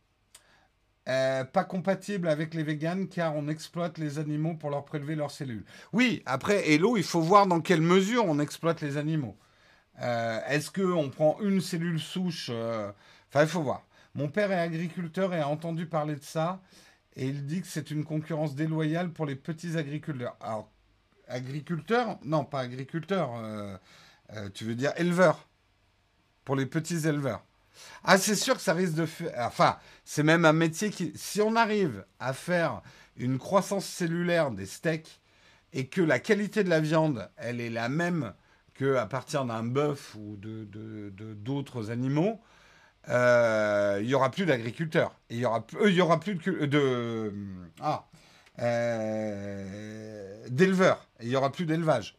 Euh, 1.09 1.45
pas 1.45 1.65
compatible 1.65 2.29
avec 2.29 2.55
les 2.55 2.63
véganes 2.63 3.09
car 3.09 3.37
on 3.37 3.49
exploite 3.49 3.99
les 3.99 4.19
animaux 4.19 4.55
pour 4.55 4.71
leur 4.71 4.85
prélever 4.85 5.15
leurs 5.15 5.31
cellules. 5.31 5.65
Oui, 5.93 6.23
après, 6.25 6.71
Hello, 6.71 6.97
il 6.97 7.03
faut 7.03 7.21
voir 7.21 7.47
dans 7.47 7.61
quelle 7.61 7.83
mesure 7.83 8.25
on 8.25 8.39
exploite 8.39 8.81
les 8.81 8.97
animaux. 8.97 9.37
Euh, 10.01 10.41
est-ce 10.49 10.71
qu'on 10.71 11.11
prend 11.11 11.39
une 11.41 11.61
cellule 11.61 12.01
souche 12.01 12.51
Enfin, 12.51 13.43
il 13.43 13.49
faut 13.49 13.63
voir. 13.63 13.85
Mon 14.15 14.29
père 14.29 14.53
est 14.53 14.61
agriculteur 14.61 15.35
et 15.35 15.41
a 15.41 15.49
entendu 15.49 15.87
parler 15.87 16.15
de 16.15 16.23
ça. 16.23 16.61
Et 17.17 17.27
il 17.27 17.47
dit 17.47 17.61
que 17.61 17.67
c'est 17.67 17.91
une 17.91 18.05
concurrence 18.05 18.55
déloyale 18.55 19.11
pour 19.11 19.27
les 19.27 19.37
petits 19.37 19.77
agriculteurs. 19.77 20.37
Alors, 20.41 20.71
agriculteur 21.29 22.19
Non, 22.25 22.45
pas 22.45 22.61
agriculteur. 22.61 23.31
Euh, 23.37 23.77
euh, 24.35 24.49
tu 24.53 24.65
veux 24.65 24.75
dire 24.75 24.93
éleveur. 24.97 25.49
Pour 26.45 26.57
les 26.57 26.67
petits 26.67 27.07
éleveurs. 27.07 27.45
Ah, 28.05 28.19
c'est 28.19 28.35
sûr 28.35 28.55
que 28.55 28.61
ça 28.61 28.75
risque 28.75 28.95
de 28.95 29.07
faire. 29.07 29.33
Enfin, 29.39 29.79
c'est 30.05 30.23
même 30.23 30.45
un 30.45 30.53
métier 30.53 30.91
qui. 30.91 31.13
Si 31.15 31.41
on 31.41 31.57
arrive 31.57 32.05
à 32.21 32.33
faire 32.33 32.83
une 33.17 33.39
croissance 33.39 33.87
cellulaire 33.87 34.51
des 34.51 34.67
steaks 34.67 35.21
et 35.73 35.87
que 35.87 36.01
la 36.01 36.19
qualité 36.19 36.65
de 36.65 36.71
la 36.71 36.81
viande, 36.81 37.29
elle 37.37 37.61
est 37.61 37.71
la 37.71 37.89
même 37.89 38.33
qu'à 38.75 39.07
partir 39.07 39.45
d'un 39.45 39.63
bœuf 39.63 40.15
ou 40.17 40.37
de, 40.37 40.65
d'autres 41.35 41.91
animaux, 41.91 42.41
euh, 43.09 43.99
il 44.03 44.09
y 44.09 44.15
aura 44.15 44.31
plus 44.31 44.47
d'agriculteurs. 44.47 45.15
Il 45.31 45.39
y 45.39 45.45
aura, 45.45 45.65
il 45.85 45.95
y 45.95 46.01
aura 46.01 46.21
plus 46.21 46.35
de, 46.35 46.67
de 46.67 47.33
ah, 47.81 48.07
euh, 48.61 50.49
d'éleveurs. 50.49 51.07
Il 51.21 51.29
n'y 51.29 51.37
aura 51.37 51.53
plus 51.53 51.67
d'élevage. 51.67 52.19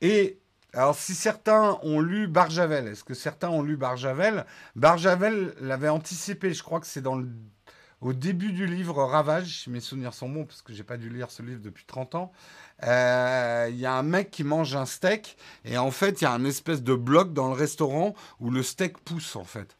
Et 0.00 0.40
alors, 0.78 0.94
si 0.94 1.16
certains 1.16 1.76
ont 1.82 1.98
lu 1.98 2.28
Barjavel, 2.28 2.86
est-ce 2.86 3.02
que 3.02 3.12
certains 3.12 3.48
ont 3.48 3.62
lu 3.62 3.76
Barjavel? 3.76 4.46
Barjavel 4.76 5.52
l'avait 5.60 5.88
anticipé, 5.88 6.54
je 6.54 6.62
crois 6.62 6.78
que 6.78 6.86
c'est 6.86 7.00
dans 7.00 7.20
au 8.00 8.12
début 8.12 8.52
du 8.52 8.64
livre 8.64 9.02
Ravage, 9.02 9.62
si 9.64 9.70
mes 9.70 9.80
souvenirs 9.80 10.14
sont 10.14 10.28
bons, 10.28 10.44
parce 10.44 10.62
que 10.62 10.72
j'ai 10.72 10.84
pas 10.84 10.96
dû 10.96 11.10
lire 11.10 11.32
ce 11.32 11.42
livre 11.42 11.60
depuis 11.60 11.84
30 11.84 12.14
ans. 12.14 12.32
Euh, 12.84 13.66
il 13.70 13.76
y 13.76 13.86
a 13.86 13.92
un 13.92 14.04
mec 14.04 14.30
qui 14.30 14.44
mange 14.44 14.76
un 14.76 14.86
steak, 14.86 15.36
et 15.64 15.78
en 15.78 15.90
fait, 15.90 16.20
il 16.20 16.24
y 16.24 16.26
a 16.28 16.32
un 16.32 16.44
espèce 16.44 16.84
de 16.84 16.94
bloc 16.94 17.32
dans 17.32 17.48
le 17.48 17.54
restaurant 17.54 18.14
où 18.38 18.48
le 18.52 18.62
steak 18.62 18.98
pousse, 18.98 19.34
en 19.34 19.42
fait. 19.42 19.76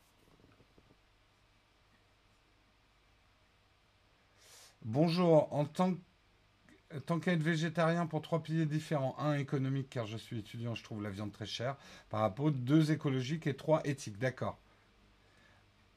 Bonjour, 4.84 5.52
en 5.54 5.64
tant, 5.64 5.92
tant 7.06 7.20
qu'être 7.20 7.42
végétarien 7.42 8.06
pour 8.06 8.22
trois 8.22 8.42
piliers 8.42 8.66
différents, 8.66 9.16
un 9.18 9.34
économique 9.34 9.90
car 9.90 10.06
je 10.06 10.16
suis 10.16 10.38
étudiant, 10.38 10.74
je 10.74 10.82
trouve 10.82 11.02
la 11.02 11.10
viande 11.10 11.32
très 11.32 11.46
chère, 11.46 11.76
par 12.10 12.20
rapport 12.20 12.50
deux 12.50 12.92
écologiques 12.92 13.46
et 13.46 13.54
trois 13.54 13.82
éthiques, 13.84 14.18
d'accord. 14.18 14.58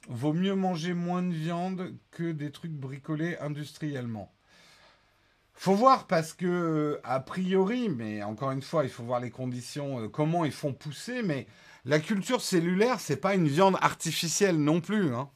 Vaut 0.09 0.33
mieux 0.33 0.55
manger 0.55 0.93
moins 0.93 1.23
de 1.23 1.33
viande 1.33 1.93
que 2.09 2.31
des 2.31 2.51
trucs 2.51 2.71
bricolés 2.71 3.37
industriellement. 3.39 4.33
Faut 5.53 5.75
voir 5.75 6.07
parce 6.07 6.33
que 6.33 6.99
a 7.03 7.19
priori, 7.19 7.87
mais 7.87 8.23
encore 8.23 8.51
une 8.51 8.63
fois, 8.63 8.83
il 8.83 8.89
faut 8.89 9.03
voir 9.03 9.19
les 9.19 9.29
conditions, 9.29 9.99
euh, 9.99 10.07
comment 10.07 10.43
ils 10.43 10.51
font 10.51 10.73
pousser, 10.73 11.21
mais 11.21 11.45
la 11.85 11.99
culture 11.99 12.41
cellulaire, 12.41 12.99
c'est 12.99 13.17
pas 13.17 13.35
une 13.35 13.47
viande 13.47 13.77
artificielle 13.79 14.57
non 14.57 14.81
plus. 14.81 15.13
Hein. 15.13 15.29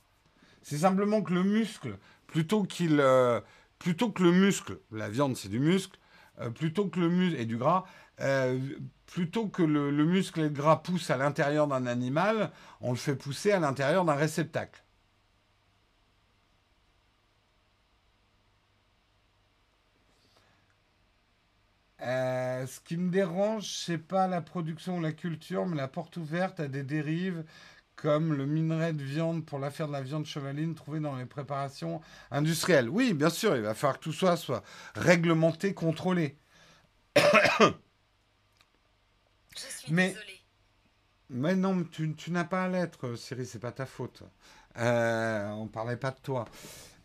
C'est 0.64 0.80
simplement 0.80 1.22
que 1.22 1.34
le 1.34 1.44
muscle 1.44 2.00
plutôt 2.26 2.64
qu'il, 2.64 3.00
euh, 3.00 3.40
plutôt 3.86 4.10
que 4.12 4.24
le 4.24 4.32
muscle, 4.32 4.80
la 4.92 5.10
viande 5.10 5.38
c'est 5.38 5.48
du 5.48 5.60
muscle, 5.60 6.00
euh, 6.40 6.50
plutôt 6.50 6.88
que 6.90 7.00
le 7.00 7.08
muscle 7.08 7.40
et 7.40 7.46
du 7.46 7.56
gras, 7.56 7.86
euh, 8.20 8.60
plutôt 9.06 9.48
que 9.48 9.62
le, 9.62 9.92
muscle 10.06 10.40
et 10.40 10.44
le 10.44 10.50
gras 10.50 10.78
poussent 10.78 11.12
à 11.12 11.18
l'intérieur 11.18 11.68
d'un 11.68 11.86
animal, 11.86 12.52
on 12.82 12.90
le 12.92 12.98
fait 12.98 13.16
pousser 13.16 13.52
à 13.52 13.60
l'intérieur 13.60 14.04
d'un 14.04 14.16
réceptacle. 14.16 14.82
ce 22.68 22.80
qui 22.80 22.98
me 22.98 23.12
dérange, 23.12 23.70
c'est 23.86 24.00
pas 24.00 24.28
la 24.28 24.42
production 24.42 24.98
ou 24.98 25.02
la 25.02 25.12
culture, 25.12 25.66
mais 25.68 25.76
la 25.76 25.88
porte 25.88 26.18
ouverte 26.18 26.60
à 26.60 26.68
des 26.68 26.84
dérives 26.84 27.44
comme 28.06 28.34
le 28.34 28.46
minerai 28.46 28.94
de 28.94 29.02
viande 29.04 29.44
pour 29.44 29.58
l'affaire 29.58 29.88
de 29.88 29.94
la 29.94 30.04
viande 30.04 30.28
chevaline 30.28 30.76
trouvée 30.76 31.00
dans 31.00 31.16
les 31.16 31.26
préparations 31.26 32.02
industrielles. 32.30 32.88
Oui, 32.88 33.16
bien 33.16 33.32
sûr, 33.32 33.56
il 33.56 33.64
va 33.64 33.74
falloir 33.74 33.98
que 33.98 34.04
tout 34.04 34.14
ça 34.14 34.38
soit 34.38 34.62
réglementé, 34.94 35.74
contrôlé. 35.74 36.38
Je 37.18 37.24
suis 39.56 39.92
mais, 39.92 40.10
désolée. 40.10 40.42
Mais 41.32 41.56
non, 41.56 41.84
tu, 41.84 42.14
n'as 42.28 42.44
pas 42.44 42.66
à 42.66 42.68
l'être, 42.68 43.16
Siri, 43.16 43.48
c'est 43.48 43.58
pas 43.58 43.72
ta 43.72 43.88
faute. 43.88 44.22
Euh, 44.78 45.50
on 45.54 45.66
parlait 45.66 45.98
pas 45.98 46.12
de 46.12 46.20
toi. 46.22 46.46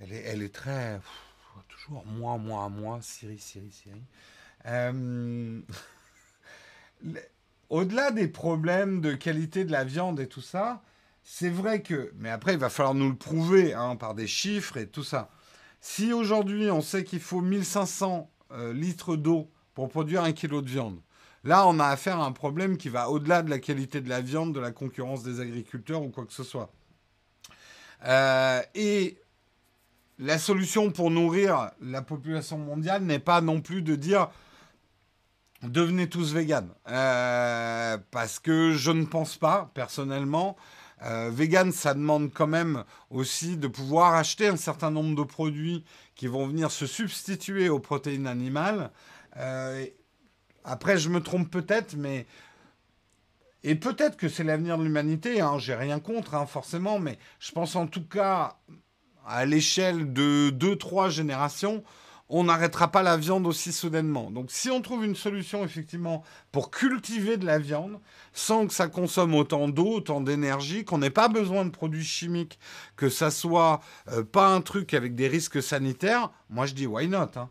Elle 0.00 0.12
est, 0.12 0.22
elle 0.26 0.42
est 0.42 0.54
très. 0.54 1.00
toujours 1.66 2.04
moi, 2.04 2.36
moi, 2.36 2.68
moi, 2.68 2.98
Siri, 3.00 3.38
Siri, 3.38 3.70
Siri. 3.70 4.02
Euh, 4.66 5.62
au-delà 7.70 8.10
des 8.10 8.28
problèmes 8.28 9.00
de 9.00 9.14
qualité 9.14 9.64
de 9.64 9.72
la 9.72 9.84
viande 9.84 10.20
et 10.20 10.28
tout 10.28 10.42
ça, 10.42 10.82
c'est 11.22 11.50
vrai 11.50 11.82
que, 11.82 12.12
mais 12.16 12.30
après, 12.30 12.54
il 12.54 12.58
va 12.58 12.70
falloir 12.70 12.94
nous 12.94 13.08
le 13.08 13.16
prouver 13.16 13.74
hein, 13.74 13.96
par 13.96 14.14
des 14.14 14.26
chiffres 14.26 14.76
et 14.76 14.86
tout 14.88 15.04
ça. 15.04 15.30
Si 15.80 16.12
aujourd'hui, 16.12 16.70
on 16.70 16.82
sait 16.82 17.04
qu'il 17.04 17.20
faut 17.20 17.40
1500 17.40 18.30
euh, 18.52 18.72
litres 18.72 19.16
d'eau 19.16 19.50
pour 19.74 19.88
produire 19.88 20.22
un 20.22 20.32
kilo 20.32 20.60
de 20.60 20.68
viande, 20.68 21.00
Là, 21.44 21.66
on 21.66 21.78
a 21.78 21.86
affaire 21.86 22.20
à 22.20 22.26
un 22.26 22.32
problème 22.32 22.76
qui 22.76 22.90
va 22.90 23.08
au-delà 23.08 23.42
de 23.42 23.48
la 23.48 23.58
qualité 23.58 24.00
de 24.00 24.08
la 24.08 24.20
viande, 24.20 24.54
de 24.54 24.60
la 24.60 24.72
concurrence 24.72 25.22
des 25.22 25.40
agriculteurs 25.40 26.02
ou 26.02 26.10
quoi 26.10 26.26
que 26.26 26.32
ce 26.32 26.42
soit. 26.42 26.70
Euh, 28.04 28.60
et 28.74 29.18
la 30.18 30.38
solution 30.38 30.90
pour 30.90 31.10
nourrir 31.10 31.70
la 31.80 32.02
population 32.02 32.58
mondiale 32.58 33.04
n'est 33.04 33.18
pas 33.18 33.40
non 33.40 33.62
plus 33.62 33.80
de 33.80 33.94
dire 33.94 34.28
devenez 35.62 36.08
tous 36.08 36.32
véganes. 36.32 36.70
Euh, 36.88 37.98
parce 38.10 38.38
que 38.38 38.72
je 38.72 38.90
ne 38.90 39.04
pense 39.04 39.36
pas, 39.36 39.70
personnellement. 39.74 40.56
Euh, 41.02 41.30
vegan, 41.32 41.72
ça 41.72 41.94
demande 41.94 42.30
quand 42.32 42.46
même 42.46 42.84
aussi 43.08 43.56
de 43.56 43.68
pouvoir 43.68 44.14
acheter 44.14 44.48
un 44.48 44.56
certain 44.56 44.90
nombre 44.90 45.16
de 45.16 45.22
produits 45.22 45.84
qui 46.14 46.26
vont 46.26 46.46
venir 46.46 46.70
se 46.70 46.86
substituer 46.86 47.68
aux 47.68 47.78
protéines 47.78 48.26
animales. 48.26 48.90
Euh, 49.38 49.86
après, 50.64 50.98
je 50.98 51.08
me 51.08 51.22
trompe 51.22 51.50
peut-être, 51.50 51.94
mais 51.96 52.26
et 53.62 53.74
peut-être 53.74 54.16
que 54.16 54.28
c'est 54.28 54.44
l'avenir 54.44 54.78
de 54.78 54.84
l'humanité. 54.84 55.40
Hein, 55.40 55.58
J'ai 55.58 55.74
rien 55.74 56.00
contre, 56.00 56.34
hein, 56.34 56.46
forcément, 56.46 56.98
mais 56.98 57.18
je 57.38 57.52
pense 57.52 57.76
en 57.76 57.86
tout 57.86 58.06
cas 58.06 58.58
à 59.26 59.44
l'échelle 59.46 60.12
de 60.12 60.50
2-3 60.50 61.10
générations, 61.10 61.82
on 62.30 62.44
n'arrêtera 62.44 62.90
pas 62.90 63.02
la 63.02 63.16
viande 63.16 63.46
aussi 63.46 63.72
soudainement. 63.72 64.30
Donc 64.30 64.50
si 64.50 64.70
on 64.70 64.80
trouve 64.80 65.04
une 65.04 65.16
solution 65.16 65.64
effectivement 65.64 66.22
pour 66.52 66.70
cultiver 66.70 67.36
de 67.36 67.44
la 67.44 67.58
viande 67.58 68.00
sans 68.32 68.66
que 68.66 68.72
ça 68.72 68.88
consomme 68.88 69.34
autant 69.34 69.68
d'eau, 69.68 69.96
autant 69.96 70.20
d'énergie, 70.20 70.84
qu'on 70.84 70.98
n'ait 70.98 71.10
pas 71.10 71.28
besoin 71.28 71.64
de 71.64 71.70
produits 71.70 72.04
chimiques, 72.04 72.58
que 72.96 73.08
ça 73.08 73.30
soit 73.30 73.80
euh, 74.08 74.22
pas 74.22 74.48
un 74.48 74.60
truc 74.60 74.94
avec 74.94 75.14
des 75.14 75.28
risques 75.28 75.62
sanitaires, 75.62 76.30
moi 76.48 76.66
je 76.66 76.74
dis 76.74 76.86
why 76.86 77.08
not 77.08 77.36
hein. 77.36 77.50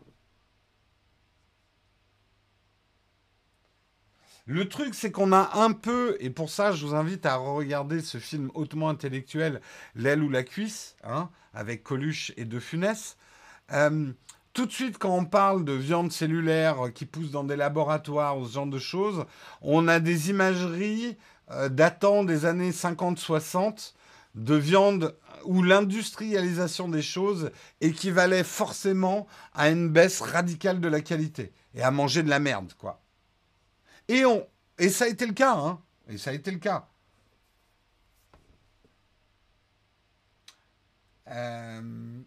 Le 4.46 4.68
truc, 4.68 4.96
c'est 4.96 5.12
qu'on 5.12 5.32
a 5.32 5.60
un 5.60 5.70
peu, 5.70 6.16
et 6.18 6.28
pour 6.28 6.50
ça, 6.50 6.72
je 6.72 6.84
vous 6.84 6.96
invite 6.96 7.24
à 7.24 7.36
regarder 7.36 8.00
ce 8.00 8.18
film 8.18 8.50
hautement 8.54 8.88
intellectuel, 8.88 9.60
L'aile 9.94 10.24
ou 10.24 10.28
la 10.28 10.42
cuisse, 10.42 10.96
hein, 11.04 11.30
avec 11.54 11.84
Coluche 11.84 12.32
et 12.36 12.44
De 12.44 12.58
Funès. 12.58 13.16
Euh, 13.70 14.12
tout 14.60 14.66
de 14.66 14.72
suite, 14.72 14.98
quand 14.98 15.16
on 15.16 15.24
parle 15.24 15.64
de 15.64 15.72
viande 15.72 16.12
cellulaire 16.12 16.92
qui 16.94 17.06
pousse 17.06 17.30
dans 17.30 17.44
des 17.44 17.56
laboratoires 17.56 18.36
ou 18.36 18.46
ce 18.46 18.52
genre 18.52 18.66
de 18.66 18.78
choses, 18.78 19.24
on 19.62 19.88
a 19.88 20.00
des 20.00 20.28
imageries 20.28 21.16
euh, 21.50 21.70
datant 21.70 22.24
des 22.24 22.44
années 22.44 22.70
50-60 22.70 23.94
de 24.34 24.54
viande 24.54 25.16
où 25.46 25.62
l'industrialisation 25.62 26.90
des 26.90 27.00
choses 27.00 27.52
équivalait 27.80 28.44
forcément 28.44 29.26
à 29.54 29.70
une 29.70 29.88
baisse 29.88 30.20
radicale 30.20 30.78
de 30.78 30.88
la 30.88 31.00
qualité 31.00 31.54
et 31.74 31.80
à 31.80 31.90
manger 31.90 32.22
de 32.22 32.28
la 32.28 32.38
merde, 32.38 32.74
quoi. 32.76 33.00
Et, 34.08 34.26
on, 34.26 34.46
et 34.78 34.90
ça 34.90 35.06
a 35.06 35.08
été 35.08 35.24
le 35.24 35.32
cas, 35.32 35.54
hein. 35.54 35.80
Et 36.06 36.18
ça 36.18 36.32
a 36.32 36.32
été 36.34 36.50
le 36.50 36.58
cas. 36.58 36.86
Euh, 41.28 42.20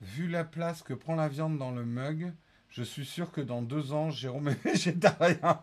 Vu 0.00 0.28
la 0.28 0.44
place 0.44 0.82
que 0.82 0.94
prend 0.94 1.14
la 1.14 1.28
viande 1.28 1.58
dans 1.58 1.72
le 1.72 1.84
mug, 1.84 2.32
je 2.70 2.82
suis 2.82 3.04
sûr 3.04 3.30
que 3.30 3.42
dans 3.42 3.60
deux 3.60 3.92
ans, 3.92 4.10
Jérôme 4.10 4.48
est 4.48 4.64
végétarien. 4.64 5.58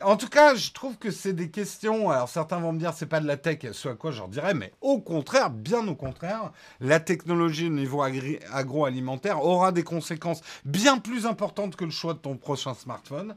en 0.00 0.16
tout 0.16 0.30
cas, 0.30 0.54
je 0.54 0.72
trouve 0.72 0.96
que 0.96 1.10
c'est 1.10 1.34
des 1.34 1.50
questions. 1.50 2.08
Alors 2.08 2.30
certains 2.30 2.58
vont 2.58 2.72
me 2.72 2.78
dire 2.78 2.94
c'est 2.94 3.04
pas 3.04 3.20
de 3.20 3.26
la 3.26 3.36
tech, 3.36 3.58
ce 3.72 3.90
à 3.90 3.94
quoi 3.96 4.12
je 4.12 4.18
leur 4.20 4.28
dirais, 4.28 4.54
mais 4.54 4.72
au 4.80 4.98
contraire, 4.98 5.50
bien 5.50 5.86
au 5.88 5.94
contraire, 5.94 6.52
la 6.80 7.00
technologie 7.00 7.66
au 7.66 7.70
niveau 7.70 8.00
agroalimentaire 8.00 9.44
aura 9.44 9.72
des 9.72 9.84
conséquences 9.84 10.40
bien 10.64 10.96
plus 10.96 11.26
importantes 11.26 11.76
que 11.76 11.84
le 11.84 11.90
choix 11.90 12.14
de 12.14 12.18
ton 12.18 12.38
prochain 12.38 12.72
smartphone, 12.72 13.36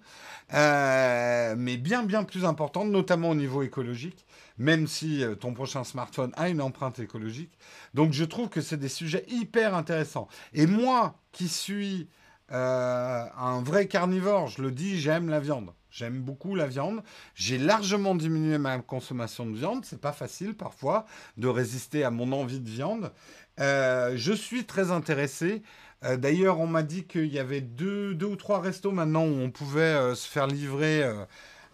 euh, 0.53 1.53
mais 1.57 1.75
bien 1.75 2.03
bien 2.03 2.23
plus 2.23 2.45
importantes, 2.45 2.87
notamment 2.87 3.31
au 3.31 3.35
niveau 3.35 3.61
écologique 3.61 4.25
même 4.57 4.87
si 4.87 5.23
euh, 5.23 5.35
ton 5.35 5.53
prochain 5.53 5.83
smartphone 5.83 6.31
a 6.35 6.49
une 6.49 6.61
empreinte 6.61 6.99
écologique. 6.99 7.57
Donc 7.93 8.13
je 8.13 8.23
trouve 8.23 8.49
que 8.49 8.61
c'est 8.61 8.77
des 8.77 8.89
sujets 8.89 9.25
hyper 9.27 9.75
intéressants. 9.75 10.27
Et 10.53 10.67
moi, 10.67 11.15
qui 11.31 11.47
suis 11.47 12.07
euh, 12.51 13.25
un 13.37 13.61
vrai 13.61 13.87
carnivore, 13.87 14.47
je 14.47 14.61
le 14.61 14.71
dis, 14.71 14.99
j'aime 14.99 15.29
la 15.29 15.39
viande. 15.39 15.73
J'aime 15.89 16.21
beaucoup 16.21 16.55
la 16.55 16.67
viande. 16.67 17.03
J'ai 17.35 17.57
largement 17.57 18.15
diminué 18.15 18.57
ma 18.57 18.79
consommation 18.79 19.45
de 19.45 19.55
viande. 19.55 19.85
C'est 19.85 20.01
pas 20.01 20.11
facile 20.11 20.53
parfois 20.53 21.05
de 21.37 21.47
résister 21.47 22.03
à 22.03 22.11
mon 22.11 22.33
envie 22.33 22.59
de 22.59 22.69
viande. 22.69 23.13
Euh, 23.61 24.13
je 24.17 24.33
suis 24.33 24.65
très 24.65 24.91
intéressé. 24.91 25.63
D'ailleurs, 26.17 26.59
on 26.59 26.67
m'a 26.67 26.83
dit 26.83 27.05
qu'il 27.05 27.33
y 27.33 27.39
avait 27.39 27.61
deux, 27.61 28.13
deux, 28.13 28.27
ou 28.27 28.35
trois 28.35 28.59
restos 28.59 28.91
maintenant 28.91 29.25
où 29.25 29.39
on 29.39 29.49
pouvait 29.49 30.13
se 30.13 30.27
faire 30.27 30.45
livrer 30.45 31.03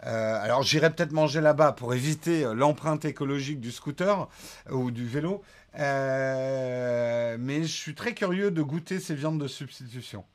euh, 0.06 0.42
alors 0.42 0.64
j'irai 0.64 0.94
peut-être 0.94 1.12
manger 1.12 1.42
là-bas 1.42 1.74
pour 1.74 1.94
éviter 1.94 2.44
euh, 2.44 2.54
l'empreinte 2.54 3.06
écologique 3.06 3.60
du 3.60 3.72
scooter 3.72 4.28
euh, 4.70 4.74
ou 4.74 4.92
du 4.92 5.06
vélo. 5.06 5.44
mais 5.76 7.64
je 7.64 7.68
suis 7.68 7.96
très 7.96 8.14
curieux 8.16 8.52
de 8.52 8.62
goûter 8.62 9.00
ces 9.00 9.16
viandes 9.16 9.40
de 9.40 9.48
substitution. 9.48 10.26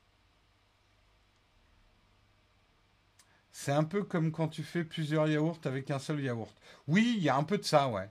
C'est 3.50 3.72
un 3.72 3.84
peu 3.84 4.04
comme 4.04 4.30
quand 4.32 4.48
tu 4.48 4.62
fais 4.62 4.84
plusieurs 4.84 5.26
yaourts 5.28 5.60
avec 5.64 5.90
un 5.90 5.98
seul 5.98 6.20
yaourt. 6.20 6.54
Oui, 6.86 7.14
il 7.16 7.22
y 7.22 7.28
a 7.28 7.36
un 7.36 7.42
peu 7.42 7.58
de 7.58 7.64
ça, 7.64 7.88
ouais. 7.88 8.10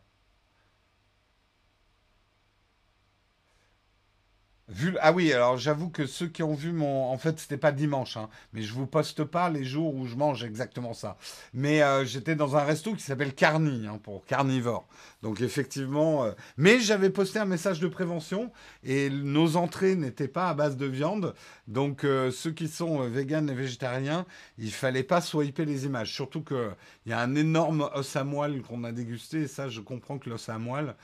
Ah 4.99 5.11
oui, 5.11 5.31
alors 5.31 5.57
j'avoue 5.57 5.89
que 5.89 6.07
ceux 6.07 6.27
qui 6.27 6.41
ont 6.41 6.55
vu 6.55 6.71
mon... 6.71 7.11
En 7.11 7.17
fait, 7.19 7.39
c'était 7.39 7.57
pas 7.57 7.71
dimanche, 7.71 8.17
hein, 8.17 8.29
mais 8.51 8.63
je 8.63 8.73
vous 8.73 8.87
poste 8.87 9.23
pas 9.23 9.49
les 9.49 9.63
jours 9.63 9.93
où 9.93 10.07
je 10.07 10.15
mange 10.15 10.43
exactement 10.43 10.93
ça. 10.93 11.17
Mais 11.53 11.83
euh, 11.83 12.03
j'étais 12.03 12.35
dans 12.35 12.55
un 12.55 12.63
resto 12.63 12.95
qui 12.95 13.03
s'appelle 13.03 13.35
Carni, 13.35 13.85
hein, 13.85 13.99
pour 14.01 14.25
carnivore. 14.25 14.87
Donc 15.21 15.41
effectivement... 15.41 16.23
Euh, 16.23 16.31
mais 16.57 16.79
j'avais 16.79 17.11
posté 17.11 17.37
un 17.37 17.45
message 17.45 17.79
de 17.79 17.87
prévention 17.87 18.51
et 18.83 19.11
nos 19.11 19.55
entrées 19.55 19.95
n'étaient 19.95 20.27
pas 20.27 20.49
à 20.49 20.55
base 20.55 20.77
de 20.77 20.87
viande. 20.87 21.35
Donc 21.67 22.03
euh, 22.03 22.31
ceux 22.31 22.51
qui 22.51 22.67
sont 22.67 23.07
véganes 23.07 23.51
et 23.51 23.55
végétariens, 23.55 24.25
il 24.57 24.71
fallait 24.71 25.03
pas 25.03 25.21
swiper 25.21 25.65
les 25.65 25.85
images. 25.85 26.11
Surtout 26.11 26.43
qu'il 26.43 26.75
y 27.05 27.13
a 27.13 27.19
un 27.19 27.35
énorme 27.35 27.87
os 27.93 28.15
à 28.15 28.23
moelle 28.23 28.63
qu'on 28.63 28.83
a 28.83 28.91
dégusté. 28.91 29.41
Et 29.41 29.47
ça, 29.47 29.69
je 29.69 29.81
comprends 29.81 30.17
que 30.17 30.27
l'os 30.27 30.49
à 30.49 30.57
moelle, 30.57 30.95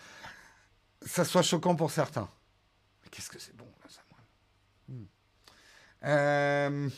ça 1.05 1.25
soit 1.25 1.43
choquant 1.43 1.75
pour 1.75 1.91
certains 1.91 2.27
qu'est-ce 3.11 3.29
que 3.29 3.39
c'est 3.39 3.55
bon, 3.55 3.67
là, 3.83 3.89
ça, 3.89 4.01
hmm. 4.87 5.03
euh, 6.03 6.89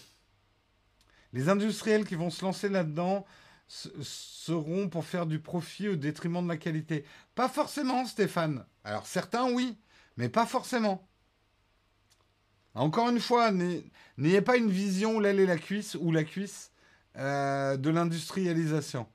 les 1.34 1.49
industriels 1.49 2.05
qui 2.05 2.16
vont 2.16 2.30
se 2.30 2.45
lancer 2.45 2.70
là-dedans 2.70 3.26
seront 3.68 4.88
pour 4.88 5.03
faire 5.03 5.26
du 5.26 5.39
profit 5.39 5.89
au 5.89 5.95
détriment 5.95 6.43
de 6.43 6.49
la 6.49 6.57
qualité. 6.57 7.05
Pas 7.34 7.49
forcément, 7.49 8.05
Stéphane. 8.05 8.66
Alors 8.84 9.07
certains, 9.07 9.51
oui, 9.51 9.78
mais 10.16 10.30
pas 10.30 10.45
forcément. 10.45 11.07
Encore 12.76 13.09
une 13.09 13.20
fois, 13.20 13.51
n'ayez 13.51 14.41
pas 14.41 14.57
une 14.57 14.70
vision 14.70 15.20
l'aile 15.20 15.39
et 15.39 15.45
la 15.45 15.57
cuisse 15.57 15.95
ou 15.95 16.11
la 16.11 16.24
cuisse 16.24 16.72
euh, 17.18 17.78
de 17.78 17.89
l'industrialisation. 17.89 19.07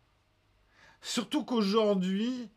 Surtout 1.01 1.45
qu'aujourd'hui, 1.45 2.51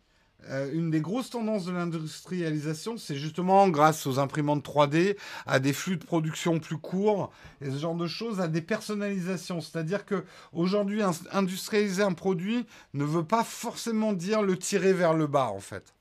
euh, 0.49 0.71
une 0.73 0.89
des 0.89 1.01
grosses 1.01 1.29
tendances 1.29 1.65
de 1.65 1.71
l'industrialisation, 1.71 2.97
c'est 2.97 3.15
justement 3.15 3.69
grâce 3.69 4.07
aux 4.07 4.19
imprimantes 4.19 4.65
3D, 4.65 5.15
à 5.45 5.59
des 5.59 5.73
flux 5.73 5.97
de 5.97 6.03
production 6.03 6.59
plus 6.59 6.77
courts 6.77 7.31
et 7.61 7.69
ce 7.69 7.77
genre 7.77 7.95
de 7.95 8.07
choses, 8.07 8.39
à 8.41 8.47
des 8.47 8.61
personnalisations. 8.61 9.61
C'est-à-dire 9.61 10.05
que 10.05 10.23
aujourd'hui, 10.53 11.01
industrialiser 11.31 12.03
un 12.03 12.13
produit 12.13 12.65
ne 12.93 13.03
veut 13.03 13.25
pas 13.25 13.43
forcément 13.43 14.13
dire 14.13 14.41
le 14.41 14.57
tirer 14.57 14.93
vers 14.93 15.13
le 15.13 15.27
bas, 15.27 15.47
en 15.49 15.59
fait. 15.59 15.93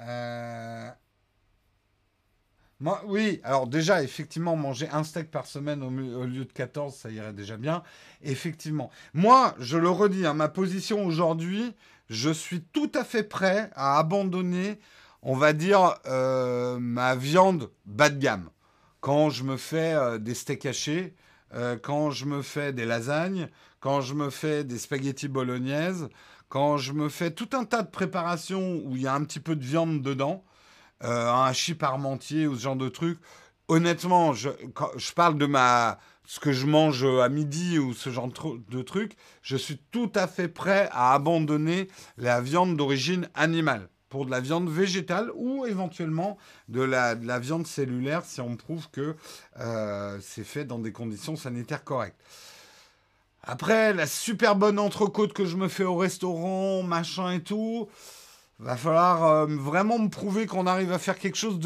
Euh, 0.00 0.90
oui, 3.06 3.40
alors 3.44 3.66
déjà, 3.66 4.02
effectivement, 4.02 4.56
manger 4.56 4.88
un 4.90 5.04
steak 5.04 5.30
par 5.30 5.46
semaine 5.46 5.82
au, 5.82 5.90
lieu 6.24 6.44
de 6.44 6.52
14, 6.52 6.94
ça 6.94 7.10
irait 7.10 7.32
déjà 7.32 7.56
bien. 7.56 7.82
Effectivement. 8.22 8.90
Moi, 9.12 9.54
je 9.58 9.76
le 9.76 9.90
redis, 9.90 10.26
hein, 10.26 10.34
ma 10.34 10.48
position 10.48 11.04
aujourd'hui, 11.04 11.74
je 12.08 12.30
suis 12.30 12.62
tout 12.62 12.90
à 12.94 13.04
fait 13.04 13.22
prêt 13.22 13.70
à 13.74 13.98
abandonner, 13.98 14.80
on 15.22 15.36
va 15.36 15.52
dire, 15.52 15.94
euh, 16.06 16.78
ma 16.80 17.14
viande 17.14 17.70
bas 17.84 18.08
de 18.08 18.18
gamme. 18.18 18.50
Quand 19.00 19.30
je 19.30 19.44
me 19.44 19.56
fais 19.56 19.94
euh, 19.94 20.18
des 20.18 20.34
steaks 20.34 20.66
hachés, 20.66 21.14
euh, 21.54 21.76
quand 21.80 22.10
je 22.10 22.24
me 22.24 22.42
fais 22.42 22.72
des 22.72 22.86
lasagnes, 22.86 23.48
quand 23.80 24.00
je 24.00 24.14
me 24.14 24.30
fais 24.30 24.64
des 24.64 24.78
spaghettis 24.78 25.28
bolognaises, 25.28 26.08
quand 26.48 26.78
je 26.78 26.92
me 26.92 27.08
fais 27.08 27.30
tout 27.30 27.50
un 27.52 27.64
tas 27.64 27.82
de 27.82 27.90
préparations 27.90 28.80
où 28.84 28.96
il 28.96 29.02
y 29.02 29.06
a 29.06 29.14
un 29.14 29.24
petit 29.24 29.40
peu 29.40 29.54
de 29.54 29.64
viande 29.64 30.02
dedans, 30.02 30.44
un 31.00 31.44
hachis 31.44 31.74
parmentier 31.74 32.46
ou 32.46 32.56
ce 32.56 32.62
genre 32.62 32.76
de 32.76 32.88
truc. 32.88 33.18
Honnêtement, 33.68 34.32
je, 34.32 34.50
quand 34.74 34.90
je 34.96 35.12
parle 35.12 35.38
de 35.38 35.46
ma, 35.46 35.98
ce 36.26 36.40
que 36.40 36.52
je 36.52 36.66
mange 36.66 37.04
à 37.04 37.28
midi 37.28 37.78
ou 37.78 37.94
ce 37.94 38.10
genre 38.10 38.28
de 38.68 38.82
truc, 38.82 39.16
je 39.42 39.56
suis 39.56 39.78
tout 39.90 40.10
à 40.14 40.26
fait 40.26 40.48
prêt 40.48 40.88
à 40.92 41.14
abandonner 41.14 41.88
la 42.16 42.40
viande 42.40 42.76
d'origine 42.76 43.28
animale. 43.34 43.88
pour 44.10 44.26
de 44.26 44.30
la 44.30 44.40
viande 44.40 44.68
végétale 44.68 45.30
ou 45.34 45.64
éventuellement 45.66 46.36
de 46.68 46.82
la, 46.82 47.14
de 47.14 47.26
la 47.26 47.38
viande 47.38 47.66
cellulaire 47.66 48.24
si 48.24 48.40
on 48.40 48.56
prouve 48.56 48.90
que 48.90 49.14
euh, 49.60 50.18
c'est 50.20 50.44
fait 50.44 50.64
dans 50.64 50.80
des 50.80 50.92
conditions 50.92 51.36
sanitaires 51.36 51.84
correctes. 51.84 52.20
Après, 53.42 53.94
la 53.94 54.06
super 54.06 54.54
bonne 54.56 54.78
entrecôte 54.78 55.32
que 55.32 55.46
je 55.46 55.56
me 55.56 55.68
fais 55.68 55.84
au 55.84 55.96
restaurant, 55.96 56.82
machin 56.82 57.30
et 57.30 57.40
tout, 57.40 57.88
va 58.60 58.76
falloir 58.76 59.24
euh, 59.24 59.46
vraiment 59.46 59.98
me 59.98 60.08
prouver 60.08 60.46
qu'on 60.46 60.66
arrive 60.66 60.92
à 60.92 60.98
faire 60.98 61.18
quelque 61.18 61.36
chose 61.36 61.58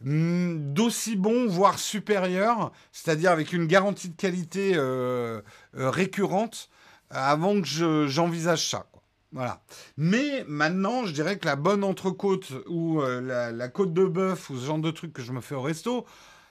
mm, 0.00 0.72
d'aussi 0.72 1.16
bon, 1.16 1.46
voire 1.46 1.78
supérieur, 1.78 2.72
c'est-à-dire 2.92 3.30
avec 3.30 3.52
une 3.52 3.66
garantie 3.66 4.10
de 4.10 4.16
qualité 4.16 4.72
euh, 4.74 5.40
euh, 5.76 5.90
récurrente, 5.90 6.68
avant 7.10 7.60
que 7.60 8.06
j'envisage 8.08 8.68
ça. 8.68 8.86
Voilà. 9.32 9.62
Mais 9.96 10.44
maintenant, 10.48 11.04
je 11.04 11.12
dirais 11.12 11.38
que 11.38 11.46
la 11.46 11.56
bonne 11.56 11.84
entrecôte 11.84 12.52
ou 12.68 13.00
la, 13.00 13.52
la, 13.52 13.68
côte 13.68 13.92
de 13.92 14.04
bœuf 14.04 14.50
ou 14.50 14.58
ce 14.58 14.66
genre 14.66 14.78
de 14.78 14.90
truc 14.90 15.12
que 15.12 15.22
je 15.22 15.32
me 15.32 15.40
fais 15.40 15.54
au 15.54 15.62
resto, 15.62 16.06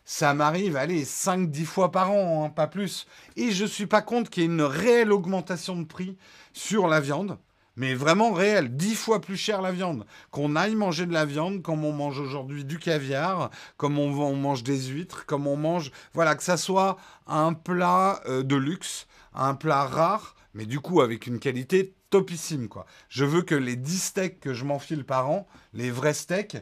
ça 0.05 0.33
m'arrive, 0.33 0.77
allez, 0.77 1.03
5-10 1.03 1.65
fois 1.65 1.91
par 1.91 2.11
an, 2.11 2.45
hein, 2.45 2.49
pas 2.49 2.67
plus. 2.67 3.07
Et 3.36 3.51
je 3.51 3.63
ne 3.63 3.69
suis 3.69 3.88
pas 3.88 4.01
contre 4.01 4.29
qu'il 4.29 4.43
y 4.43 4.45
ait 4.45 4.49
une 4.49 4.61
réelle 4.61 5.11
augmentation 5.11 5.75
de 5.75 5.83
prix 5.83 6.15
sur 6.53 6.88
la 6.88 6.99
viande 6.99 7.38
mais 7.76 7.93
vraiment 7.93 8.32
réel, 8.32 8.76
dix 8.76 8.95
fois 8.95 9.21
plus 9.21 9.38
cher 9.38 9.61
la 9.61 9.71
viande. 9.71 10.05
Qu'on 10.32 10.55
aille 10.55 10.76
manger 10.76 11.05
de 11.05 11.13
la 11.13 11.26
viande 11.26 11.61
comme 11.61 11.84
on 11.86 11.91
mange 11.91 12.19
aujourd'hui 12.19 12.63
du 12.63 12.80
caviar, 12.80 13.49
comme 13.78 13.99
on, 13.99 14.36
mange 14.36 14.63
des 14.63 14.84
huîtres, 14.88 15.26
comme 15.26 15.47
on 15.47 15.57
mange... 15.57 15.91
Voilà, 16.13 16.36
que 16.36 16.43
ça 16.43 16.57
soit 16.57 16.97
un 17.28 17.53
plat 17.53 18.21
euh, 18.28 18.43
de 18.43 18.55
luxe, 18.55 19.07
un 19.34 19.55
plat 19.55 19.86
rare, 19.86 20.36
mais 20.53 20.65
du 20.65 20.80
coup 20.80 21.01
avec 21.01 21.28
une 21.28 21.39
qualité 21.39 21.93
topissime, 22.09 22.67
quoi. 22.69 22.86
Je 23.09 23.26
veux 23.26 23.41
que 23.41 23.55
les 23.55 23.76
10 23.76 24.01
steaks 24.01 24.39
que 24.39 24.53
je 24.53 24.63
m'enfile 24.63 25.03
par 25.03 25.30
an, 25.30 25.47
les 25.73 25.91
vrais 25.91 26.13
steaks, 26.13 26.57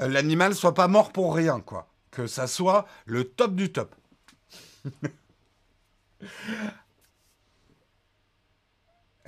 euh, 0.00 0.08
l'animal 0.08 0.54
soit 0.54 0.74
pas 0.74 0.88
mort 0.88 1.12
pour 1.12 1.34
rien, 1.34 1.60
quoi. 1.60 1.88
Que 2.10 2.26
ça 2.26 2.46
soit 2.46 2.86
le 3.06 3.24
top 3.24 3.54
du 3.54 3.72
top. 3.72 3.94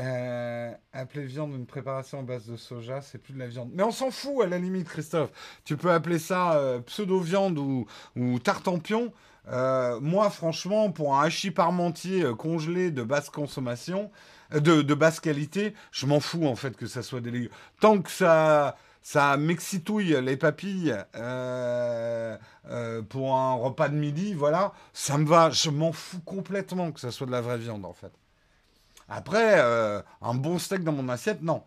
Euh, 0.01 0.54
appeler 0.95 1.25
viande 1.25 1.53
une 1.55 1.67
préparation 1.67 2.21
en 2.21 2.23
base 2.23 2.47
de 2.47 2.57
soja, 2.57 3.01
c'est 3.03 3.19
plus 3.19 3.35
de 3.35 3.39
la 3.39 3.49
viande. 3.49 3.71
Mais 3.75 3.83
on 3.83 3.91
s'en 3.91 4.11
fout 4.11 4.43
à 4.45 4.47
la 4.47 4.59
limite, 4.59 4.89
Christophe. 4.89 5.31
Tu 5.65 5.77
peux 5.77 5.91
appeler 5.91 6.19
ça 6.19 6.55
euh, 6.55 6.81
pseudo-viande 6.81 7.59
ou, 7.59 7.87
ou 8.17 8.39
tartempion. 8.39 9.13
Euh, 9.49 10.01
moi, 10.01 10.31
franchement, 10.31 10.91
pour 10.91 11.19
un 11.19 11.25
hachis 11.25 11.51
parmentier 11.51 12.23
euh, 12.23 12.35
congelé 12.35 12.91
de 12.91 13.03
basse 13.03 13.29
consommation, 13.29 14.11
de, 14.53 14.83
de, 14.83 14.95
basse 14.95 15.21
qualité, 15.21 15.75
je 15.91 16.07
m'en 16.07 16.21
fous 16.21 16.47
en 16.47 16.55
fait 16.55 16.77
que 16.77 16.87
ça 16.87 17.03
soit 17.03 17.21
des 17.21 17.31
légumes. 17.31 17.51
Tant 17.81 18.01
que 18.01 18.11
ça, 18.11 18.77
ça 19.03 19.37
m'excitouille 19.37 20.17
les 20.23 20.37
papilles 20.37 20.95
pour 23.09 23.35
un 23.35 23.55
repas 23.55 23.89
de 23.89 23.97
midi, 23.97 24.33
voilà, 24.35 24.73
ça 24.93 25.19
me 25.19 25.27
va. 25.27 25.51
Je 25.51 25.71
m'en 25.71 25.93
fous 25.93 26.21
complètement 26.21 26.93
que 26.93 27.01
ça 27.01 27.11
soit 27.11 27.27
de 27.27 27.33
la 27.33 27.41
vraie 27.41 27.59
viande 27.59 27.85
en 27.85 27.93
fait. 27.93 28.13
Après, 29.09 29.61
euh, 29.61 30.03
un 30.23 30.35
bon 30.35 30.59
steak 30.59 30.83
dans 30.85 30.93
mon 30.93 31.09
assiette, 31.09 31.43
non. 31.43 31.63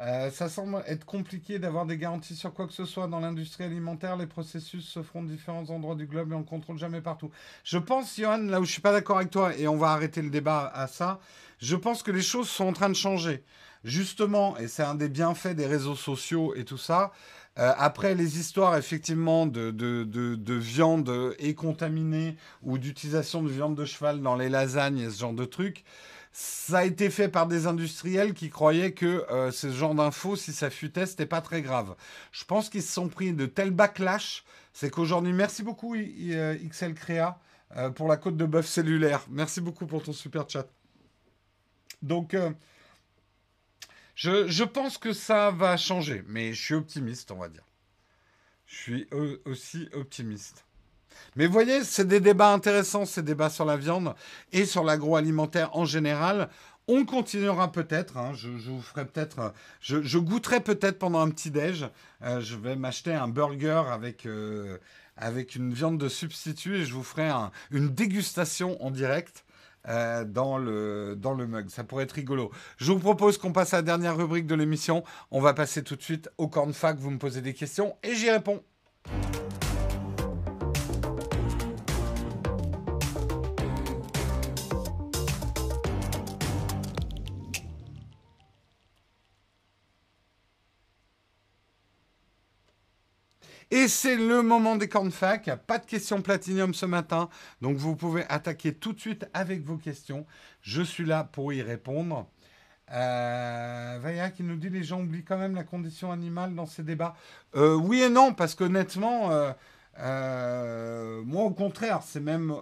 Euh, 0.00 0.28
ça 0.30 0.48
semble 0.48 0.82
être 0.88 1.04
compliqué 1.04 1.58
d'avoir 1.60 1.86
des 1.86 1.96
garanties 1.96 2.34
sur 2.34 2.52
quoi 2.52 2.66
que 2.66 2.72
ce 2.72 2.84
soit 2.84 3.06
dans 3.06 3.20
l'industrie 3.20 3.64
alimentaire. 3.64 4.16
Les 4.16 4.26
processus 4.26 4.88
se 4.88 5.02
feront 5.02 5.22
différents 5.22 5.70
endroits 5.70 5.94
du 5.94 6.06
globe 6.06 6.32
et 6.32 6.34
on 6.34 6.40
ne 6.40 6.44
contrôle 6.44 6.78
jamais 6.78 7.00
partout. 7.00 7.30
Je 7.62 7.78
pense, 7.78 8.16
Johan, 8.16 8.38
là 8.38 8.60
où 8.60 8.64
je 8.64 8.72
suis 8.72 8.82
pas 8.82 8.90
d'accord 8.92 9.18
avec 9.18 9.30
toi, 9.30 9.56
et 9.56 9.68
on 9.68 9.76
va 9.76 9.90
arrêter 9.92 10.20
le 10.20 10.30
débat 10.30 10.66
à 10.74 10.88
ça, 10.88 11.20
je 11.60 11.76
pense 11.76 12.02
que 12.02 12.10
les 12.10 12.22
choses 12.22 12.48
sont 12.48 12.66
en 12.66 12.72
train 12.72 12.88
de 12.88 12.94
changer. 12.94 13.44
Justement, 13.84 14.56
et 14.58 14.66
c'est 14.66 14.82
un 14.82 14.94
des 14.96 15.08
bienfaits 15.08 15.54
des 15.54 15.66
réseaux 15.66 15.94
sociaux 15.94 16.54
et 16.56 16.64
tout 16.64 16.78
ça, 16.78 17.12
euh, 17.58 17.72
après, 17.76 18.14
les 18.14 18.38
histoires, 18.38 18.76
effectivement, 18.76 19.46
de, 19.46 19.70
de, 19.70 20.04
de, 20.04 20.54
viande 20.54 21.34
et 21.38 21.54
contaminée 21.54 22.36
ou 22.62 22.78
d'utilisation 22.78 23.42
de 23.42 23.48
viande 23.48 23.76
de 23.76 23.84
cheval 23.84 24.20
dans 24.20 24.34
les 24.34 24.48
lasagnes 24.48 24.98
et 24.98 25.10
ce 25.10 25.20
genre 25.20 25.34
de 25.34 25.44
trucs, 25.44 25.84
ça 26.32 26.78
a 26.78 26.84
été 26.84 27.10
fait 27.10 27.28
par 27.28 27.46
des 27.46 27.68
industriels 27.68 28.34
qui 28.34 28.50
croyaient 28.50 28.92
que 28.92 29.24
euh, 29.30 29.52
ce 29.52 29.70
genre 29.70 29.94
d'infos, 29.94 30.34
si 30.34 30.52
ça 30.52 30.68
futait, 30.68 31.06
c'était 31.06 31.26
pas 31.26 31.40
très 31.40 31.62
grave. 31.62 31.94
Je 32.32 32.44
pense 32.44 32.68
qu'ils 32.68 32.82
se 32.82 32.92
sont 32.92 33.08
pris 33.08 33.32
de 33.32 33.46
tels 33.46 33.70
backlash, 33.70 34.44
c'est 34.72 34.90
qu'aujourd'hui, 34.90 35.32
merci 35.32 35.62
beaucoup 35.62 35.94
euh, 35.94 36.56
XL 36.68 36.94
Créa 36.94 37.38
pour 37.96 38.06
la 38.06 38.16
côte 38.16 38.36
de 38.36 38.44
bœuf 38.44 38.66
cellulaire. 38.66 39.24
Merci 39.30 39.60
beaucoup 39.60 39.86
pour 39.86 40.02
ton 40.02 40.12
super 40.12 40.48
chat. 40.48 40.66
Donc, 42.02 42.36
je, 44.14 44.64
pense 44.64 44.98
que 44.98 45.12
ça 45.12 45.50
va 45.50 45.76
changer, 45.76 46.22
mais 46.28 46.52
je 46.52 46.62
suis 46.62 46.74
optimiste, 46.74 47.30
on 47.30 47.38
va 47.38 47.48
dire. 47.48 47.64
Je 48.66 48.76
suis 48.76 49.08
aussi 49.44 49.88
optimiste. 49.92 50.64
Mais 51.36 51.46
vous 51.46 51.52
voyez, 51.52 51.84
c'est 51.84 52.06
des 52.06 52.20
débats 52.20 52.52
intéressants, 52.52 53.06
ces 53.06 53.22
débats 53.22 53.50
sur 53.50 53.64
la 53.64 53.76
viande 53.76 54.14
et 54.52 54.66
sur 54.66 54.84
l'agroalimentaire 54.84 55.76
en 55.76 55.84
général. 55.84 56.48
On 56.86 57.04
continuera 57.04 57.72
peut-être, 57.72 58.18
hein, 58.18 58.32
je, 58.34 58.50
vous 58.50 58.82
ferai 58.82 59.06
peut-être, 59.06 59.54
je, 59.80 60.18
goûterai 60.18 60.60
peut-être 60.60 60.98
pendant 60.98 61.20
un 61.20 61.30
petit 61.30 61.50
déj. 61.50 61.88
Euh, 62.22 62.40
je 62.40 62.56
vais 62.56 62.76
m'acheter 62.76 63.14
un 63.14 63.28
burger 63.28 63.84
avec, 63.90 64.26
euh, 64.26 64.78
avec 65.16 65.54
une 65.54 65.72
viande 65.72 65.98
de 65.98 66.08
substitut 66.08 66.76
et 66.76 66.84
je 66.84 66.92
vous 66.92 67.02
ferai 67.02 67.30
une 67.70 67.88
dégustation 67.88 68.82
en 68.84 68.90
direct 68.90 69.44
euh, 69.88 70.24
dans, 70.24 70.58
le, 70.58 71.14
dans 71.16 71.34
le 71.34 71.46
mug. 71.46 71.68
Ça 71.68 71.84
pourrait 71.84 72.04
être 72.04 72.12
rigolo. 72.12 72.50
Je 72.76 72.92
vous 72.92 72.98
propose 72.98 73.38
qu'on 73.38 73.52
passe 73.52 73.74
à 73.74 73.78
la 73.78 73.82
dernière 73.82 74.16
rubrique 74.16 74.46
de 74.46 74.54
l'émission. 74.54 75.04
On 75.30 75.40
va 75.40 75.54
passer 75.54 75.82
tout 75.82 75.96
de 75.96 76.02
suite 76.02 76.30
au 76.38 76.48
cornfac. 76.48 76.96
Vous 76.98 77.10
me 77.10 77.18
posez 77.18 77.40
des 77.40 77.54
questions 77.54 77.96
et 78.02 78.14
j'y 78.14 78.30
réponds. 78.30 78.62
Et 93.70 93.88
c'est 93.88 94.16
le 94.16 94.42
moment 94.42 94.76
des 94.76 94.88
cornfac. 94.88 95.50
Pas 95.66 95.78
de 95.78 95.86
questions 95.86 96.22
platinium 96.22 96.74
ce 96.74 96.86
matin. 96.86 97.28
Donc 97.60 97.76
vous 97.76 97.96
pouvez 97.96 98.24
attaquer 98.28 98.74
tout 98.74 98.92
de 98.92 99.00
suite 99.00 99.26
avec 99.34 99.64
vos 99.64 99.76
questions. 99.76 100.26
Je 100.62 100.82
suis 100.82 101.04
là 101.04 101.24
pour 101.24 101.52
y 101.52 101.62
répondre. 101.62 102.26
Euh, 102.92 103.98
Vaya 104.00 104.30
qui 104.30 104.42
nous 104.42 104.56
dit 104.56 104.68
les 104.68 104.82
gens 104.82 105.00
oublient 105.00 105.24
quand 105.24 105.38
même 105.38 105.54
la 105.54 105.64
condition 105.64 106.12
animale 106.12 106.54
dans 106.54 106.66
ces 106.66 106.82
débats. 106.82 107.14
Euh, 107.56 107.74
oui 107.74 108.02
et 108.02 108.10
non, 108.10 108.34
parce 108.34 108.54
qu'honnêtement, 108.54 109.30
euh, 109.30 109.52
euh, 109.98 111.22
moi 111.24 111.44
au 111.44 111.50
contraire, 111.50 112.02
c'est 112.02 112.20
même 112.20 112.54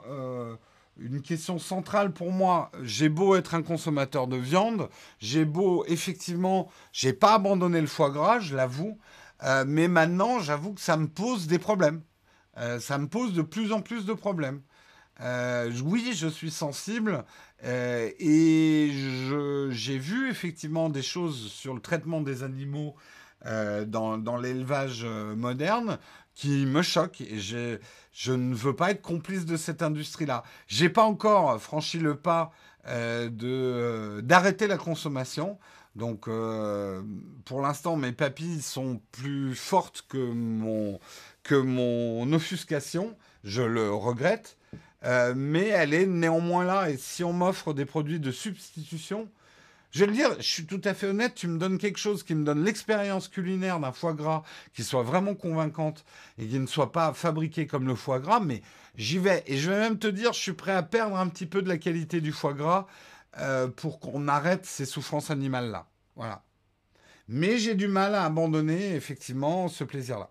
une 0.99 1.23
question 1.23 1.59
centrale 1.59 2.13
pour 2.13 2.31
moi. 2.31 2.71
J'ai 2.83 3.09
beau 3.09 3.35
être 3.35 3.55
un 3.55 3.63
consommateur 3.63 4.29
de 4.29 4.37
viande, 4.37 4.89
j'ai 5.19 5.45
beau 5.45 5.85
effectivement, 5.89 6.71
j'ai 6.93 7.13
pas 7.13 7.35
abandonné 7.35 7.81
le 7.81 7.87
foie 7.87 8.11
gras, 8.11 8.39
je 8.39 8.55
l'avoue. 8.55 8.99
Euh, 9.45 9.65
mais 9.67 9.89
maintenant, 9.89 10.39
j'avoue 10.39 10.75
que 10.75 10.81
ça 10.81 10.97
me 10.97 11.09
pose 11.09 11.47
des 11.47 11.59
problèmes. 11.59 12.03
Euh, 12.59 12.79
ça 12.79 12.99
me 12.99 13.09
pose 13.09 13.33
de 13.33 13.43
plus 13.43 13.73
en 13.73 13.81
plus 13.81 14.05
de 14.05 14.13
problèmes. 14.13 14.63
Euh, 15.21 15.71
oui, 15.85 16.13
je 16.15 16.29
suis 16.29 16.51
sensible 16.51 17.25
et 17.65 18.91
j'ai 19.71 19.99
vu 19.99 20.29
effectivement 20.31 20.89
des 20.89 21.03
choses 21.03 21.53
sur 21.53 21.75
le 21.75 21.81
traitement 21.81 22.21
des 22.21 22.43
animaux 22.43 22.97
dans, 23.45 24.37
l'élevage 24.41 25.05
moderne 25.05 25.99
qui 26.35 26.67
me 26.67 26.83
choquent 26.83 27.21
et 27.21 27.39
je 27.39 28.33
ne 28.33 28.55
veux 28.55 28.75
pas 28.75 28.91
être 28.91 29.03
complice 29.03 29.45
de 29.45 29.57
cette 29.57 29.81
industrie-là. 29.83 30.43
J'ai 30.67 30.89
pas 30.89 31.05
encore 31.05 31.61
franchi 31.63 32.01
le 32.01 32.17
pas 32.17 32.51
d'arrêter 32.85 34.67
la 34.67 34.79
consommation. 34.79 35.57
Donc, 35.95 36.27
euh, 36.29 37.03
pour 37.45 37.61
l'instant, 37.61 37.97
mes 37.97 38.13
papilles 38.13 38.63
sont 38.63 39.01
plus 39.13 39.55
fortes 39.55 40.05
que 40.09 40.33
mon, 40.33 40.99
que 41.43 41.55
mon 41.55 42.33
offuscation. 42.33 43.17
Je 43.45 43.63
le 43.63 43.93
regrette. 43.93 44.57
Euh, 45.05 45.35
mais 45.37 45.69
elle 45.69 45.95
est 45.95 46.07
néanmoins 46.07 46.65
là. 46.65 46.91
Et 46.91 46.97
si 46.97 47.25
on 47.25 47.33
m'offre 47.33 47.75
des 47.75 47.85
produits 47.85 48.21
de 48.21 48.31
substitution, 48.31 49.29
je 49.91 50.01
vais 50.01 50.07
le 50.07 50.13
dire, 50.13 50.31
je 50.39 50.49
suis 50.49 50.65
tout 50.65 50.81
à 50.85 50.95
fait 50.95 51.09
honnête, 51.09 51.35
tu 51.35 51.49
me 51.49 51.59
donnes 51.59 51.77
quelque 51.77 51.99
chose 51.99 52.23
qui 52.23 52.35
me 52.35 52.45
donne 52.45 52.65
l'expérience 52.65 53.29
culinaire 53.29 53.79
d'un 53.79 53.93
foie 53.93 54.15
gras 54.15 54.43
qui 54.75 54.85
soit 54.85 55.03
vraiment 55.03 55.35
convaincante 55.35 56.07
et 56.39 56.47
qui 56.47 56.59
ne 56.59 56.67
soit 56.67 56.93
pas 56.93 57.13
fabriqué 57.13 57.67
comme 57.67 57.87
le 57.87 57.95
foie 57.95 58.19
gras, 58.19 58.41
mais 58.41 58.63
j'y 58.97 59.19
vais. 59.19 59.43
Et 59.47 59.59
je 59.59 59.71
vais 59.71 59.79
même 59.79 59.99
te 59.99 60.07
dire, 60.07 60.33
je 60.33 60.41
suis 60.41 60.55
prêt 60.55 60.73
à 60.73 60.83
perdre 60.83 61.17
un 61.17 61.29
petit 61.29 61.45
peu 61.45 61.61
de 61.61 61.69
la 61.69 61.77
qualité 61.77 62.23
du 62.23 62.33
foie 62.33 62.55
gras 62.55 62.87
euh, 63.39 63.69
pour 63.69 63.99
qu'on 63.99 64.29
arrête 64.29 64.67
ces 64.67 64.85
souffrances 64.85 65.31
animales-là. 65.31 65.87
Voilà. 66.17 66.43
Mais 67.29 67.59
j'ai 67.59 67.75
du 67.75 67.89
mal 67.89 68.15
à 68.15 68.25
abandonner 68.25 68.95
effectivement 68.95 69.69
ce 69.69 69.85
plaisir-là. 69.85 70.31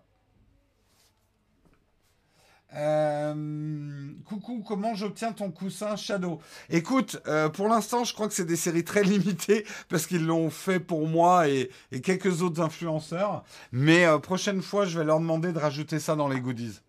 Euh, 2.74 4.12
coucou, 4.24 4.64
comment 4.66 4.94
j'obtiens 4.94 5.32
ton 5.32 5.50
coussin 5.50 5.96
Shadow? 5.96 6.40
Écoute, 6.70 7.20
euh, 7.26 7.48
pour 7.48 7.68
l'instant, 7.68 8.04
je 8.04 8.14
crois 8.14 8.28
que 8.28 8.34
c'est 8.34 8.46
des 8.46 8.56
séries 8.56 8.84
très 8.84 9.02
limitées 9.04 9.66
parce 9.88 10.06
qu'ils 10.06 10.24
l'ont 10.24 10.48
fait 10.48 10.78
pour 10.78 11.08
moi 11.08 11.48
et, 11.48 11.70
quelques 12.02 12.40
autres 12.40 12.62
influenceurs. 12.62 13.42
Mais 13.72 14.06
prochaine 14.20 14.62
fois, 14.62 14.86
je 14.86 14.96
vais 14.96 15.04
leur 15.04 15.18
demander 15.18 15.52
de 15.52 15.58
rajouter 15.58 15.98
ça 15.98 16.14
dans 16.14 16.28
les 16.28 16.40
goodies. 16.40 16.80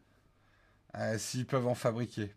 S'ils 1.18 1.48
peuvent 1.48 1.68
en 1.68 1.74
fabriquer. 1.74 2.36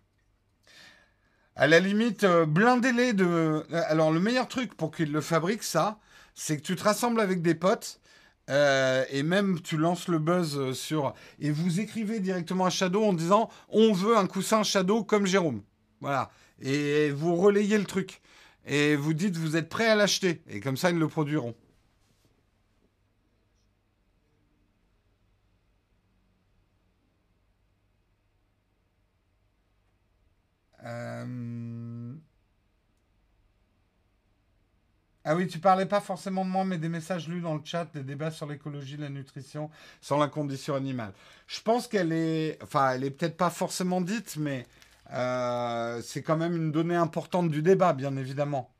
À 1.56 1.66
la 1.66 1.80
limite, 1.80 2.26
blindez-les 2.26 3.14
de. 3.14 3.64
Alors, 3.88 4.12
le 4.12 4.20
meilleur 4.20 4.46
truc 4.46 4.74
pour 4.74 4.90
qu'ils 4.90 5.10
le 5.10 5.22
fabriquent, 5.22 5.62
ça, 5.62 5.98
c'est 6.34 6.58
que 6.58 6.62
tu 6.62 6.76
te 6.76 6.84
rassembles 6.84 7.20
avec 7.20 7.40
des 7.40 7.54
potes 7.54 7.98
euh, 8.48 9.04
et 9.10 9.22
même 9.22 9.60
tu 9.60 9.76
lances 9.76 10.06
le 10.06 10.18
buzz 10.20 10.72
sur 10.72 11.14
et 11.40 11.50
vous 11.50 11.80
écrivez 11.80 12.20
directement 12.20 12.66
à 12.66 12.70
Shadow 12.70 13.04
en 13.04 13.12
disant 13.12 13.50
on 13.70 13.92
veut 13.92 14.16
un 14.16 14.26
coussin 14.26 14.62
Shadow 14.62 15.02
comme 15.02 15.26
Jérôme. 15.26 15.62
Voilà. 16.00 16.30
Et 16.60 17.10
vous 17.10 17.34
relayez 17.34 17.78
le 17.78 17.84
truc. 17.84 18.20
Et 18.66 18.94
vous 18.94 19.14
dites 19.14 19.36
vous 19.36 19.56
êtes 19.56 19.68
prêt 19.68 19.86
à 19.86 19.96
l'acheter. 19.96 20.42
Et 20.48 20.60
comme 20.60 20.76
ça 20.76 20.90
ils 20.90 20.98
le 20.98 21.08
produiront. 21.08 21.54
Ah 35.28 35.34
oui, 35.34 35.48
tu 35.48 35.58
parlais 35.58 35.86
pas 35.86 36.00
forcément 36.00 36.44
de 36.44 36.50
moi, 36.50 36.64
mais 36.64 36.78
des 36.78 36.88
messages 36.88 37.28
lus 37.28 37.40
dans 37.40 37.54
le 37.54 37.60
chat, 37.64 37.86
des 37.92 38.04
débats 38.04 38.30
sur 38.30 38.46
l'écologie, 38.46 38.96
la 38.96 39.08
nutrition, 39.08 39.70
sur 40.00 40.18
la 40.18 40.28
condition 40.28 40.76
animale. 40.76 41.12
Je 41.48 41.60
pense 41.60 41.88
qu'elle 41.88 42.12
est, 42.12 42.62
enfin, 42.62 42.92
elle 42.92 43.02
est 43.02 43.10
peut-être 43.10 43.36
pas 43.36 43.50
forcément 43.50 44.00
dite, 44.00 44.36
mais 44.36 44.68
euh, 45.12 46.00
c'est 46.02 46.22
quand 46.22 46.36
même 46.36 46.54
une 46.54 46.70
donnée 46.70 46.94
importante 46.94 47.50
du 47.50 47.60
débat, 47.60 47.92
bien 47.92 48.16
évidemment. 48.16 48.72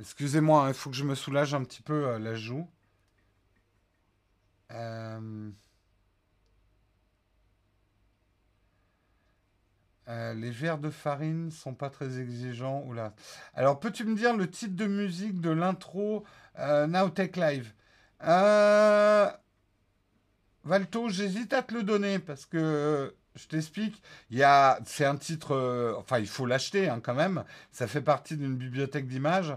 Excusez-moi, 0.00 0.64
hein, 0.64 0.68
il 0.68 0.74
faut 0.74 0.90
que 0.90 0.96
je 0.96 1.04
me 1.04 1.14
soulage 1.14 1.54
un 1.54 1.62
petit 1.62 1.82
peu 1.82 2.08
euh, 2.08 2.18
la 2.18 2.34
joue. 2.34 2.68
Euh... 4.72 5.50
Euh, 10.08 10.34
les 10.34 10.50
verres 10.50 10.78
de 10.78 10.90
farine 10.90 11.50
sont 11.50 11.74
pas 11.74 11.90
très 11.90 12.20
exigeants. 12.20 12.82
Oula. 12.86 13.12
Alors, 13.54 13.80
peux-tu 13.80 14.04
me 14.04 14.14
dire 14.14 14.36
le 14.36 14.48
titre 14.48 14.76
de 14.76 14.86
musique 14.86 15.40
de 15.40 15.50
l'intro 15.50 16.24
euh, 16.58 16.86
Nowtech 16.86 17.36
Live? 17.36 17.72
Euh, 18.22 19.28
Valto, 20.64 21.08
j'hésite 21.08 21.52
à 21.52 21.62
te 21.62 21.74
le 21.74 21.82
donner 21.82 22.18
parce 22.18 22.46
que 22.46 23.14
je 23.34 23.46
t'explique. 23.48 24.00
Y 24.30 24.42
a, 24.42 24.78
c'est 24.84 25.04
un 25.04 25.16
titre. 25.16 25.96
enfin, 25.98 26.18
il 26.18 26.28
faut 26.28 26.46
l'acheter 26.46 26.88
hein, 26.88 27.00
quand 27.02 27.14
même. 27.14 27.44
Ça 27.72 27.86
fait 27.86 28.00
partie 28.00 28.36
d'une 28.36 28.56
bibliothèque 28.56 29.08
d'images. 29.08 29.54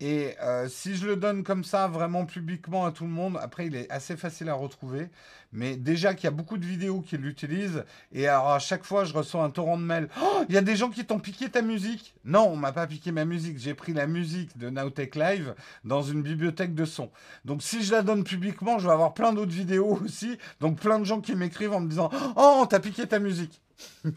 Et 0.00 0.34
euh, 0.42 0.68
si 0.68 0.94
je 0.94 1.06
le 1.06 1.16
donne 1.16 1.42
comme 1.42 1.64
ça, 1.64 1.88
vraiment 1.88 2.26
publiquement 2.26 2.84
à 2.84 2.92
tout 2.92 3.04
le 3.04 3.10
monde, 3.10 3.38
après 3.40 3.66
il 3.66 3.74
est 3.74 3.90
assez 3.90 4.16
facile 4.16 4.50
à 4.50 4.54
retrouver. 4.54 5.08
Mais 5.52 5.76
déjà 5.76 6.12
qu'il 6.12 6.24
y 6.24 6.26
a 6.26 6.32
beaucoup 6.32 6.58
de 6.58 6.66
vidéos 6.66 7.00
qui 7.00 7.16
l'utilisent, 7.16 7.82
et 8.12 8.28
alors 8.28 8.50
à 8.50 8.58
chaque 8.58 8.84
fois 8.84 9.04
je 9.04 9.14
reçois 9.14 9.42
un 9.42 9.48
torrent 9.48 9.78
de 9.78 9.84
mails. 9.84 10.08
Oh, 10.20 10.44
il 10.50 10.54
y 10.54 10.58
a 10.58 10.62
des 10.62 10.76
gens 10.76 10.90
qui 10.90 11.06
t'ont 11.06 11.18
piqué 11.18 11.48
ta 11.48 11.62
musique 11.62 12.14
Non, 12.26 12.46
on 12.48 12.56
m'a 12.56 12.72
pas 12.72 12.86
piqué 12.86 13.10
ma 13.10 13.24
musique. 13.24 13.58
J'ai 13.58 13.72
pris 13.72 13.94
la 13.94 14.06
musique 14.06 14.58
de 14.58 14.68
Nowtech 14.68 15.16
Live 15.16 15.54
dans 15.84 16.02
une 16.02 16.20
bibliothèque 16.20 16.74
de 16.74 16.84
son. 16.84 17.10
Donc 17.46 17.62
si 17.62 17.82
je 17.82 17.92
la 17.92 18.02
donne 18.02 18.22
publiquement, 18.22 18.78
je 18.78 18.86
vais 18.86 18.92
avoir 18.92 19.14
plein 19.14 19.32
d'autres 19.32 19.52
vidéos 19.52 19.98
aussi. 20.04 20.36
Donc 20.60 20.78
plein 20.78 20.98
de 20.98 21.04
gens 21.04 21.22
qui 21.22 21.34
m'écrivent 21.34 21.72
en 21.72 21.80
me 21.80 21.88
disant 21.88 22.10
Oh, 22.36 22.66
t'as 22.68 22.80
piqué 22.80 23.06
ta 23.06 23.18
musique. 23.18 23.62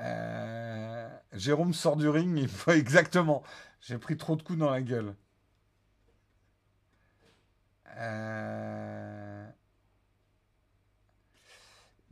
euh... 0.00 0.95
Jérôme 1.36 1.74
sort 1.74 1.96
du 1.96 2.08
ring, 2.08 2.38
il 2.38 2.48
faut 2.48 2.72
exactement. 2.72 3.42
J'ai 3.80 3.98
pris 3.98 4.16
trop 4.16 4.36
de 4.36 4.42
coups 4.42 4.58
dans 4.58 4.70
la 4.70 4.82
gueule. 4.82 5.14
Euh, 7.98 9.48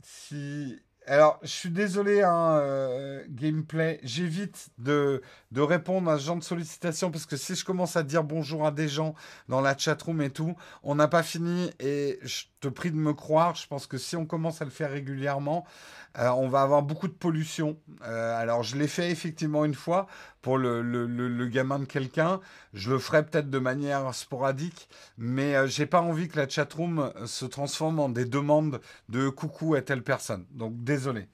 si 0.01 0.79
alors, 1.07 1.39
je 1.43 1.49
suis 1.49 1.69
désolé, 1.69 2.23
hein, 2.23 2.57
euh, 2.57 3.23
gameplay. 3.29 3.99
J'évite 4.01 4.69
de, 4.79 5.21
de, 5.51 5.61
répondre 5.61 6.09
à 6.09 6.17
ce 6.17 6.25
genre 6.25 6.37
de 6.37 6.43
sollicitations 6.43 7.11
parce 7.11 7.27
que 7.27 7.37
si 7.37 7.53
je 7.53 7.63
commence 7.63 7.95
à 7.95 8.01
dire 8.01 8.23
bonjour 8.23 8.65
à 8.65 8.71
des 8.71 8.87
gens 8.87 9.13
dans 9.47 9.61
la 9.61 9.77
chatroom 9.77 10.21
et 10.23 10.31
tout, 10.31 10.55
on 10.81 10.95
n'a 10.95 11.07
pas 11.07 11.21
fini 11.21 11.69
et 11.79 12.17
je 12.23 12.45
te 12.69 12.87
de 12.87 12.95
me 12.95 13.13
croire. 13.13 13.55
Je 13.55 13.67
pense 13.67 13.87
que 13.87 13.97
si 13.97 14.15
on 14.15 14.25
commence 14.25 14.61
à 14.61 14.65
le 14.65 14.71
faire 14.71 14.91
régulièrement, 14.91 15.65
euh, 16.17 16.29
on 16.29 16.47
va 16.47 16.61
avoir 16.61 16.81
beaucoup 16.83 17.07
de 17.07 17.13
pollution. 17.13 17.77
Euh, 18.03 18.39
alors, 18.39 18.63
je 18.63 18.77
l'ai 18.77 18.87
fait 18.87 19.11
effectivement 19.11 19.65
une 19.65 19.73
fois 19.73 20.07
pour 20.41 20.57
le, 20.57 20.81
le, 20.81 21.47
gamin 21.47 21.79
de 21.79 21.85
quelqu'un. 21.85 22.39
Je 22.73 22.91
le 22.91 22.99
ferai 22.99 23.25
peut-être 23.25 23.49
de 23.49 23.59
manière 23.59 24.13
sporadique, 24.13 24.89
mais 25.17 25.55
euh, 25.55 25.67
j'ai 25.67 25.85
pas 25.85 26.01
envie 26.01 26.27
que 26.27 26.37
la 26.37 26.47
chatroom 26.47 27.11
se 27.25 27.45
transforme 27.45 27.99
en 27.99 28.09
des 28.09 28.25
demandes 28.25 28.81
de 29.09 29.29
coucou 29.29 29.75
à 29.75 29.81
telle 29.81 30.03
personne. 30.03 30.45
Donc, 30.51 30.83
désolé. 30.83 31.27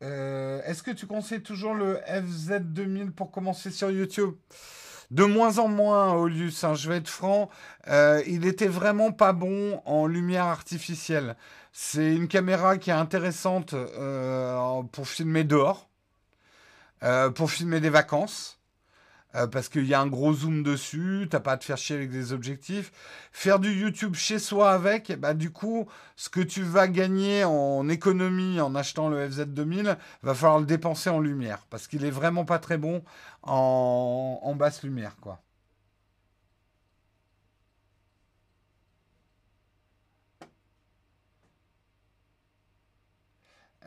Est-ce 0.00 0.82
que 0.82 0.90
tu 0.90 1.06
conseilles 1.06 1.42
toujours 1.42 1.74
le 1.74 1.98
FZ2000 2.08 3.10
pour 3.10 3.30
commencer 3.30 3.70
sur 3.70 3.90
YouTube? 3.90 4.34
De 5.10 5.24
moins 5.24 5.58
en 5.58 5.66
moins, 5.66 6.14
Olius, 6.14 6.62
hein, 6.62 6.74
je 6.74 6.88
vais 6.88 6.98
être 6.98 7.08
franc, 7.08 7.50
euh, 7.88 8.22
il 8.28 8.46
était 8.46 8.68
vraiment 8.68 9.10
pas 9.10 9.32
bon 9.32 9.82
en 9.84 10.06
lumière 10.06 10.44
artificielle. 10.44 11.36
C'est 11.72 12.14
une 12.14 12.28
caméra 12.28 12.78
qui 12.78 12.90
est 12.90 12.94
intéressante 12.94 13.74
euh, 13.74 14.82
pour 14.92 15.08
filmer 15.08 15.42
dehors, 15.42 15.88
euh, 17.02 17.28
pour 17.30 17.50
filmer 17.50 17.80
des 17.80 17.90
vacances. 17.90 18.59
Euh, 19.36 19.46
parce 19.46 19.68
qu'il 19.68 19.86
y 19.86 19.94
a 19.94 20.00
un 20.00 20.08
gros 20.08 20.32
zoom 20.34 20.62
dessus, 20.64 21.28
t'as 21.30 21.38
pas 21.40 21.52
à 21.52 21.56
te 21.56 21.64
faire 21.64 21.76
chier 21.78 21.94
avec 21.96 22.10
des 22.10 22.32
objectifs. 22.32 22.92
Faire 23.32 23.60
du 23.60 23.72
YouTube 23.72 24.14
chez 24.16 24.38
soi 24.40 24.72
avec, 24.72 25.12
bah 25.20 25.34
du 25.34 25.50
coup, 25.52 25.86
ce 26.16 26.28
que 26.28 26.40
tu 26.40 26.62
vas 26.62 26.88
gagner 26.88 27.44
en 27.44 27.88
économie 27.88 28.60
en 28.60 28.74
achetant 28.74 29.08
le 29.08 29.28
FZ2000, 29.28 29.96
va 30.22 30.34
falloir 30.34 30.58
le 30.60 30.66
dépenser 30.66 31.10
en 31.10 31.20
lumière, 31.20 31.66
parce 31.70 31.86
qu'il 31.86 32.04
est 32.04 32.10
vraiment 32.10 32.44
pas 32.44 32.58
très 32.58 32.76
bon 32.78 33.04
en, 33.42 34.40
en 34.42 34.54
basse 34.56 34.82
lumière, 34.82 35.16
quoi. 35.20 35.40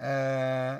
Euh, 0.01 0.79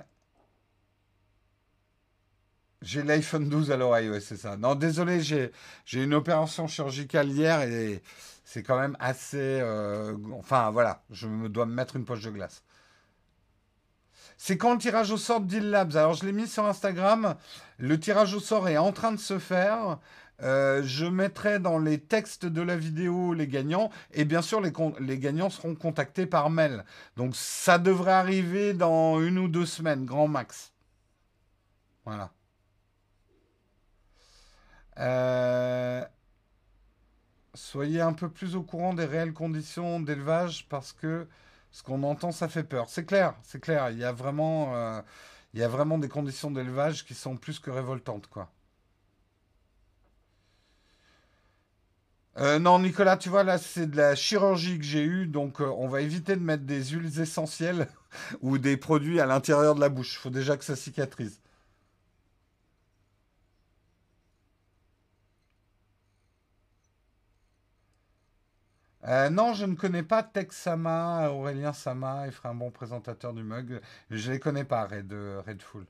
j'ai 2.84 3.02
l'iPhone 3.02 3.50
12 3.50 3.72
à 3.72 3.78
l'oreille, 3.78 4.10
ouais, 4.10 4.20
c'est 4.20 4.38
ça. 4.38 4.58
Non, 4.58 4.76
désolé, 4.76 5.22
j'ai, 5.22 5.52
une 5.94 6.14
opération 6.14 6.68
chirurgicale 6.68 7.30
hier 7.30 7.62
et 7.62 8.04
c'est 8.44 8.62
quand 8.62 8.80
même 8.80 8.98
assez. 9.00 9.38
Euh, 9.62 10.16
enfin, 10.34 10.70
voilà, 10.72 11.04
je 11.10 11.28
me 11.28 11.50
dois 11.50 11.66
me 11.66 11.74
mettre 11.74 11.96
une 11.96 12.06
poche 12.06 12.22
de 12.22 12.30
glace. 12.30 12.64
C'est 14.38 14.58
quand 14.58 14.74
le 14.74 14.80
tirage 14.80 15.12
au 15.12 15.18
sort 15.18 15.40
de 15.40 15.58
Labs? 15.60 15.96
Alors, 15.96 16.14
je 16.14 16.26
l'ai 16.26 16.34
mis 16.34 16.48
sur 16.48 16.66
Instagram. 16.66 17.36
Le 17.78 18.00
tirage 18.00 18.34
au 18.34 18.42
sort 18.42 18.68
est 18.68 18.78
en 18.78 18.92
train 18.92 19.14
de 19.14 19.20
se 19.20 19.40
faire. 19.40 20.00
Euh, 20.42 20.82
je 20.84 21.06
mettrai 21.06 21.60
dans 21.60 21.80
les 21.80 22.00
textes 22.00 22.46
de 22.46 22.62
la 22.62 22.76
vidéo 22.76 23.34
les 23.34 23.48
gagnants. 23.48 23.90
Et 24.12 24.26
bien 24.26 24.42
sûr, 24.42 24.60
les, 24.60 24.74
les 25.00 25.20
gagnants 25.20 25.50
seront 25.50 25.76
contactés 25.76 26.26
par 26.26 26.50
mail. 26.50 26.84
Donc, 27.16 27.36
ça 27.36 27.78
devrait 27.78 28.12
arriver 28.12 28.74
dans 28.74 29.22
une 29.22 29.40
ou 29.40 29.48
deux 29.48 29.66
semaines, 29.66 30.04
grand 30.04 30.28
max. 30.28 30.74
Voilà. 32.06 32.32
Euh, 35.00 36.06
soyez 37.56 38.00
un 38.02 38.14
peu 38.14 38.30
plus 38.30 38.56
au 38.56 38.62
courant 38.64 38.94
des 38.94 39.06
réelles 39.06 39.34
conditions 39.34 40.00
d'élevage 40.00 40.68
parce 40.70 40.94
que 40.94 41.28
ce 41.72 41.82
qu'on 41.84 42.04
entend, 42.04 42.32
ça 42.32 42.48
fait 42.48 42.64
peur. 42.64 42.90
C'est 42.90 43.06
clair, 43.06 43.36
c'est 43.44 43.60
clair. 43.60 43.90
Il 43.92 43.98
y 44.00 44.04
a 44.04 44.12
vraiment, 44.12 44.76
euh, 44.76 45.02
il 45.54 45.60
y 45.60 45.64
a 45.64 45.68
vraiment 45.68 45.98
des 45.98 46.10
conditions 46.10 46.52
d'élevage 46.52 47.06
qui 47.06 47.16
sont 47.16 47.38
plus 47.38 47.60
que 47.60 47.72
révoltantes, 47.72 48.28
quoi. 48.28 48.52
Euh, 52.38 52.58
non, 52.60 52.80
Nicolas, 52.80 53.18
tu 53.18 53.30
vois, 53.30 53.44
là, 53.44 53.58
c'est 53.60 53.88
de 53.90 53.96
la 53.98 54.16
chirurgie 54.16 54.78
que 54.80 54.84
j'ai 54.86 55.04
eue, 55.04 55.28
donc 55.28 55.60
on 55.60 55.88
va 55.88 56.02
éviter 56.02 56.36
de 56.36 56.42
mettre 56.42 56.64
des 56.64 56.84
huiles 56.86 57.20
essentielles 57.22 57.88
ou 58.42 58.58
des 58.58 58.76
produits 58.78 59.20
à 59.20 59.26
l'intérieur 59.28 59.76
de 59.76 59.80
la 59.82 59.90
bouche. 59.90 60.16
Il 60.16 60.20
faut 60.20 60.30
déjà 60.32 60.58
que 60.58 60.66
ça 60.66 60.76
cicatrise. 60.76 61.40
Euh, 69.06 69.30
non, 69.30 69.54
je 69.54 69.66
ne 69.66 69.76
connais 69.76 70.04
pas 70.04 70.24
Tex 70.24 70.56
Sama, 70.58 71.30
Aurélien 71.30 71.74
Sama, 71.74 72.26
il 72.26 72.32
ferait 72.32 72.50
un 72.50 72.56
bon 72.56 72.72
présentateur 72.72 73.34
du 73.34 73.44
mug. 73.44 73.82
Je 74.10 74.28
ne 74.30 74.34
les 74.34 74.40
connais 74.40 74.64
pas, 74.64 74.86
Red, 74.86 75.12
euh, 75.14 75.42
Redful. 75.46 75.86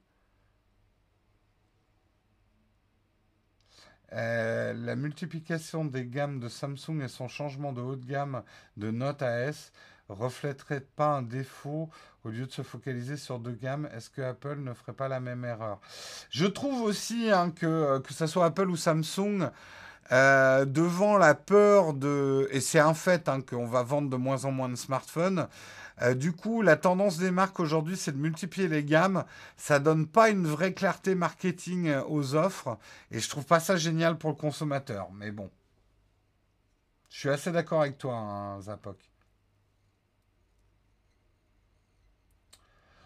Euh, 4.13 4.73
la 4.73 4.95
multiplication 4.95 5.85
des 5.85 6.05
gammes 6.05 6.39
de 6.39 6.47
Samsung 6.47 7.01
et 7.03 7.07
son 7.07 7.27
changement 7.27 7.73
de 7.73 7.81
haut 7.81 7.95
de 7.95 8.05
gamme 8.05 8.43
de 8.77 8.91
Note 8.91 9.21
AS 9.23 9.71
reflèterait 10.09 10.81
pas 10.81 11.07
un 11.17 11.21
défaut 11.23 11.89
au 12.23 12.29
lieu 12.29 12.45
de 12.45 12.51
se 12.51 12.61
focaliser 12.61 13.17
sur 13.17 13.39
deux 13.39 13.53
gammes? 13.53 13.89
Est-ce 13.93 14.09
que 14.09 14.21
Apple 14.21 14.57
ne 14.59 14.73
ferait 14.73 14.93
pas 14.93 15.07
la 15.07 15.19
même 15.19 15.45
erreur? 15.45 15.79
Je 16.29 16.45
trouve 16.45 16.81
aussi 16.83 17.31
hein, 17.31 17.51
que 17.51 17.65
euh, 17.65 17.99
que 17.99 18.13
ce 18.13 18.27
soit 18.27 18.45
Apple 18.45 18.69
ou 18.69 18.75
Samsung, 18.75 19.49
euh, 20.11 20.65
devant 20.65 21.17
la 21.17 21.33
peur 21.35 21.93
de, 21.93 22.47
et 22.51 22.61
c'est 22.61 22.79
un 22.79 22.93
fait 22.93 23.29
hein, 23.29 23.41
qu'on 23.41 23.65
va 23.67 23.83
vendre 23.83 24.09
de 24.09 24.17
moins 24.17 24.45
en 24.45 24.51
moins 24.51 24.69
de 24.69 24.75
smartphones, 24.75 25.47
euh, 26.01 26.13
du 26.13 26.33
coup, 26.33 26.61
la 26.61 26.75
tendance 26.75 27.17
des 27.17 27.31
marques 27.31 27.59
aujourd'hui, 27.59 27.97
c'est 27.97 28.11
de 28.11 28.17
multiplier 28.17 28.67
les 28.67 28.83
gammes. 28.83 29.25
Ça 29.57 29.79
donne 29.79 30.07
pas 30.07 30.29
une 30.29 30.47
vraie 30.47 30.73
clarté 30.73 31.15
marketing 31.15 31.87
euh, 31.87 32.03
aux 32.07 32.35
offres. 32.35 32.77
Et 33.11 33.19
je 33.19 33.29
trouve 33.29 33.45
pas 33.45 33.59
ça 33.59 33.77
génial 33.77 34.17
pour 34.17 34.31
le 34.31 34.35
consommateur. 34.35 35.09
Mais 35.13 35.31
bon. 35.31 35.49
Je 37.09 37.19
suis 37.19 37.29
assez 37.29 37.51
d'accord 37.51 37.81
avec 37.81 37.97
toi, 37.99 38.15
hein. 38.15 38.59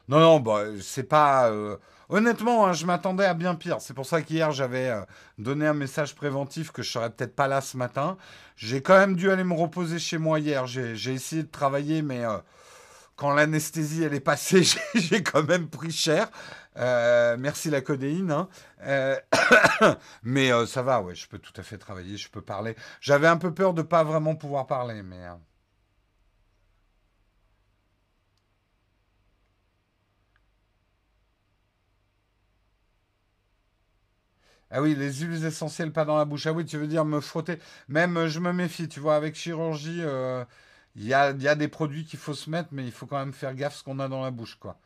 Non, 0.08 0.20
non, 0.20 0.40
bah, 0.40 0.64
c'est 0.82 1.04
pas. 1.04 1.50
euh, 1.52 1.78
Honnêtement, 2.10 2.66
hein, 2.68 2.72
je 2.74 2.86
m'attendais 2.86 3.26
à 3.26 3.34
bien 3.34 3.56
pire. 3.56 3.82
C'est 3.82 3.94
pour 3.94 4.06
ça 4.06 4.22
qu'hier, 4.22 4.52
j'avais 4.54 4.90
euh, 4.90 5.02
donné 5.38 5.68
un 5.68 5.74
message 5.74 6.16
préventif 6.16 6.72
que 6.72 6.82
je 6.82 6.90
serais 6.92 7.10
peut-être 7.10 7.36
pas 7.36 7.48
là 7.50 7.60
ce 7.60 7.76
matin. 7.76 8.18
J'ai 8.56 8.82
quand 8.82 8.98
même 8.98 9.16
dû 9.18 9.30
aller 9.30 9.44
me 9.44 9.54
reposer 9.54 10.00
chez 10.00 10.18
moi 10.18 10.40
hier. 10.40 10.66
J'ai 10.68 10.94
essayé 11.14 11.44
de 11.44 11.50
travailler, 11.52 12.02
mais 12.02 12.24
euh, 12.26 12.38
quand 13.18 13.34
l'anesthésie 13.34 14.04
elle 14.04 14.14
est 14.16 14.20
passée, 14.22 14.64
j'ai 14.96 15.24
quand 15.24 15.44
même 15.44 15.70
pris 15.70 15.92
cher. 15.92 16.30
Merci 16.78 17.70
la 17.72 17.82
codéine. 17.82 18.32
hein. 18.32 18.50
Mais 20.24 20.52
ça 20.68 20.82
va, 20.84 21.02
ouais, 21.02 21.16
je 21.16 21.28
peux 21.28 21.40
tout 21.40 21.54
à 21.58 21.64
fait 21.64 21.78
travailler, 21.78 22.18
je 22.18 22.30
peux 22.30 22.42
parler. 22.42 22.76
J'avais 23.02 23.28
un 23.28 23.38
peu 23.38 23.54
peur 23.54 23.74
de 23.74 23.82
pas 23.84 24.04
vraiment 24.04 24.36
pouvoir 24.36 24.68
parler, 24.68 25.04
mais. 25.04 25.18
euh, 25.26 25.34
Ah 34.70 34.82
oui, 34.82 34.96
les 34.96 35.14
huiles 35.14 35.46
essentielles 35.46 35.94
pas 35.94 36.06
dans 36.06 36.18
la 36.18 36.26
bouche. 36.26 36.46
Ah 36.48 36.54
oui, 36.54 36.66
tu 36.66 36.78
veux 36.78 36.88
dire 36.88 37.06
me 37.06 37.22
frotter. 37.22 37.60
Même 37.88 38.18
euh, 38.18 38.28
je 38.28 38.40
me 38.40 38.52
méfie, 38.54 38.88
tu 38.90 39.00
vois, 39.00 39.16
avec 39.16 39.36
chirurgie, 39.36 40.02
euh, 40.02 40.44
il 40.96 41.06
y 41.06 41.14
a, 41.14 41.32
il 41.32 41.42
y 41.42 41.48
a 41.48 41.56
des 41.56 41.68
produits 41.70 42.06
qu'il 42.06 42.20
faut 42.20 42.34
se 42.34 42.50
mettre, 42.50 42.70
mais 42.72 42.86
il 42.86 42.92
faut 42.92 43.06
quand 43.06 43.20
même 43.20 43.34
faire 43.34 43.56
gaffe 43.56 43.76
ce 43.78 43.84
qu'on 43.84 44.00
a 44.00 44.10
dans 44.10 44.24
la 44.24 44.32
bouche, 44.32 44.56
quoi. 44.56 44.78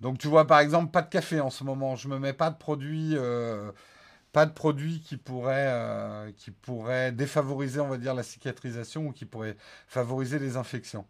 Donc 0.00 0.18
tu 0.18 0.28
vois, 0.28 0.46
par 0.46 0.60
exemple, 0.60 0.90
pas 0.92 1.02
de 1.02 1.08
café 1.10 1.40
en 1.40 1.50
ce 1.50 1.64
moment. 1.64 1.96
Je 1.96 2.08
me 2.08 2.18
mets 2.18 2.32
pas 2.32 2.50
de 2.50 2.56
produits, 2.56 3.16
euh, 3.16 3.72
qui 5.04 5.16
pourraient, 5.16 5.68
euh, 5.72 6.32
qui 6.36 6.50
pourraient 6.50 7.12
défavoriser, 7.12 7.80
on 7.80 7.88
va 7.88 7.98
dire, 7.98 8.14
la 8.14 8.22
cicatrisation 8.22 9.06
ou 9.08 9.12
qui 9.12 9.24
pourraient 9.26 9.56
favoriser 9.88 10.38
les 10.38 10.56
infections. 10.56 11.06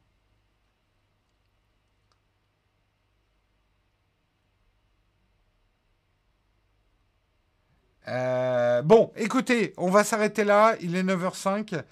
Euh, 8.11 8.83
bon, 8.83 9.13
écoutez, 9.17 9.73
on 9.77 9.89
va 9.91 10.05
s'arrêter 10.05 10.45
là. 10.45 10.75
Il 10.81 10.97
est 10.97 11.03
9h05. 11.03 11.83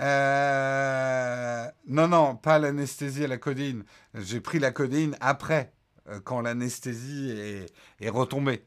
Euh, 0.00 1.66
non, 1.86 2.08
non, 2.08 2.36
pas 2.36 2.58
l'anesthésie 2.58 3.24
à 3.24 3.28
la 3.28 3.38
codéine. 3.38 3.84
J'ai 4.14 4.40
pris 4.40 4.58
la 4.58 4.70
codéine 4.70 5.16
après, 5.20 5.72
euh, 6.08 6.20
quand 6.22 6.40
l'anesthésie 6.40 7.30
est, 7.30 7.72
est 8.00 8.10
retombée. 8.10 8.66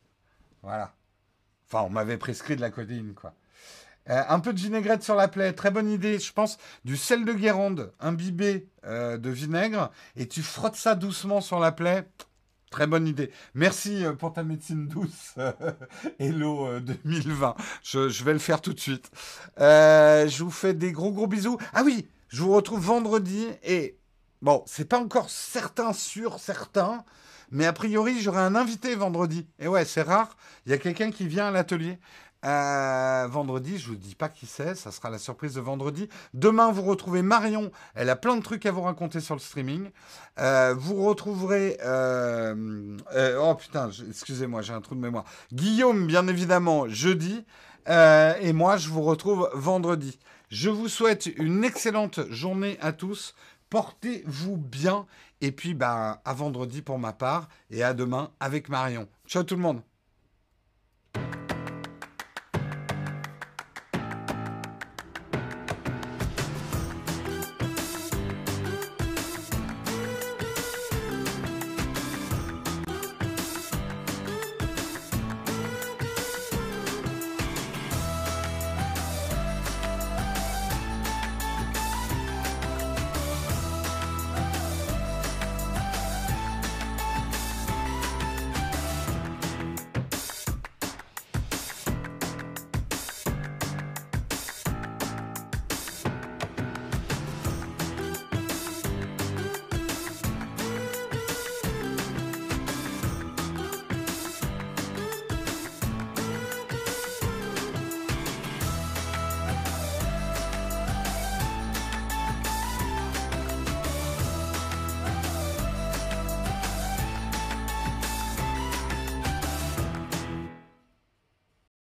Voilà. 0.64 0.96
Enfin, 1.68 1.84
on 1.86 1.90
m'avait 1.90 2.18
prescrit 2.18 2.56
de 2.56 2.62
la 2.62 2.72
codéine, 2.72 3.14
quoi. 3.14 3.34
Un 4.08 4.40
peu 4.40 4.54
de 4.54 4.60
vinaigrette 4.60 5.02
sur 5.02 5.16
la 5.16 5.28
plaie, 5.28 5.52
très 5.54 5.72
bonne 5.72 5.90
idée. 5.90 6.20
Je 6.20 6.32
pense 6.32 6.60
du 6.84 6.96
sel 6.96 7.26
de 7.26 7.34
Guérande 7.34 7.92
imbibé 8.00 8.70
de 8.84 9.30
vinaigre 9.32 9.90
et 10.16 10.28
tu 10.28 10.44
frottes 10.44 10.76
ça 10.76 10.94
doucement 10.94 11.42
sur 11.42 11.60
la 11.60 11.72
plaie. 11.72 12.08
Très 12.76 12.88
bonne 12.88 13.08
idée. 13.08 13.32
Merci 13.54 14.04
euh, 14.04 14.12
pour 14.12 14.34
ta 14.34 14.44
médecine 14.44 14.86
douce, 14.86 15.36
Hello 16.20 16.68
euh, 16.68 16.82
2020. 16.82 17.56
Je, 17.82 18.10
je 18.10 18.24
vais 18.26 18.34
le 18.34 18.40
faire 18.40 18.60
tout 18.60 18.74
de 18.74 18.80
suite. 18.82 19.10
Euh, 19.62 20.28
je 20.28 20.44
vous 20.44 20.52
fais 20.52 20.74
des 20.74 20.92
gros 20.92 21.14
gros 21.14 21.26
bisous. 21.26 21.58
Ah 21.74 21.84
oui, 21.86 22.06
je 22.28 22.44
vous 22.44 22.52
retrouve 22.54 22.82
vendredi 22.82 23.48
et 23.64 23.98
bon, 24.42 24.62
c'est 24.66 24.90
pas 24.90 25.00
encore 25.00 25.30
certain 25.30 25.94
sur 25.94 26.38
certain, 26.38 27.06
mais 27.50 27.66
a 27.66 27.72
priori 27.72 28.20
j'aurai 28.20 28.42
un 28.42 28.56
invité 28.56 28.94
vendredi. 28.94 29.48
Et 29.58 29.70
ouais, 29.70 29.86
c'est 29.86 30.02
rare. 30.02 30.36
Il 30.66 30.74
y 30.74 30.76
a 30.76 30.78
quelqu'un 30.78 31.12
qui 31.12 31.30
vient 31.30 31.48
à 31.48 31.52
l'atelier. 31.52 31.98
Euh, 32.46 33.28
vendredi, 33.28 33.78
je 33.78 33.88
vous 33.88 33.96
dis 33.96 34.14
pas 34.14 34.30
qui 34.30 34.46
c'est, 34.46 34.76
ça 34.76 34.92
sera 34.92 35.10
la 35.10 35.18
surprise 35.18 35.56
de 35.56 35.62
vendredi. 35.62 36.08
Demain, 36.34 36.72
vous 36.72 36.84
retrouvez 36.84 37.22
Marion, 37.22 37.72
elle 37.96 38.10
a 38.10 38.16
plein 38.16 38.36
de 38.36 38.44
trucs 38.44 38.66
à 38.66 38.72
vous 38.72 38.82
raconter 38.82 39.20
sur 39.20 39.36
le 39.36 39.42
streaming. 39.42 39.90
Euh, 40.40 40.76
vous 40.78 41.04
retrouverez, 41.04 41.78
euh, 41.84 42.98
oh 43.40 43.56
putain, 43.56 43.90
excusez-moi, 44.08 44.62
j'ai 44.62 44.74
un 44.74 44.82
trou 44.82 44.96
de 44.96 45.00
mémoire. 45.00 45.26
Guillaume, 45.54 46.06
bien 46.06 46.28
évidemment, 46.28 46.88
jeudi, 46.88 47.44
et 47.88 48.54
moi, 48.54 48.78
je 48.78 48.90
vous 48.90 49.02
retrouve 49.02 49.50
vendredi. 49.54 50.20
Je 50.50 50.70
vous 50.70 50.88
souhaite 50.88 51.26
une 51.38 51.64
excellente 51.64 52.30
journée 52.30 52.78
à 52.82 52.94
tous. 52.94 53.34
Portez-vous 53.70 54.58
bien, 54.58 55.08
et 55.42 55.52
puis 55.52 55.74
bah, 55.74 56.22
à 56.24 56.34
vendredi 56.34 56.82
pour 56.82 57.00
ma 57.00 57.14
part, 57.14 57.50
et 57.72 57.84
à 57.84 57.94
demain 57.94 58.32
avec 58.40 58.70
Marion. 58.70 59.08
Ciao 59.28 59.44
tout 59.44 59.56
le 59.56 59.62
monde. 59.62 59.82